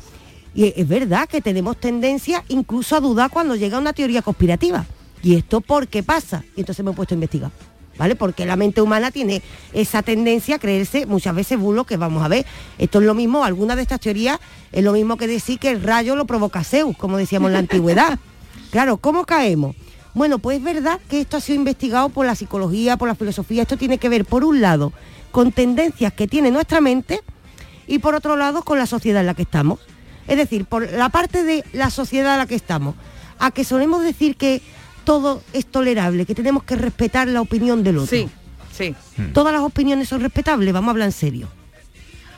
Y 0.54 0.72
es 0.80 0.86
verdad 0.86 1.28
que 1.28 1.40
tenemos 1.40 1.76
tendencia 1.80 2.44
incluso 2.46 2.94
a 2.94 3.00
dudar 3.00 3.30
cuando 3.30 3.56
llega 3.56 3.78
una 3.78 3.92
teoría 3.94 4.22
conspirativa. 4.22 4.86
¿Y 5.24 5.34
esto 5.34 5.62
por 5.62 5.88
qué 5.88 6.02
pasa? 6.02 6.44
Y 6.54 6.60
entonces 6.60 6.84
me 6.84 6.90
he 6.90 6.94
puesto 6.94 7.14
a 7.14 7.16
investigar. 7.16 7.50
¿Vale? 7.96 8.14
Porque 8.16 8.44
la 8.44 8.56
mente 8.56 8.80
humana 8.80 9.10
tiene 9.10 9.40
esa 9.72 10.02
tendencia 10.02 10.56
a 10.56 10.58
creerse 10.58 11.06
muchas 11.06 11.34
veces 11.34 11.58
bulos 11.58 11.86
que 11.86 11.96
vamos 11.96 12.24
a 12.24 12.28
ver. 12.28 12.44
Esto 12.76 12.98
es 12.98 13.06
lo 13.06 13.14
mismo, 13.14 13.44
alguna 13.44 13.76
de 13.76 13.82
estas 13.82 14.00
teorías 14.00 14.38
es 14.72 14.82
lo 14.84 14.92
mismo 14.92 15.16
que 15.16 15.28
decir 15.28 15.60
que 15.60 15.70
el 15.70 15.82
rayo 15.82 16.16
lo 16.16 16.26
provoca 16.26 16.64
Zeus, 16.64 16.96
como 16.96 17.16
decíamos 17.16 17.48
en 17.48 17.52
la 17.54 17.58
antigüedad. 17.60 18.18
Claro, 18.70 18.96
¿cómo 18.96 19.24
caemos? 19.24 19.76
Bueno, 20.14 20.40
pues 20.40 20.58
es 20.58 20.64
verdad 20.64 20.98
que 21.08 21.20
esto 21.20 21.36
ha 21.36 21.40
sido 21.40 21.60
investigado 21.60 22.08
por 22.08 22.26
la 22.26 22.34
psicología, 22.34 22.96
por 22.96 23.06
la 23.06 23.14
filosofía. 23.14 23.62
Esto 23.62 23.76
tiene 23.76 23.98
que 23.98 24.08
ver, 24.08 24.24
por 24.24 24.44
un 24.44 24.60
lado, 24.60 24.92
con 25.30 25.52
tendencias 25.52 26.12
que 26.12 26.26
tiene 26.26 26.50
nuestra 26.50 26.80
mente 26.80 27.20
y 27.86 28.00
por 28.00 28.16
otro 28.16 28.36
lado, 28.36 28.64
con 28.64 28.76
la 28.76 28.86
sociedad 28.86 29.20
en 29.20 29.26
la 29.26 29.34
que 29.34 29.42
estamos. 29.42 29.78
Es 30.26 30.36
decir, 30.36 30.64
por 30.64 30.90
la 30.90 31.08
parte 31.08 31.44
de 31.44 31.64
la 31.72 31.90
sociedad 31.90 32.32
en 32.32 32.38
la 32.38 32.46
que 32.46 32.56
estamos, 32.56 32.96
a 33.38 33.52
que 33.52 33.62
solemos 33.62 34.02
decir 34.02 34.34
que 34.34 34.60
todo 35.04 35.42
es 35.52 35.66
tolerable, 35.66 36.26
que 36.26 36.34
tenemos 36.34 36.64
que 36.64 36.76
respetar 36.76 37.28
la 37.28 37.40
opinión 37.40 37.82
del 37.82 37.98
otro. 37.98 38.16
Sí, 38.16 38.28
sí. 38.76 38.94
Todas 39.32 39.52
las 39.52 39.62
opiniones 39.62 40.08
son 40.08 40.20
respetables, 40.20 40.72
vamos 40.72 40.88
a 40.88 40.90
hablar 40.92 41.08
en 41.08 41.12
serio. 41.12 41.48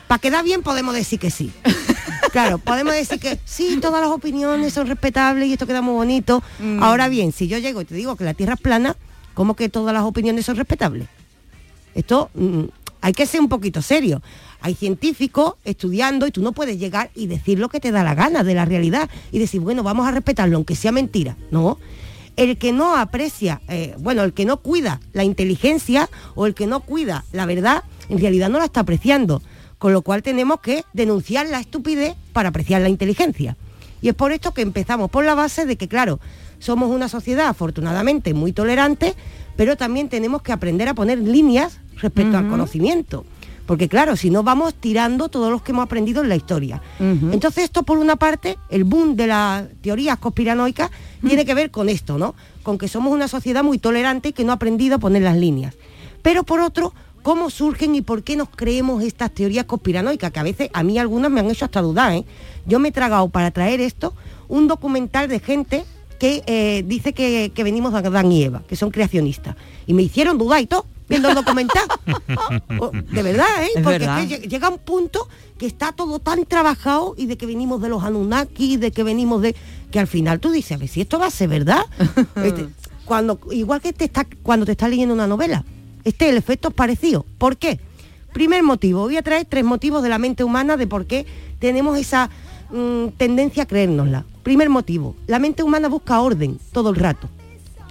Para 0.07 0.19
quedar 0.19 0.43
bien 0.43 0.63
podemos 0.63 0.93
decir 0.93 1.19
que 1.19 1.31
sí. 1.31 1.51
Claro, 2.31 2.57
podemos 2.57 2.93
decir 2.93 3.19
que 3.19 3.39
sí, 3.45 3.79
todas 3.81 4.01
las 4.01 4.11
opiniones 4.11 4.73
son 4.73 4.85
respetables 4.87 5.47
y 5.47 5.53
esto 5.53 5.65
queda 5.65 5.81
muy 5.81 5.93
bonito. 5.93 6.43
Mm. 6.59 6.83
Ahora 6.83 7.07
bien, 7.07 7.31
si 7.31 7.47
yo 7.47 7.57
llego 7.57 7.81
y 7.81 7.85
te 7.85 7.95
digo 7.95 8.15
que 8.15 8.25
la 8.25 8.33
Tierra 8.33 8.55
es 8.55 8.59
plana, 8.59 8.95
¿cómo 9.33 9.55
que 9.55 9.69
todas 9.69 9.93
las 9.93 10.03
opiniones 10.03 10.45
son 10.45 10.57
respetables? 10.57 11.07
Esto 11.95 12.29
mm, 12.35 12.63
hay 13.01 13.13
que 13.13 13.25
ser 13.25 13.41
un 13.41 13.49
poquito 13.49 13.81
serio. 13.81 14.21
Hay 14.61 14.75
científicos 14.75 15.53
estudiando 15.63 16.27
y 16.27 16.31
tú 16.31 16.41
no 16.41 16.51
puedes 16.51 16.77
llegar 16.77 17.11
y 17.15 17.27
decir 17.27 17.59
lo 17.59 17.69
que 17.69 17.79
te 17.79 17.91
da 17.91 18.03
la 18.03 18.15
gana 18.15 18.43
de 18.43 18.53
la 18.53 18.65
realidad 18.65 19.09
y 19.31 19.39
decir, 19.39 19.61
bueno, 19.61 19.83
vamos 19.83 20.07
a 20.07 20.11
respetarlo, 20.11 20.57
aunque 20.57 20.75
sea 20.75 20.91
mentira. 20.91 21.37
No. 21.51 21.79
El 22.37 22.57
que 22.57 22.71
no 22.71 22.95
aprecia, 22.95 23.61
eh, 23.67 23.95
bueno, 23.97 24.23
el 24.23 24.33
que 24.33 24.45
no 24.45 24.57
cuida 24.57 25.01
la 25.11 25.23
inteligencia 25.23 26.09
o 26.35 26.45
el 26.45 26.53
que 26.53 26.67
no 26.67 26.81
cuida 26.81 27.25
la 27.33 27.45
verdad, 27.45 27.83
en 28.09 28.19
realidad 28.19 28.49
no 28.49 28.59
la 28.59 28.65
está 28.65 28.81
apreciando. 28.81 29.41
Con 29.79 29.91
lo 29.91 30.01
cual 30.01 30.23
tenemos 30.23 30.59
que 30.61 30.83
denunciar 30.93 31.47
la 31.47 31.59
estupidez 31.59 32.15
para 32.33 32.49
apreciar 32.49 32.81
la 32.81 32.89
inteligencia. 32.89 33.57
Y 34.01 34.09
es 34.09 34.15
por 34.15 34.31
esto 34.31 34.53
que 34.53 34.61
empezamos 34.61 35.09
por 35.09 35.25
la 35.25 35.35
base 35.35 35.65
de 35.65 35.75
que, 35.75 35.87
claro, 35.87 36.19
somos 36.59 36.89
una 36.89 37.09
sociedad 37.09 37.47
afortunadamente 37.47 38.33
muy 38.33 38.53
tolerante, 38.53 39.15
pero 39.55 39.75
también 39.75 40.09
tenemos 40.09 40.41
que 40.41 40.51
aprender 40.51 40.87
a 40.87 40.93
poner 40.93 41.19
líneas 41.19 41.79
respecto 41.95 42.37
al 42.37 42.47
conocimiento. 42.47 43.25
Porque 43.67 43.89
claro, 43.89 44.15
si 44.15 44.29
no 44.29 44.41
vamos 44.43 44.73
tirando 44.73 45.27
todos 45.27 45.51
los 45.51 45.61
que 45.61 45.73
hemos 45.73 45.83
aprendido 45.83 46.23
en 46.23 46.29
la 46.29 46.37
historia. 46.37 46.81
Entonces 46.99 47.65
esto 47.65 47.83
por 47.83 47.97
una 47.97 48.15
parte, 48.15 48.57
el 48.69 48.85
boom 48.85 49.15
de 49.17 49.27
las 49.27 49.65
teorías 49.81 50.17
conspiranoicas 50.17 50.89
tiene 51.21 51.45
que 51.45 51.53
ver 51.53 51.69
con 51.69 51.89
esto, 51.89 52.17
¿no? 52.17 52.33
Con 52.63 52.77
que 52.77 52.87
somos 52.87 53.13
una 53.13 53.27
sociedad 53.27 53.63
muy 53.63 53.77
tolerante 53.77 54.29
y 54.29 54.33
que 54.33 54.45
no 54.45 54.53
ha 54.53 54.55
aprendido 54.55 54.95
a 54.95 54.99
poner 54.99 55.21
las 55.21 55.35
líneas. 55.35 55.75
Pero 56.21 56.43
por 56.43 56.61
otro, 56.61 56.93
¿cómo 57.23 57.49
surgen 57.49 57.93
y 57.93 58.01
por 58.01 58.23
qué 58.23 58.37
nos 58.37 58.47
creemos 58.49 59.03
estas 59.03 59.31
teorías 59.31 59.65
conspiranoicas? 59.65 60.31
Que 60.31 60.39
a 60.39 60.43
veces 60.43 60.69
a 60.71 60.81
mí 60.83 60.97
algunas 60.97 61.29
me 61.29 61.41
han 61.41 61.51
hecho 61.51 61.65
hasta 61.65 61.81
dudar, 61.81 62.13
¿eh? 62.13 62.25
Yo 62.65 62.79
me 62.79 62.89
he 62.89 62.91
tragado 62.93 63.27
para 63.27 63.51
traer 63.51 63.81
esto 63.81 64.13
un 64.47 64.69
documental 64.69 65.27
de 65.27 65.41
gente 65.41 65.83
que 66.19 66.41
eh, 66.47 66.83
dice 66.85 67.11
que, 67.13 67.51
que 67.53 67.63
venimos 67.63 67.91
de 67.91 67.99
Adán 67.99 68.31
y 68.31 68.43
Eva, 68.43 68.63
que 68.65 68.77
son 68.77 68.91
creacionistas. 68.91 69.57
Y 69.85 69.93
me 69.93 70.03
hicieron 70.03 70.37
dudar 70.37 70.61
y 70.61 70.67
todo, 70.67 70.85
viendo 71.09 71.29
el 71.29 71.35
documental. 71.35 71.83
Oh, 72.79 72.91
de 72.91 73.23
verdad, 73.23 73.45
¿eh? 73.63 73.69
Es 73.75 73.81
Porque 73.83 73.99
verdad. 73.99 74.21
es 74.23 74.27
que 74.27 74.41
lle- 74.43 74.49
llega 74.49 74.69
un 74.69 74.77
punto 74.77 75.27
que 75.57 75.65
está 75.65 75.91
todo 75.91 76.19
tan 76.19 76.45
trabajado 76.45 77.15
y 77.17 77.25
de 77.25 77.37
que 77.37 77.45
venimos 77.45 77.81
de 77.81 77.89
los 77.89 78.03
Anunnaki, 78.03 78.77
de 78.77 78.91
que 78.91 79.03
venimos 79.03 79.41
de... 79.41 79.55
que 79.91 79.99
al 79.99 80.07
final 80.07 80.39
tú 80.39 80.51
dices, 80.51 80.73
a 80.73 80.77
ver 80.77 80.87
si 80.87 81.01
esto 81.01 81.17
va 81.17 81.27
a 81.27 81.31
ser 81.31 81.49
verdad. 81.49 81.81
Este, 82.43 82.67
cuando, 83.05 83.39
igual 83.51 83.81
que 83.81 83.93
te 83.93 84.05
está, 84.05 84.27
cuando 84.43 84.65
te 84.65 84.73
estás 84.73 84.89
leyendo 84.89 85.13
una 85.15 85.27
novela. 85.27 85.63
Este 86.03 86.29
el 86.29 86.37
efecto 86.37 86.67
es 86.69 86.73
parecido. 86.73 87.25
¿Por 87.37 87.57
qué? 87.57 87.79
Primer 88.33 88.61
motivo, 88.63 89.01
voy 89.01 89.17
a 89.17 89.23
traer 89.23 89.45
tres 89.45 89.63
motivos 89.63 90.03
de 90.03 90.09
la 90.09 90.19
mente 90.19 90.43
humana 90.43 90.77
de 90.77 90.85
por 90.87 91.05
qué 91.05 91.25
tenemos 91.59 91.97
esa 91.97 92.29
mm, 92.71 93.07
tendencia 93.17 93.63
a 93.63 93.65
creérnosla. 93.65 94.25
Primer 94.43 94.69
motivo, 94.69 95.15
la 95.25 95.39
mente 95.39 95.63
humana 95.63 95.87
busca 95.87 96.19
orden 96.21 96.59
todo 96.71 96.89
el 96.91 96.95
rato. 96.97 97.27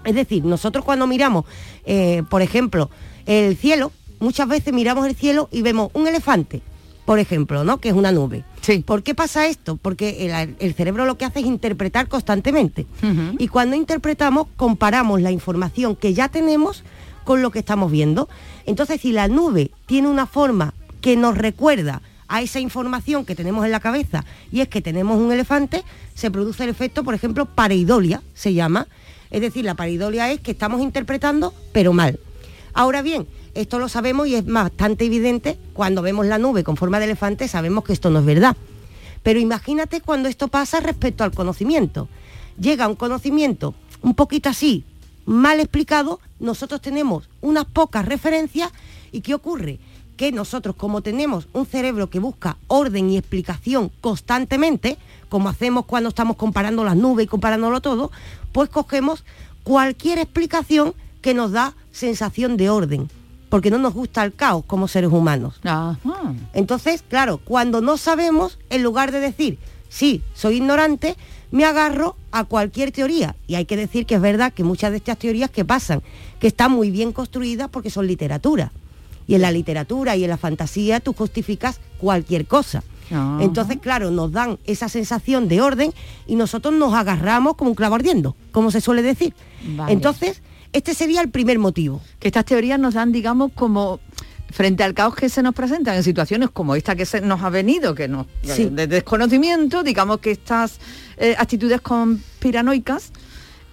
Es 0.06 0.14
decir, 0.14 0.44
nosotros 0.44 0.84
cuando 0.84 1.06
miramos, 1.06 1.44
eh, 1.84 2.22
por 2.30 2.40
ejemplo, 2.40 2.90
el 3.26 3.56
cielo, 3.56 3.92
muchas 4.20 4.48
veces 4.48 4.72
miramos 4.72 5.06
el 5.06 5.16
cielo 5.16 5.48
y 5.52 5.62
vemos 5.62 5.90
un 5.92 6.06
elefante, 6.06 6.62
por 7.04 7.18
ejemplo, 7.18 7.64
¿no? 7.64 7.78
Que 7.78 7.88
es 7.88 7.94
una 7.94 8.12
nube. 8.12 8.44
¿Por 8.84 9.02
qué 9.02 9.14
pasa 9.14 9.46
esto? 9.46 9.76
Porque 9.76 10.26
el, 10.26 10.56
el 10.58 10.74
cerebro 10.74 11.04
lo 11.04 11.18
que 11.18 11.24
hace 11.24 11.40
es 11.40 11.46
interpretar 11.46 12.08
constantemente. 12.08 12.86
Y 13.38 13.48
cuando 13.48 13.76
interpretamos, 13.76 14.48
comparamos 14.56 15.20
la 15.20 15.30
información 15.30 15.94
que 15.94 16.14
ya 16.14 16.28
tenemos 16.28 16.82
con 17.24 17.42
lo 17.42 17.50
que 17.50 17.58
estamos 17.58 17.92
viendo. 17.92 18.28
Entonces, 18.64 19.00
si 19.00 19.12
la 19.12 19.28
nube 19.28 19.70
tiene 19.86 20.08
una 20.08 20.26
forma 20.26 20.74
que 21.00 21.16
nos 21.16 21.36
recuerda 21.36 22.02
a 22.28 22.42
esa 22.42 22.58
información 22.58 23.24
que 23.24 23.34
tenemos 23.34 23.64
en 23.64 23.70
la 23.70 23.80
cabeza 23.80 24.24
y 24.50 24.60
es 24.60 24.68
que 24.68 24.82
tenemos 24.82 25.18
un 25.18 25.30
elefante, 25.30 25.84
se 26.14 26.30
produce 26.30 26.64
el 26.64 26.70
efecto, 26.70 27.04
por 27.04 27.14
ejemplo, 27.14 27.46
pareidolia, 27.46 28.22
se 28.34 28.54
llama. 28.54 28.86
Es 29.30 29.40
decir, 29.40 29.64
la 29.64 29.74
paridolia 29.74 30.30
es 30.30 30.40
que 30.40 30.52
estamos 30.52 30.80
interpretando, 30.80 31.54
pero 31.72 31.92
mal. 31.92 32.18
Ahora 32.72 33.02
bien, 33.02 33.26
esto 33.54 33.78
lo 33.78 33.88
sabemos 33.88 34.28
y 34.28 34.34
es 34.34 34.44
bastante 34.44 35.06
evidente 35.06 35.58
cuando 35.72 36.02
vemos 36.02 36.26
la 36.26 36.38
nube 36.38 36.62
con 36.62 36.76
forma 36.76 36.98
de 36.98 37.06
elefante, 37.06 37.48
sabemos 37.48 37.84
que 37.84 37.94
esto 37.94 38.10
no 38.10 38.18
es 38.18 38.24
verdad. 38.24 38.56
Pero 39.22 39.40
imagínate 39.40 40.00
cuando 40.00 40.28
esto 40.28 40.48
pasa 40.48 40.80
respecto 40.80 41.24
al 41.24 41.32
conocimiento. 41.32 42.08
Llega 42.60 42.86
un 42.86 42.96
conocimiento 42.96 43.74
un 44.02 44.14
poquito 44.14 44.48
así, 44.48 44.84
mal 45.24 45.58
explicado, 45.58 46.20
nosotros 46.38 46.80
tenemos 46.80 47.28
unas 47.40 47.64
pocas 47.64 48.04
referencias 48.04 48.70
y 49.10 49.22
¿qué 49.22 49.34
ocurre? 49.34 49.78
Que 50.16 50.32
nosotros 50.32 50.76
como 50.76 51.02
tenemos 51.02 51.48
un 51.52 51.66
cerebro 51.66 52.08
que 52.08 52.18
busca 52.18 52.56
orden 52.68 53.10
y 53.10 53.18
explicación 53.18 53.90
constantemente, 54.00 54.96
como 55.28 55.48
hacemos 55.48 55.86
cuando 55.86 56.08
estamos 56.08 56.36
comparando 56.36 56.84
las 56.84 56.96
nubes 56.96 57.24
y 57.24 57.28
comparándolo 57.28 57.80
todo, 57.80 58.10
pues 58.52 58.68
cogemos 58.68 59.24
cualquier 59.62 60.18
explicación 60.18 60.94
que 61.20 61.34
nos 61.34 61.52
da 61.52 61.74
sensación 61.90 62.56
de 62.56 62.70
orden, 62.70 63.08
porque 63.48 63.70
no 63.70 63.78
nos 63.78 63.94
gusta 63.94 64.22
el 64.22 64.32
caos 64.34 64.64
como 64.66 64.86
seres 64.86 65.10
humanos. 65.10 65.60
Entonces, 66.52 67.02
claro, 67.08 67.38
cuando 67.38 67.80
no 67.80 67.96
sabemos, 67.96 68.58
en 68.70 68.82
lugar 68.82 69.10
de 69.12 69.20
decir, 69.20 69.58
sí, 69.88 70.22
soy 70.34 70.56
ignorante, 70.56 71.16
me 71.50 71.64
agarro 71.64 72.16
a 72.32 72.44
cualquier 72.44 72.92
teoría. 72.92 73.34
Y 73.46 73.54
hay 73.54 73.64
que 73.64 73.76
decir 73.76 74.06
que 74.06 74.16
es 74.16 74.20
verdad 74.20 74.52
que 74.52 74.62
muchas 74.62 74.90
de 74.90 74.98
estas 74.98 75.18
teorías 75.18 75.50
que 75.50 75.64
pasan, 75.64 76.02
que 76.38 76.48
están 76.48 76.70
muy 76.72 76.90
bien 76.90 77.12
construidas 77.12 77.68
porque 77.70 77.90
son 77.90 78.06
literatura. 78.06 78.72
Y 79.26 79.34
en 79.34 79.42
la 79.42 79.50
literatura 79.50 80.14
y 80.16 80.24
en 80.24 80.30
la 80.30 80.36
fantasía 80.36 81.00
tú 81.00 81.12
justificas 81.12 81.80
cualquier 81.98 82.46
cosa. 82.46 82.84
Ajá. 83.10 83.38
Entonces, 83.40 83.78
claro, 83.80 84.10
nos 84.10 84.32
dan 84.32 84.58
esa 84.64 84.88
sensación 84.88 85.48
de 85.48 85.60
orden 85.60 85.92
y 86.26 86.36
nosotros 86.36 86.74
nos 86.74 86.94
agarramos 86.94 87.54
como 87.56 87.70
un 87.70 87.76
clavo 87.76 87.94
ardiendo, 87.94 88.36
como 88.52 88.70
se 88.70 88.80
suele 88.80 89.02
decir. 89.02 89.34
Vale. 89.76 89.92
Entonces, 89.92 90.42
este 90.72 90.94
sería 90.94 91.20
el 91.20 91.30
primer 91.30 91.58
motivo. 91.58 92.00
Que 92.18 92.28
estas 92.28 92.44
teorías 92.44 92.78
nos 92.78 92.94
dan, 92.94 93.12
digamos, 93.12 93.52
como 93.54 94.00
frente 94.50 94.84
al 94.84 94.94
caos 94.94 95.14
que 95.14 95.28
se 95.28 95.42
nos 95.42 95.54
presentan 95.54 95.96
en 95.96 96.02
situaciones 96.02 96.50
como 96.50 96.76
esta 96.76 96.94
que 96.94 97.04
se 97.04 97.20
nos 97.20 97.42
ha 97.42 97.50
venido, 97.50 97.94
que 97.94 98.08
nos 98.08 98.26
Sí. 98.42 98.66
de 98.70 98.86
desconocimiento, 98.86 99.82
digamos 99.82 100.18
que 100.18 100.30
estas 100.30 100.78
eh, 101.18 101.34
actitudes 101.38 101.80
conspiranoicas 101.80 103.12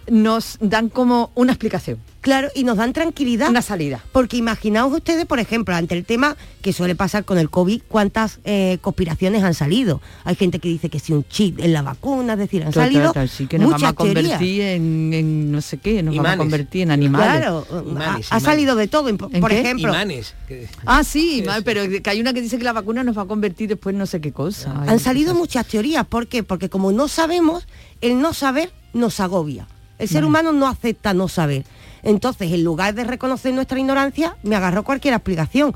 nos 0.09 0.57
dan 0.61 0.89
como 0.89 1.31
una 1.35 1.53
explicación. 1.53 1.99
Claro, 2.23 2.47
y 2.55 2.63
nos 2.63 2.77
dan 2.77 2.93
tranquilidad. 2.93 3.49
Una 3.49 3.61
salida. 3.61 4.01
Porque 4.13 4.37
imaginaos 4.37 4.93
ustedes, 4.93 5.25
por 5.25 5.39
ejemplo, 5.39 5.75
ante 5.75 5.93
el 5.93 6.05
tema 6.05 6.37
que 6.61 6.71
suele 6.71 6.95
pasar 6.95 7.25
con 7.25 7.37
el 7.37 7.49
COVID, 7.49 7.81
cuántas 7.89 8.39
eh, 8.45 8.77
conspiraciones 8.79 9.43
han 9.43 9.53
salido. 9.53 10.01
Hay 10.23 10.35
gente 10.35 10.59
que 10.59 10.69
dice 10.69 10.89
que 10.89 10.99
si 10.99 11.11
un 11.11 11.27
chip 11.27 11.59
en 11.59 11.73
la 11.73 11.81
vacuna, 11.81 12.33
es 12.33 12.39
decir, 12.39 12.63
han 12.63 12.71
salido 12.71 13.13
sí, 13.27 13.45
que 13.47 13.59
nos 13.59 13.71
vamos 13.71 13.83
a 13.83 13.87
muchas 13.91 13.95
teorías. 14.05 14.23
convertir 14.31 14.61
en, 14.61 15.13
en 15.13 15.51
no 15.51 15.59
sé 15.59 15.79
qué, 15.79 16.01
nos 16.01 16.15
vamos 16.15 16.29
a 16.29 16.33
Imanes. 16.33 16.37
convertir 16.37 16.81
en 16.83 16.91
animales. 16.91 17.27
Claro, 17.41 17.67
Imanes, 17.69 18.31
ha, 18.31 18.35
ha 18.35 18.37
imanes. 18.39 18.43
salido 18.43 18.75
de 18.77 18.87
todo. 18.87 19.17
Por 19.17 19.35
¿En 19.35 19.43
qué? 19.45 19.59
ejemplo, 19.59 19.89
Imanes. 19.89 20.33
que- 20.47 20.69
Ah, 20.85 21.03
sí, 21.03 21.43
mal, 21.45 21.61
pero 21.65 21.81
que 22.01 22.09
hay 22.09 22.21
una 22.21 22.31
que 22.31 22.41
dice 22.41 22.57
que 22.57 22.63
la 22.63 22.71
vacuna 22.71 23.03
nos 23.03 23.17
va 23.17 23.23
a 23.23 23.25
convertir 23.25 23.67
después 23.67 23.93
no 23.95 24.05
sé 24.05 24.21
qué 24.21 24.31
cosa. 24.31 24.73
Ay, 24.81 24.87
han 24.87 24.99
salido 24.99 25.35
muchas 25.35 25.65
teorías. 25.67 26.05
¿Por 26.07 26.27
qué? 26.27 26.41
Porque 26.41 26.69
como 26.69 26.93
no 26.93 27.09
sabemos, 27.09 27.67
el 27.99 28.21
no 28.21 28.33
saber 28.33 28.71
nos 28.93 29.19
agobia. 29.19 29.67
El 29.99 30.07
ser 30.07 30.17
Vale. 30.21 30.27
humano 30.27 30.51
no 30.53 30.67
acepta 30.67 31.13
no 31.13 31.27
saber. 31.27 31.65
Entonces, 32.03 32.51
en 32.51 32.63
lugar 32.63 32.93
de 32.93 33.05
reconocer 33.05 33.53
nuestra 33.53 33.79
ignorancia, 33.79 34.35
me 34.43 34.55
agarró 34.55 34.83
cualquier 34.83 35.13
explicación. 35.13 35.73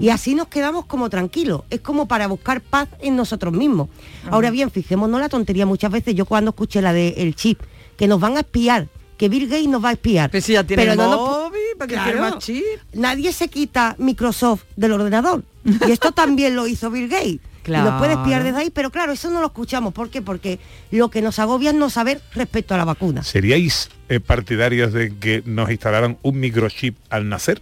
Y 0.00 0.08
así 0.10 0.34
nos 0.34 0.48
quedamos 0.48 0.86
como 0.86 1.08
tranquilos. 1.08 1.62
Es 1.70 1.80
como 1.80 2.06
para 2.08 2.26
buscar 2.26 2.60
paz 2.60 2.88
en 3.00 3.16
nosotros 3.16 3.54
mismos. 3.54 3.88
Ahora 4.30 4.50
bien, 4.50 4.70
fijémonos 4.70 5.20
la 5.20 5.28
tontería 5.28 5.66
muchas 5.66 5.90
veces. 5.92 6.14
Yo 6.14 6.26
cuando 6.26 6.50
escuché 6.50 6.82
la 6.82 6.92
del 6.92 7.34
chip, 7.34 7.60
que 7.96 8.08
nos 8.08 8.20
van 8.20 8.36
a 8.36 8.40
espiar, 8.40 8.88
que 9.16 9.28
Bill 9.28 9.48
Gates 9.48 9.68
nos 9.68 9.84
va 9.84 9.88
a 9.90 9.92
espiar. 9.92 10.30
Pero 10.30 10.44
si 10.44 10.52
ya 10.52 10.64
tiene 10.64 10.82
Pero 10.82 10.92
el 10.92 10.98
no 10.98 11.16
móvil, 11.16 11.60
¿para 11.78 11.88
Claro. 11.92 12.20
más 12.20 12.38
chip? 12.38 12.64
Nadie 12.92 13.32
se 13.32 13.48
quita 13.48 13.96
Microsoft 13.98 14.62
del 14.76 14.92
ordenador. 14.92 15.42
Y 15.64 15.90
esto 15.90 16.12
también 16.12 16.54
lo 16.56 16.66
hizo 16.66 16.90
Bill 16.90 17.08
Gates. 17.08 17.40
Y 17.68 17.82
nos 17.82 17.98
puede 17.98 18.12
espiar 18.14 18.40
Claro. 18.40 18.44
desde 18.44 18.58
ahí, 18.58 18.70
pero 18.70 18.90
claro, 18.90 19.12
eso 19.12 19.30
no 19.30 19.40
lo 19.40 19.46
escuchamos. 19.48 19.92
¿Por 19.94 20.10
qué? 20.10 20.22
Porque 20.22 20.58
lo 20.90 21.10
que 21.10 21.22
nos 21.22 21.38
agobia 21.38 21.70
es 21.70 21.76
no 21.76 21.90
saber 21.90 22.20
respecto 22.34 22.74
a 22.74 22.76
la 22.78 22.84
vacuna. 22.84 23.22
¿Seríais 23.22 23.90
eh, 24.08 24.20
partidarios 24.20 24.92
de 24.92 25.14
que 25.16 25.42
nos 25.46 25.70
instalaran 25.70 26.18
un 26.22 26.40
microchip 26.40 26.96
al 27.10 27.28
nacer? 27.28 27.60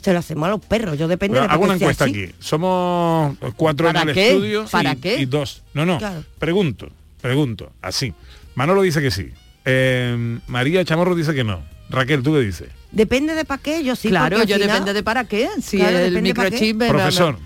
Se 0.00 0.12
lo 0.14 0.18
hacemos 0.20 0.46
a 0.46 0.50
los 0.52 0.64
perros, 0.64 0.98
yo 0.98 1.08
depende 1.08 1.38
Bueno, 1.38 1.48
de 1.48 1.52
hago 1.54 1.64
una 1.64 1.74
encuesta 1.74 2.04
así. 2.04 2.24
aquí. 2.24 2.34
Somos 2.38 3.36
cuatro 3.56 3.86
en 3.88 3.92
¿Para 3.92 4.10
el 4.10 4.14
qué? 4.14 4.30
estudio 4.30 4.64
¿Para 4.70 4.92
y, 4.92 4.96
qué? 4.96 5.16
y 5.20 5.26
dos. 5.26 5.62
No, 5.74 5.84
no. 5.84 5.98
Claro. 5.98 6.24
Pregunto, 6.38 6.88
pregunto, 7.20 7.70
así. 7.82 8.14
Manolo 8.54 8.80
dice 8.80 9.02
que 9.02 9.10
sí. 9.10 9.28
Eh, 9.66 10.38
María 10.46 10.82
Chamorro 10.86 11.14
dice 11.14 11.34
que 11.34 11.44
no. 11.44 11.60
Raquel, 11.90 12.22
¿tú 12.22 12.32
qué 12.32 12.40
dices? 12.40 12.68
Depende 12.92 13.34
de 13.34 13.44
para 13.44 13.60
qué, 13.62 13.84
yo 13.84 13.94
sí. 13.94 14.08
claro, 14.08 14.38
yo 14.44 14.56
final- 14.56 14.68
depende 14.68 14.92
de 14.94 15.02
para 15.02 15.24
qué. 15.24 15.48
Si 15.62 15.76
Claro, 15.76 15.98
el 15.98 16.22
microchip... 16.22 16.78
Profesor. 16.78 17.38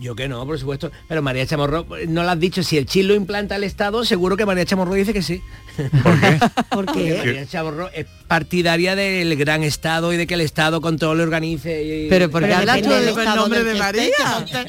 Yo 0.00 0.14
que 0.14 0.28
no, 0.28 0.46
por 0.46 0.58
supuesto. 0.58 0.90
Pero 1.08 1.22
María 1.22 1.46
Chamorro, 1.46 1.86
no 2.08 2.22
lo 2.22 2.30
has 2.30 2.38
dicho, 2.38 2.62
si 2.62 2.78
el 2.78 2.86
chip 2.86 3.06
lo 3.06 3.14
implanta 3.14 3.56
el 3.56 3.64
Estado, 3.64 4.04
seguro 4.04 4.36
que 4.36 4.46
María 4.46 4.64
Chamorro 4.64 4.94
dice 4.94 5.12
que 5.12 5.22
sí. 5.22 5.42
¿Por 6.02 6.20
qué? 6.20 6.38
Porque 6.70 7.18
María 7.18 7.46
Chamorro 7.46 7.90
es 7.92 8.06
partidaria 8.28 8.94
del 8.94 9.34
gran 9.36 9.62
Estado 9.62 10.12
y 10.12 10.16
de 10.16 10.26
que 10.26 10.34
el 10.34 10.40
Estado 10.40 10.80
controle, 10.80 11.22
organice. 11.22 11.82
Y... 11.82 12.08
Pero 12.08 12.30
¿por 12.30 12.42
qué 12.42 12.48
Pero 12.48 12.58
hablas 12.58 12.82
tú 12.82 12.90
del 12.90 13.34
nombre 13.36 13.64
de 13.64 13.74
María? 13.74 14.12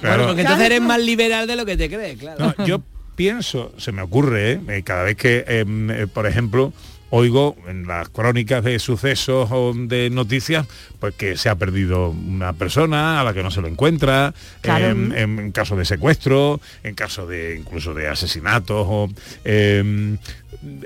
Claro. 0.00 0.28
porque 0.28 0.42
entonces 0.42 0.66
eres 0.66 0.80
más 0.80 1.00
liberal 1.00 1.46
de 1.46 1.56
lo 1.56 1.66
que 1.66 1.76
te 1.76 1.88
crees, 1.90 2.18
claro. 2.18 2.54
No, 2.56 2.64
yo 2.66 2.82
pienso, 3.16 3.72
se 3.78 3.92
me 3.92 4.02
ocurre, 4.02 4.52
¿eh? 4.52 4.60
Eh, 4.68 4.82
cada 4.82 5.04
vez 5.04 5.16
que, 5.16 5.44
eh, 5.46 5.64
eh, 5.66 6.06
por 6.12 6.26
ejemplo, 6.26 6.72
oigo 7.16 7.54
en 7.68 7.86
las 7.86 8.08
crónicas 8.08 8.64
de 8.64 8.78
sucesos 8.80 9.48
o 9.52 9.72
de 9.72 10.10
noticias, 10.10 10.66
pues 10.98 11.14
que 11.14 11.36
se 11.36 11.48
ha 11.48 11.54
perdido 11.54 12.10
una 12.10 12.54
persona 12.54 13.20
a 13.20 13.24
la 13.24 13.32
que 13.32 13.42
no 13.44 13.52
se 13.52 13.60
lo 13.60 13.68
encuentra, 13.68 14.34
Claro. 14.62 14.86
em, 14.86 15.12
en, 15.12 15.38
en 15.38 15.52
caso 15.52 15.76
de 15.76 15.84
secuestro, 15.84 16.60
en 16.82 16.94
caso 16.96 17.26
de 17.26 17.56
incluso 17.56 17.94
de 17.94 18.08
asesinatos 18.08 18.84
o 18.88 19.08
em, 19.44 20.18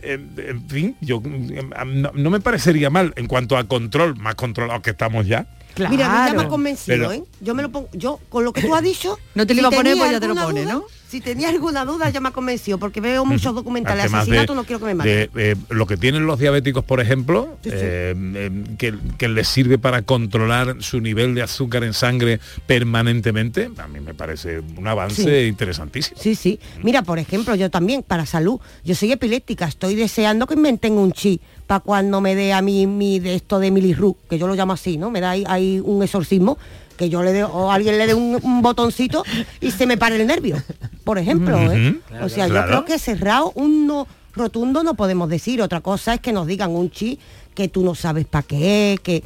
em, 0.03 0.29
en 0.37 0.69
fin, 0.69 0.97
yo 1.01 1.23
no, 1.25 2.13
no 2.15 2.31
me 2.31 2.41
parecería 2.41 2.91
mal 2.91 3.15
en 3.17 3.27
cuanto 3.27 3.57
a 3.57 3.65
control, 3.65 4.17
más 4.17 4.35
controlado 4.35 4.83
que 4.83 4.91
estamos 4.91 5.27
ya. 5.27 5.47
Claro. 5.75 5.93
Mira, 5.95 6.33
me 6.35 6.43
ha 6.43 6.49
convencido, 6.49 6.97
Pero- 7.09 7.13
¿eh? 7.13 7.23
Yo 7.41 7.55
me 7.55 7.63
lo 7.63 7.71
pongo, 7.71 7.89
yo 7.93 8.19
con 8.29 8.45
lo 8.45 8.53
que 8.53 8.63
tú 8.63 8.75
has 8.75 8.83
dicho. 8.83 9.19
No 9.35 9.47
te 9.47 9.55
lo 9.55 9.59
si 9.59 9.61
iba 9.61 9.69
a 9.69 9.71
poner, 9.79 9.97
pues 9.97 10.11
ya 10.11 10.21
te 10.21 10.27
lo 10.29 10.35
pone, 10.35 10.63
duda- 10.63 10.73
¿no? 10.73 10.85
Si 11.09 11.23
tenía 11.23 11.49
alguna 11.49 11.87
duda 11.87 12.11
ya 12.11 12.21
me 12.21 12.29
ha 12.29 12.33
convencido, 12.33 12.77
porque 12.77 13.01
veo 13.01 13.25
muchos 13.25 13.55
documentales 13.55 14.03
de 14.03 14.09
Además 14.09 14.23
asesinato, 14.25 14.55
no 14.55 14.65
quiero 14.65 14.79
que 14.81 14.85
me 14.87 14.95
maten. 14.95 15.31
de, 15.33 15.53
eh, 15.53 15.57
lo 15.71 15.87
que 15.87 15.97
tienen 15.97 16.27
los 16.27 16.39
diabéticos, 16.39 16.85
por 16.85 17.01
ejemplo, 17.01 17.57
Sí, 17.63 17.71
sí. 17.71 17.77
eh, 17.81 18.15
eh, 18.35 18.65
que, 18.77 18.95
que 19.17 19.29
les 19.29 19.49
sirve 19.49 19.79
para 19.79 20.03
controlar 20.03 20.77
su 20.81 21.01
nivel 21.01 21.35
de 21.35 21.41
azúcar 21.43 21.83
en 21.85 21.95
sangre 21.95 22.41
permanentemente, 22.67 23.71
a 23.79 23.87
mí 23.89 24.01
me 24.01 24.15
parece 24.15 24.61
un 24.77 24.87
avance 24.87 25.23
Sí. 25.23 25.49
interesantísimo. 25.49 26.21
Sí, 26.21 26.35
sí. 26.35 26.59
Mira, 26.83 27.03
por 27.03 27.19
ejemplo, 27.19 27.55
yo 27.55 27.71
también, 27.71 28.03
para 28.03 28.27
salud, 28.27 28.61
yo 28.85 28.95
soy 28.95 29.13
epiléptica, 29.13 29.67
estoy 29.67 29.95
deseando 29.95 30.47
que 30.47 30.55
inventen 30.55 30.95
un 30.95 31.13
chip 31.13 31.41
para 31.69 31.81
cuando 31.81 32.21
me 32.21 32.35
dé 32.35 32.53
a 32.53 32.63
mí 32.63 32.87
mi 32.89 33.21
de 33.21 33.37
esto 33.37 33.61
de 33.61 33.71
Milirru, 33.71 34.17
que 34.29 34.39
yo 34.39 34.49
lo 34.49 34.55
llamo 34.57 34.73
así, 34.73 34.97
¿no? 34.97 35.11
Me 35.13 35.21
da 35.21 35.31
ahí, 35.31 35.45
ahí 35.47 35.81
un 35.85 36.03
exorcismo, 36.03 36.59
que 36.97 37.09
yo 37.11 37.23
le 37.23 37.33
dé, 37.33 37.45
o 37.45 37.71
alguien 37.71 37.97
le 37.99 38.07
dé 38.09 38.15
un, 38.15 38.41
un 38.43 38.63
botoncito 38.63 39.23
y 39.61 39.71
se 39.71 39.87
me 39.87 39.97
pare 39.97 40.17
el 40.17 40.27
nervio, 40.27 40.57
por 41.05 41.19
ejemplo, 41.19 41.57
¿eh? 41.71 42.01
O 42.23 42.29
sea, 42.29 42.47
Claro. 42.49 42.67
yo 42.67 42.67
creo 42.67 42.85
que 42.87 42.99
cerrado, 42.99 43.53
un 43.55 43.87
no 43.87 44.09
rotundo 44.35 44.83
no 44.83 44.95
podemos 44.95 45.29
decir. 45.29 45.61
Otra 45.63 45.81
cosa 45.81 46.15
es 46.15 46.21
que 46.21 46.33
nos 46.33 46.47
digan 46.47 46.71
un 46.71 46.91
chip 46.91 47.21
que 47.55 47.69
tú 47.69 47.85
no 47.85 47.95
sabes 47.95 48.25
para 48.27 48.43
qué 48.45 48.95
es, 48.95 49.01
que... 49.01 49.23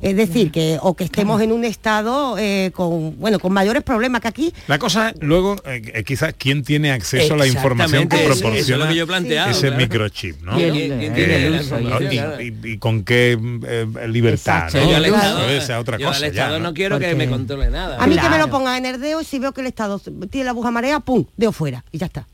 Es 0.00 0.16
decir, 0.16 0.50
que 0.50 0.78
o 0.82 0.94
que 0.94 1.04
estemos 1.04 1.40
en 1.40 1.52
un 1.52 1.64
estado 1.64 2.36
eh, 2.38 2.70
con 2.74 3.18
bueno 3.18 3.38
con 3.38 3.52
mayores 3.52 3.82
problemas 3.82 4.20
que 4.20 4.28
aquí 4.28 4.52
La 4.66 4.78
cosa 4.78 5.12
luego, 5.20 5.56
eh, 5.66 5.82
eh, 5.94 6.04
quizás, 6.04 6.34
quién 6.36 6.62
tiene 6.64 6.92
acceso 6.92 7.34
a 7.34 7.36
la 7.36 7.46
información 7.46 8.08
que 8.08 8.16
Exactamente, 8.16 8.24
eso- 8.26 8.32
eso 8.32 8.40
proporciona 8.42 8.84
es 8.84 8.88
lo 8.88 8.92
que 8.92 8.98
yo 8.98 9.06
planteado, 9.06 9.50
ese 9.50 9.60
claro. 9.68 9.76
microchip, 9.76 10.42
¿no? 10.42 10.56
¿Quién- 10.56 10.72
quién- 10.74 10.98
quién 10.98 11.14
tiene 11.14 11.34
Eh, 11.36 11.50
la 11.50 11.56
¿no? 11.56 11.62
información, 11.62 12.32
y, 12.64 12.78
con 12.78 13.04
qué 13.04 13.38
eh, 13.66 13.86
libertad. 14.08 14.70
¿no? 14.72 14.90
Yo 14.90 14.96
al 14.96 15.04
Estado, 15.04 15.48
es 15.50 15.70
otra 15.70 15.98
yo 15.98 16.08
al 16.08 16.14
cosa 16.14 16.26
Estado 16.26 16.56
ya, 16.58 16.62
no 16.62 16.74
quiero 16.74 16.98
que 16.98 17.14
me 17.14 17.28
controle 17.28 17.70
nada. 17.70 18.02
A 18.02 18.06
mí 18.06 18.16
que 18.18 18.28
me 18.28 18.38
lo 18.38 18.48
pongan 18.50 18.84
en 18.84 18.94
el 18.94 19.00
dedo 19.00 19.20
y 19.20 19.24
si 19.24 19.38
veo 19.38 19.52
que 19.52 19.60
el 19.60 19.66
Estado 19.66 20.00
tiene 20.30 20.44
la 20.44 20.50
aguja 20.50 20.70
marea, 20.70 21.00
¡pum! 21.00 21.24
Dedo 21.36 21.52
fuera. 21.52 21.84
Y 21.92 21.98
ya 21.98 22.06
está. 22.06 22.26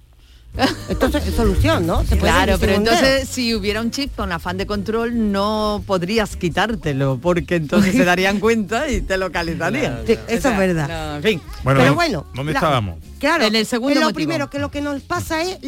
Entonces 0.88 1.26
es 1.26 1.34
solución, 1.34 1.86
¿no? 1.86 2.00
Se 2.04 2.16
puede 2.16 2.30
Claro, 2.32 2.56
pero 2.60 2.74
entonces 2.74 3.26
si 3.28 3.54
hubiera 3.54 3.80
un 3.80 3.90
chip 3.90 4.14
con 4.14 4.32
afán 4.32 4.58
de 4.58 4.66
control 4.66 5.32
no 5.32 5.82
podrías 5.86 6.36
quitártelo 6.36 7.18
porque 7.22 7.56
entonces 7.56 7.94
se 7.94 8.04
darían 8.04 8.38
cuenta 8.38 8.88
y 8.90 9.00
te 9.00 9.16
localizarían. 9.16 10.00
Sí, 10.06 10.18
eso 10.28 10.50
es 10.50 10.58
verdad. 10.58 10.88
no, 10.88 11.16
en 11.16 11.22
fin. 11.22 11.40
Bueno, 11.64 11.80
Pero 11.80 11.92
¿dó- 11.92 11.94
bueno, 11.94 12.26
¿dónde 12.34 12.52
la- 12.52 12.58
estábamos? 12.58 12.98
Claro, 13.18 13.44
En 13.44 13.54
el 13.54 13.64
segundo 13.66 13.94
lo 14.00 14.06
motivo. 14.06 14.14
primero 14.16 14.50
que 14.50 14.58
lo 14.58 14.70
que 14.70 14.80
nos 14.82 15.00
pasa 15.02 15.42
es 15.42 15.58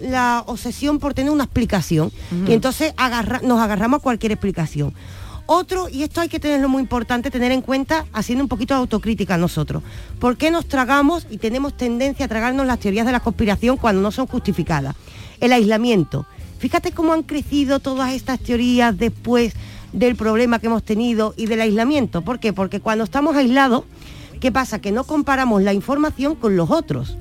la 0.00 0.44
obsesión 0.46 0.98
por 1.00 1.14
tener 1.14 1.32
una 1.32 1.44
explicación 1.44 2.12
y 2.46 2.52
entonces 2.52 2.92
agarra- 2.96 3.40
nos 3.42 3.58
agarramos 3.60 3.98
a 3.98 4.02
cualquier 4.02 4.32
explicación. 4.32 4.94
Otro, 5.52 5.88
y 5.88 6.04
esto 6.04 6.20
hay 6.20 6.28
que 6.28 6.38
tenerlo 6.38 6.68
muy 6.68 6.80
importante, 6.80 7.28
tener 7.28 7.50
en 7.50 7.60
cuenta, 7.60 8.06
haciendo 8.12 8.44
un 8.44 8.48
poquito 8.48 8.74
de 8.74 8.78
autocrítica 8.78 9.36
nosotros. 9.36 9.82
¿Por 10.20 10.36
qué 10.36 10.52
nos 10.52 10.66
tragamos 10.66 11.26
y 11.28 11.38
tenemos 11.38 11.76
tendencia 11.76 12.26
a 12.26 12.28
tragarnos 12.28 12.68
las 12.68 12.78
teorías 12.78 13.04
de 13.04 13.10
la 13.10 13.18
conspiración 13.18 13.76
cuando 13.76 14.00
no 14.00 14.12
son 14.12 14.28
justificadas? 14.28 14.94
El 15.40 15.52
aislamiento. 15.52 16.24
Fíjate 16.60 16.92
cómo 16.92 17.14
han 17.14 17.24
crecido 17.24 17.80
todas 17.80 18.12
estas 18.12 18.38
teorías 18.38 18.96
después 18.96 19.54
del 19.92 20.14
problema 20.14 20.60
que 20.60 20.68
hemos 20.68 20.84
tenido 20.84 21.34
y 21.36 21.46
del 21.46 21.62
aislamiento. 21.62 22.22
¿Por 22.22 22.38
qué? 22.38 22.52
Porque 22.52 22.78
cuando 22.78 23.02
estamos 23.02 23.34
aislados, 23.34 23.82
¿qué 24.38 24.52
pasa? 24.52 24.80
Que 24.80 24.92
no 24.92 25.02
comparamos 25.02 25.62
la 25.62 25.72
información 25.72 26.36
con 26.36 26.54
los 26.54 26.70
otros. 26.70 27.16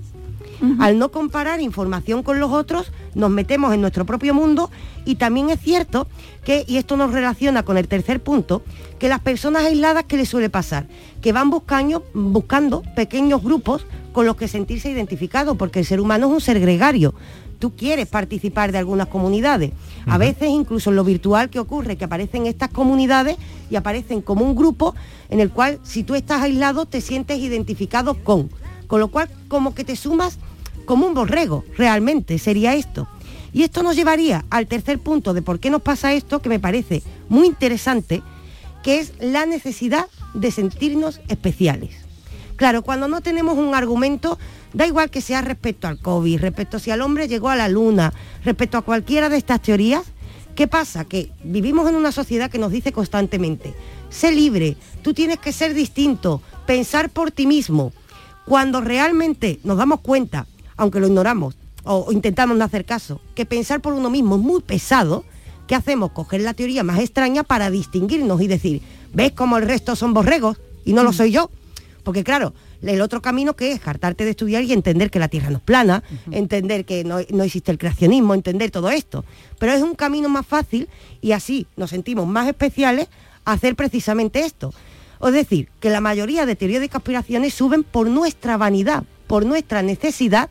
Al 0.79 0.99
no 0.99 1.09
comparar 1.09 1.61
información 1.61 2.21
con 2.21 2.39
los 2.39 2.51
otros, 2.51 2.91
nos 3.15 3.29
metemos 3.29 3.73
en 3.73 3.81
nuestro 3.81 4.05
propio 4.05 4.33
mundo 4.33 4.69
y 5.05 5.15
también 5.15 5.49
es 5.49 5.59
cierto 5.59 6.07
que, 6.43 6.65
y 6.67 6.77
esto 6.77 6.97
nos 6.97 7.13
relaciona 7.13 7.63
con 7.63 7.77
el 7.77 7.87
tercer 7.87 8.21
punto, 8.21 8.61
que 8.97 9.07
las 9.07 9.21
personas 9.21 9.65
aisladas, 9.65 10.03
¿qué 10.05 10.17
les 10.17 10.29
suele 10.29 10.49
pasar? 10.49 10.87
Que 11.21 11.31
van 11.31 11.49
buscando, 11.49 12.03
buscando 12.13 12.83
pequeños 12.95 13.41
grupos 13.41 13.85
con 14.11 14.25
los 14.25 14.35
que 14.35 14.47
sentirse 14.47 14.89
identificados, 14.89 15.55
porque 15.57 15.79
el 15.79 15.85
ser 15.85 16.01
humano 16.01 16.27
es 16.27 16.33
un 16.33 16.41
ser 16.41 16.59
gregario. 16.59 17.13
Tú 17.59 17.75
quieres 17.75 18.07
participar 18.07 18.71
de 18.71 18.77
algunas 18.77 19.07
comunidades. 19.07 19.71
A 20.07 20.17
veces 20.17 20.49
incluso 20.49 20.89
en 20.89 20.95
lo 20.95 21.03
virtual 21.03 21.49
que 21.49 21.59
ocurre, 21.59 21.97
que 21.97 22.05
aparecen 22.05 22.45
estas 22.45 22.69
comunidades 22.69 23.37
y 23.69 23.75
aparecen 23.75 24.21
como 24.21 24.45
un 24.45 24.55
grupo 24.55 24.95
en 25.29 25.39
el 25.39 25.51
cual 25.51 25.79
si 25.83 26.03
tú 26.03 26.15
estás 26.15 26.41
aislado 26.41 26.85
te 26.85 27.01
sientes 27.01 27.39
identificado 27.39 28.13
con. 28.15 28.49
Con 28.87 28.99
lo 28.99 29.09
cual 29.09 29.29
como 29.49 29.75
que 29.75 29.83
te 29.83 29.95
sumas 29.95 30.39
como 30.89 31.05
un 31.05 31.13
borrego, 31.13 31.63
realmente 31.77 32.39
sería 32.39 32.73
esto. 32.73 33.07
Y 33.53 33.61
esto 33.61 33.83
nos 33.83 33.95
llevaría 33.95 34.43
al 34.49 34.65
tercer 34.65 34.97
punto 34.97 35.35
de 35.35 35.43
por 35.43 35.59
qué 35.59 35.69
nos 35.69 35.83
pasa 35.83 36.13
esto, 36.13 36.41
que 36.41 36.49
me 36.49 36.59
parece 36.59 37.03
muy 37.29 37.45
interesante, 37.45 38.23
que 38.81 38.97
es 38.97 39.13
la 39.19 39.45
necesidad 39.45 40.07
de 40.33 40.49
sentirnos 40.49 41.21
especiales. 41.27 41.91
Claro, 42.55 42.81
cuando 42.81 43.07
no 43.07 43.21
tenemos 43.21 43.55
un 43.55 43.75
argumento, 43.75 44.39
da 44.73 44.87
igual 44.87 45.11
que 45.11 45.21
sea 45.21 45.41
respecto 45.41 45.87
al 45.87 45.99
COVID, 45.99 46.39
respecto 46.39 46.79
si 46.79 46.89
el 46.89 47.01
hombre 47.01 47.27
llegó 47.27 47.49
a 47.49 47.55
la 47.55 47.69
luna, 47.69 48.11
respecto 48.43 48.79
a 48.79 48.81
cualquiera 48.81 49.29
de 49.29 49.37
estas 49.37 49.61
teorías, 49.61 50.05
¿qué 50.55 50.65
pasa? 50.65 51.05
Que 51.05 51.31
vivimos 51.43 51.87
en 51.87 51.97
una 51.97 52.11
sociedad 52.11 52.49
que 52.49 52.57
nos 52.57 52.71
dice 52.71 52.91
constantemente, 52.91 53.75
sé 54.09 54.31
libre, 54.31 54.75
tú 55.03 55.13
tienes 55.13 55.37
que 55.37 55.53
ser 55.53 55.75
distinto, 55.75 56.41
pensar 56.65 57.11
por 57.11 57.29
ti 57.29 57.45
mismo. 57.45 57.93
Cuando 58.47 58.81
realmente 58.81 59.59
nos 59.63 59.77
damos 59.77 59.99
cuenta 59.99 60.47
aunque 60.79 60.99
lo 60.99 61.07
ignoramos 61.07 61.55
o, 61.83 62.11
intentamos 62.11 62.57
no 62.57 62.63
hacer 62.63 62.85
caso, 62.85 63.21
que 63.35 63.45
pensar 63.45 63.81
por 63.81 63.93
uno 63.93 64.09
mismo 64.09 64.35
es 64.35 64.41
muy 64.41 64.61
pesado, 64.61 65.23
¿qué 65.67 65.75
hacemos? 65.75 66.11
Coger 66.11 66.41
la 66.41 66.53
teoría 66.53 66.83
más 66.83 66.99
extraña 66.99 67.43
para 67.43 67.69
distinguirnos 67.69 68.41
y 68.41 68.47
decir, 68.47 68.81
¿ves 69.13 69.33
cómo 69.33 69.57
el 69.57 69.67
resto 69.67 69.95
son 69.95 70.13
borregos 70.13 70.57
y 70.85 70.93
no 70.93 71.03
lo 71.03 71.13
soy 71.13 71.31
yo? 71.31 71.51
Porque 72.03 72.23
claro, 72.23 72.53
el 72.81 73.01
otro 73.01 73.21
camino 73.21 73.55
que 73.55 73.73
es 73.73 73.85
hartarte 73.85 74.23
de 74.23 74.31
estudiar 74.31 74.63
y 74.63 74.71
entender 74.71 75.11
que 75.11 75.19
la 75.19 75.27
Tierra 75.27 75.49
no 75.49 75.57
es 75.57 75.63
plana, 75.63 76.03
entender 76.31 76.85
que 76.85 77.03
no, 77.03 77.17
no 77.29 77.43
existe 77.43 77.71
el 77.71 77.77
creacionismo, 77.77 78.33
entender 78.33 78.71
todo 78.71 78.89
esto. 78.89 79.25
Pero 79.57 79.73
es 79.73 79.81
un 79.81 79.95
camino 79.95 80.29
más 80.29 80.45
fácil 80.45 80.87
y 81.21 81.33
así 81.33 81.67
nos 81.75 81.89
sentimos 81.89 82.25
más 82.25 82.47
especiales 82.47 83.09
a 83.43 83.53
hacer 83.53 83.75
precisamente 83.75 84.45
esto. 84.45 84.73
Es 85.21 85.33
decir, 85.33 85.69
que 85.81 85.89
la 85.89 85.99
mayoría 85.99 86.45
de 86.45 86.55
teorías 86.55 86.81
de 86.81 86.89
conspiraciones 86.89 87.53
suben 87.53 87.83
por 87.83 88.07
nuestra 88.07 88.55
vanidad, 88.55 89.03
por 89.27 89.45
nuestra 89.45 89.81
necesidad 89.81 90.49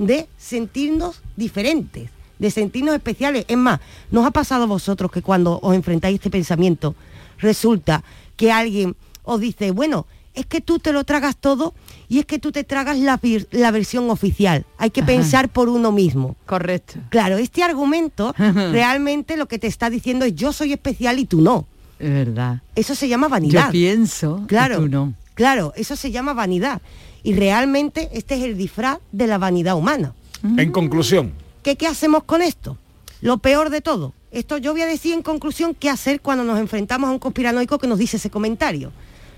de 0.00 0.26
sentirnos 0.38 1.20
diferentes, 1.36 2.08
de 2.38 2.50
sentirnos 2.50 2.94
especiales. 2.94 3.44
Es 3.48 3.56
más, 3.58 3.80
¿nos 4.10 4.26
ha 4.26 4.30
pasado 4.30 4.64
a 4.64 4.66
vosotros 4.66 5.10
que 5.12 5.20
cuando 5.22 5.60
os 5.62 5.74
enfrentáis 5.74 6.14
a 6.14 6.16
este 6.16 6.30
pensamiento 6.30 6.94
resulta 7.38 8.02
que 8.36 8.50
alguien 8.50 8.96
os 9.24 9.40
dice, 9.40 9.70
bueno, 9.70 10.06
es 10.34 10.46
que 10.46 10.60
tú 10.60 10.78
te 10.78 10.92
lo 10.92 11.04
tragas 11.04 11.36
todo 11.36 11.74
y 12.08 12.18
es 12.20 12.24
que 12.26 12.38
tú 12.38 12.50
te 12.52 12.64
tragas 12.64 12.98
la, 12.98 13.20
la 13.50 13.70
versión 13.70 14.08
oficial. 14.10 14.64
Hay 14.78 14.90
que 14.90 15.00
Ajá. 15.00 15.08
pensar 15.08 15.48
por 15.50 15.68
uno 15.68 15.92
mismo. 15.92 16.36
Correcto. 16.46 16.94
Claro, 17.10 17.36
este 17.36 17.62
argumento 17.62 18.34
realmente 18.38 19.36
lo 19.36 19.46
que 19.48 19.58
te 19.58 19.66
está 19.66 19.90
diciendo 19.90 20.24
es 20.24 20.34
yo 20.34 20.52
soy 20.52 20.72
especial 20.72 21.18
y 21.18 21.26
tú 21.26 21.40
no. 21.42 21.66
Es 21.98 22.08
verdad. 22.10 22.62
Eso 22.74 22.94
se 22.94 23.08
llama 23.08 23.28
vanidad. 23.28 23.66
Yo 23.66 23.72
pienso 23.72 24.40
y 24.44 24.46
Claro, 24.46 24.76
tú 24.78 24.88
no. 24.88 25.12
claro, 25.34 25.74
eso 25.76 25.94
se 25.96 26.10
llama 26.10 26.32
vanidad. 26.32 26.80
Y 27.22 27.34
realmente 27.34 28.08
este 28.12 28.36
es 28.36 28.42
el 28.42 28.56
disfraz 28.56 28.98
de 29.12 29.26
la 29.26 29.38
vanidad 29.38 29.76
humana. 29.76 30.14
En 30.56 30.72
conclusión, 30.72 31.32
¿Qué, 31.62 31.76
¿Qué 31.76 31.86
hacemos 31.86 32.24
con 32.24 32.40
esto? 32.40 32.78
Lo 33.20 33.38
peor 33.38 33.68
de 33.68 33.82
todo. 33.82 34.14
Esto 34.30 34.56
yo 34.56 34.72
voy 34.72 34.82
a 34.82 34.86
decir 34.86 35.12
en 35.12 35.22
conclusión 35.22 35.74
qué 35.74 35.90
hacer 35.90 36.20
cuando 36.20 36.44
nos 36.44 36.58
enfrentamos 36.58 37.08
a 37.08 37.12
un 37.12 37.18
conspiranoico 37.18 37.78
que 37.78 37.86
nos 37.86 37.98
dice 37.98 38.16
ese 38.16 38.30
comentario. 38.30 38.92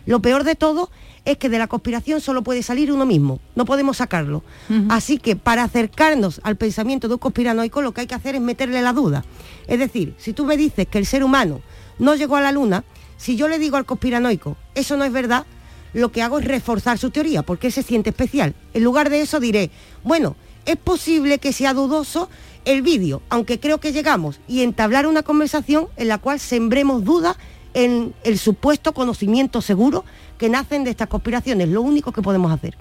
Lo 0.07 0.21
peor 0.21 0.45
de 0.45 0.55
todo 0.55 0.91
es 1.25 1.39
que 1.39 1.49
de 1.49 1.59
la 1.59 1.69
conspiración 1.69 2.21
solo 2.21 2.43
puede 2.43 2.63
salir 2.63 2.93
uno 2.93 3.07
mismo, 3.07 3.41
no 3.55 3.65
podemos 3.65 3.99
sacarlo. 3.99 4.43
Así 4.89 5.19
que 5.19 5.37
para 5.37 5.63
acercarnos 5.63 6.41
al 6.43 6.57
pensamiento 6.57 7.09
de 7.09 7.15
un 7.15 7.21
conspiranoico 7.21 7.83
lo 7.83 7.93
que 7.93 8.03
hay 8.03 8.07
que 8.07 8.15
hacer 8.15 8.35
es 8.35 8.41
meterle 8.41 8.83
la 8.83 8.93
duda. 8.93 9.25
Es 9.67 9.79
decir, 9.79 10.15
si 10.19 10.33
tú 10.33 10.45
me 10.45 10.57
dices 10.57 10.87
que 10.89 10.99
el 10.99 11.07
ser 11.07 11.23
humano 11.23 11.61
no 11.99 12.15
llegó 12.15 12.37
a 12.37 12.41
la 12.41 12.53
luna, 12.53 12.85
si 13.17 13.37
yo 13.37 13.47
le 13.49 13.59
digo 13.59 13.77
al 13.77 13.87
conspiranoico, 13.87 14.57
eso 14.75 14.97
no 14.97 15.05
es 15.05 15.13
verdad, 15.13 15.47
lo 15.93 16.13
que 16.13 16.23
hago 16.23 16.39
es 16.39 16.45
reforzar 16.45 16.99
su 16.99 17.11
teoría, 17.11 17.43
porque 17.43 17.71
se 17.71 17.83
siente 17.83 18.11
especial. 18.11 18.55
En 18.75 18.85
lugar 18.85 19.11
de 19.11 19.21
eso 19.21 19.41
diré, 19.41 19.71
bueno, 20.05 20.37
es 20.67 20.77
posible 20.77 21.39
que 21.39 21.53
sea 21.53 21.75
dudoso 21.75 22.29
el 22.65 22.83
vídeo, 22.83 23.23
aunque 23.29 23.59
creo 23.59 23.79
que 23.79 23.93
llegamos, 23.93 24.41
y 24.47 24.63
entablar 24.63 25.07
una 25.07 25.23
conversación 25.23 25.89
en 25.97 26.09
la 26.09 26.19
cual 26.19 26.41
sembremos 26.41 27.05
dudas 27.05 27.37
en 27.75 28.15
el 28.25 28.39
supuesto 28.39 28.93
conocimiento 28.93 29.63
seguro 29.63 30.05
que 30.39 30.49
nacen 30.49 30.85
de 30.85 30.91
estas 30.91 31.09
conspiraciones. 31.09 31.69
Lo 31.69 31.83
único 31.83 32.13
que 32.13 32.23
podemos 32.23 32.53
hacer. 32.53 32.77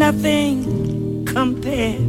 nothing 0.00 1.26
compared. 1.26 2.00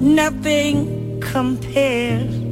Nothing 0.00 1.20
compared. 1.20 2.45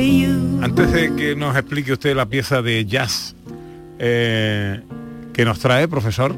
Antes 0.00 0.92
de 0.92 1.14
que 1.16 1.34
nos 1.36 1.56
explique 1.56 1.92
usted 1.92 2.14
la 2.14 2.26
pieza 2.26 2.60
de 2.60 2.84
jazz 2.84 3.34
eh, 3.98 4.82
que 5.32 5.44
nos 5.46 5.58
trae, 5.58 5.88
profesor, 5.88 6.34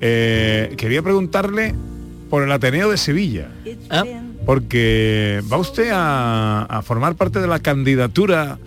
eh, 0.00 0.74
quería 0.76 1.00
preguntarle 1.00 1.74
por 2.28 2.42
el 2.42 2.50
Ateneo 2.50 2.90
de 2.90 2.96
Sevilla. 2.96 3.48
Porque 4.44 5.42
va 5.52 5.58
usted 5.58 5.90
a, 5.92 6.64
a 6.64 6.82
formar 6.82 7.14
parte 7.14 7.38
de 7.40 7.46
la 7.46 7.60
candidatura 7.60 8.58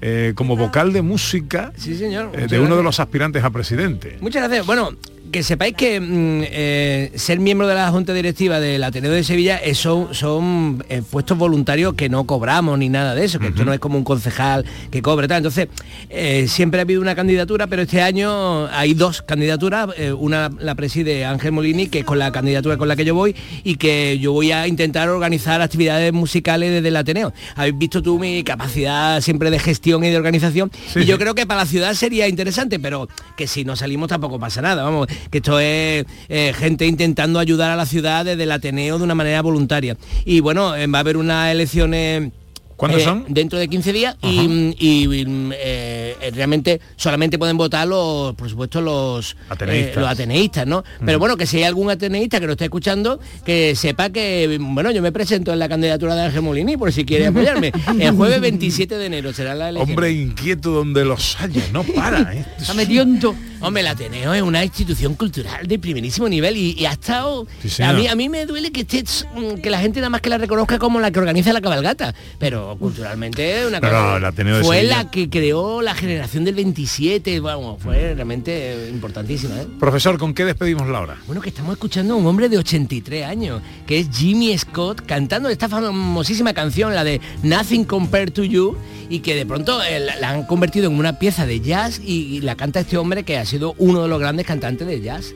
eh, 0.00 0.32
como 0.36 0.56
vocal 0.56 0.92
de 0.92 1.02
música 1.02 1.72
Sí, 1.76 1.96
señor. 1.96 2.30
eh, 2.34 2.46
de 2.48 2.60
uno 2.60 2.76
de 2.76 2.82
los 2.84 3.00
aspirantes 3.00 3.42
a 3.42 3.50
presidente. 3.50 4.18
Muchas 4.20 4.42
gracias. 4.42 4.66
Bueno, 4.66 4.90
que 5.30 5.42
sepáis 5.42 5.74
que 5.74 6.00
mm, 6.00 6.42
eh, 6.44 7.12
ser 7.14 7.40
miembro 7.40 7.66
de 7.66 7.74
la 7.74 7.90
Junta 7.90 8.12
Directiva 8.12 8.60
del 8.60 8.82
Ateneo 8.82 9.12
de 9.12 9.24
Sevilla 9.24 9.56
eh, 9.56 9.74
son, 9.74 10.14
son 10.14 10.84
eh, 10.88 11.02
puestos 11.08 11.36
voluntarios 11.36 11.94
que 11.94 12.08
no 12.08 12.24
cobramos 12.24 12.78
ni 12.78 12.88
nada 12.88 13.14
de 13.14 13.24
eso, 13.24 13.38
que 13.38 13.48
esto 13.48 13.64
no 13.64 13.72
es 13.72 13.80
como 13.80 13.98
un 13.98 14.04
concejal 14.04 14.64
que 14.90 15.02
cobre 15.02 15.28
tal. 15.28 15.38
Entonces, 15.38 15.68
eh, 16.10 16.46
siempre 16.48 16.80
ha 16.80 16.82
habido 16.82 17.00
una 17.00 17.14
candidatura, 17.14 17.66
pero 17.66 17.82
este 17.82 18.02
año 18.02 18.66
hay 18.68 18.94
dos 18.94 19.22
candidaturas. 19.22 19.88
una 20.18 20.50
la 20.60 20.74
preside 20.74 21.24
Ángel 21.24 21.52
Molini, 21.52 21.88
que 21.88 22.00
es 22.00 22.04
con 22.04 22.18
la 22.18 22.32
candidatura 22.32 22.76
con 22.76 22.88
la 22.88 22.96
que 22.96 23.04
yo 23.04 23.14
voy, 23.14 23.34
y 23.64 23.76
que 23.76 24.18
yo 24.18 24.32
voy 24.32 24.52
a 24.52 24.66
intentar 24.66 25.08
organizar 25.08 25.60
actividades 25.60 26.12
musicales 26.12 26.72
desde 26.72 26.88
el 26.88 26.96
Ateneo. 26.96 27.32
Habéis 27.54 27.78
visto 27.78 28.02
tú 28.02 28.18
mi 28.18 28.42
capacidad 28.42 29.20
siempre 29.20 29.50
de 29.50 29.58
gestión 29.58 30.04
y 30.04 30.10
de 30.10 30.16
organización. 30.16 30.70
y 30.94 31.04
yo 31.04 31.18
creo 31.18 31.34
que 31.34 31.46
para 31.46 31.60
la 31.60 31.66
ciudad 31.66 31.94
sería 31.94 32.28
interesante, 32.28 32.78
pero 32.78 33.08
que 33.36 33.46
si 33.46 33.64
no 33.64 33.76
salimos 33.76 34.08
tampoco 34.08 34.38
pasa 34.38 34.62
nada. 34.62 34.82
Vamos, 34.82 35.08
que 35.30 35.38
esto 35.38 35.58
es 35.60 36.04
eh, 36.28 36.52
gente 36.56 36.86
intentando 36.86 37.38
ayudar 37.38 37.70
a 37.70 37.76
la 37.76 37.86
ciudad 37.86 38.24
desde 38.24 38.42
el 38.42 38.52
Ateneo 38.52 38.98
de 38.98 39.04
una 39.04 39.14
manera 39.14 39.42
voluntaria. 39.42 39.96
Y 40.24 40.40
bueno, 40.40 40.76
eh, 40.76 40.86
va 40.86 40.98
a 40.98 41.00
haber 41.00 41.16
unas 41.16 41.52
elecciones 41.52 42.32
¿Cuándo 42.78 42.98
eh, 42.98 43.00
son? 43.00 43.24
Dentro 43.26 43.58
de 43.58 43.66
15 43.66 43.92
días 43.92 44.16
y, 44.22 44.46
mm, 44.46 44.74
y, 44.78 45.26
eh, 45.52 46.30
realmente 46.32 46.80
solamente 46.94 47.36
pueden 47.36 47.56
votar 47.56 47.88
los, 47.88 48.36
por 48.36 48.48
supuesto, 48.48 48.80
los 48.80 49.36
Ateneístas. 49.48 49.96
eh, 49.96 50.00
los 50.00 50.08
ateneístas, 50.08 50.64
¿no? 50.64 50.84
Pero 51.04 51.18
bueno, 51.18 51.36
que 51.36 51.44
si 51.44 51.56
hay 51.56 51.64
algún 51.64 51.90
ateneísta 51.90 52.38
que 52.38 52.46
lo 52.46 52.52
esté 52.52 52.66
escuchando, 52.66 53.18
que 53.44 53.74
sepa 53.74 54.10
que, 54.10 54.58
bueno, 54.60 54.92
yo 54.92 55.02
me 55.02 55.10
presento 55.10 55.52
en 55.52 55.58
la 55.58 55.68
candidatura 55.68 56.14
de 56.14 56.22
Ángel 56.22 56.42
Molini 56.42 56.76
por 56.76 56.92
si 56.92 57.04
quiere 57.04 57.26
apoyarme. 57.26 57.72
El 57.98 58.12
jueves 58.12 58.40
27 58.40 58.96
de 58.96 59.06
enero 59.06 59.32
será 59.32 59.56
la 59.56 59.70
elección. 59.70 59.90
Hombre 59.90 60.12
inquieto 60.12 60.70
donde 60.70 61.04
los 61.04 61.36
haya, 61.40 61.64
no 61.72 61.82
para. 61.82 62.32
¿eh? 62.32 62.46
Está 62.60 62.74
mediondo. 62.74 63.34
Hombre, 63.60 63.80
el 63.80 63.88
Ateneo 63.88 64.32
es 64.34 64.42
una 64.42 64.64
institución 64.64 65.14
cultural 65.14 65.66
de 65.66 65.78
primerísimo 65.80 66.28
nivel 66.28 66.56
y, 66.56 66.76
y 66.78 66.86
ha 66.86 66.92
estado... 66.92 67.44
Sí, 67.66 67.82
a, 67.82 67.92
mí, 67.92 68.06
a 68.06 68.14
mí 68.14 68.28
me 68.28 68.46
duele 68.46 68.70
que, 68.70 68.82
esté, 68.82 69.02
mm, 69.34 69.60
que 69.60 69.68
la 69.68 69.80
gente 69.80 69.98
nada 69.98 70.10
más 70.10 70.20
que 70.20 70.30
la 70.30 70.38
reconozca 70.38 70.78
como 70.78 71.00
la 71.00 71.10
que 71.10 71.18
organiza 71.18 71.52
la 71.52 71.60
cabalgata, 71.60 72.14
pero 72.38 72.76
culturalmente 72.78 73.66
una 73.66 73.80
cosa... 73.80 73.92
no, 73.92 74.16
el 74.18 74.24
Ateneo 74.24 74.58
de 74.58 74.64
fue 74.64 74.84
la 74.84 75.10
que 75.10 75.28
creó 75.28 75.82
la 75.82 75.94
generación 75.94 76.44
del 76.44 76.54
27, 76.54 77.40
vamos, 77.40 77.82
fue 77.82 78.14
realmente 78.14 78.88
importantísima. 78.92 79.60
¿eh? 79.60 79.66
Profesor, 79.80 80.18
¿con 80.18 80.34
qué 80.34 80.44
despedimos 80.44 80.86
la 80.88 81.00
hora? 81.00 81.16
Bueno, 81.26 81.40
que 81.40 81.48
estamos 81.48 81.72
escuchando 81.72 82.14
a 82.14 82.16
un 82.16 82.26
hombre 82.26 82.48
de 82.48 82.58
83 82.58 83.26
años, 83.26 83.60
que 83.88 83.98
es 83.98 84.08
Jimmy 84.12 84.56
Scott, 84.56 85.04
cantando 85.04 85.48
esta 85.48 85.68
famosísima 85.68 86.54
canción, 86.54 86.94
la 86.94 87.02
de 87.02 87.20
Nothing 87.42 87.84
Compared 87.84 88.32
to 88.32 88.44
You, 88.44 88.76
y 89.10 89.20
que 89.20 89.34
de 89.34 89.46
pronto 89.46 89.82
eh, 89.82 89.98
la, 89.98 90.16
la 90.16 90.30
han 90.30 90.44
convertido 90.44 90.88
en 90.90 90.96
una 90.96 91.18
pieza 91.18 91.44
de 91.46 91.60
jazz 91.60 92.00
y, 92.04 92.36
y 92.36 92.40
la 92.42 92.56
canta 92.56 92.80
este 92.80 92.96
hombre 92.98 93.24
que 93.24 93.38
ha 93.38 93.44
sido 93.48 93.74
uno 93.78 94.02
de 94.02 94.08
los 94.08 94.20
grandes 94.20 94.46
cantantes 94.46 94.86
de 94.86 95.00
jazz. 95.00 95.34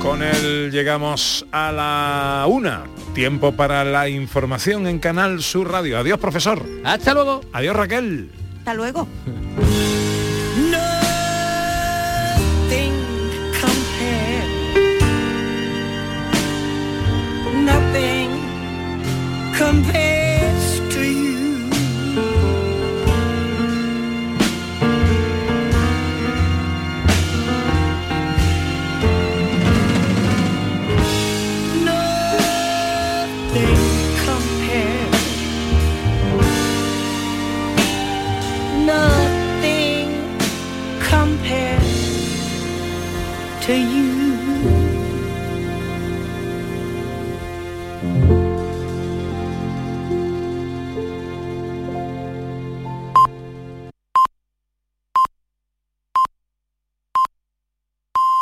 Con 0.00 0.22
él 0.22 0.70
llegamos 0.72 1.46
a 1.52 1.70
la 1.70 2.46
una. 2.48 2.84
Tiempo 3.14 3.52
para 3.52 3.84
la 3.84 4.08
información 4.08 4.88
en 4.88 4.98
Canal 4.98 5.42
Sur 5.42 5.70
Radio. 5.70 5.98
Adiós, 5.98 6.18
profesor. 6.18 6.66
Hasta 6.84 7.14
luego. 7.14 7.40
Adiós, 7.52 7.76
Raquel. 7.76 8.30
Hasta 8.58 8.74
luego. 8.74 9.06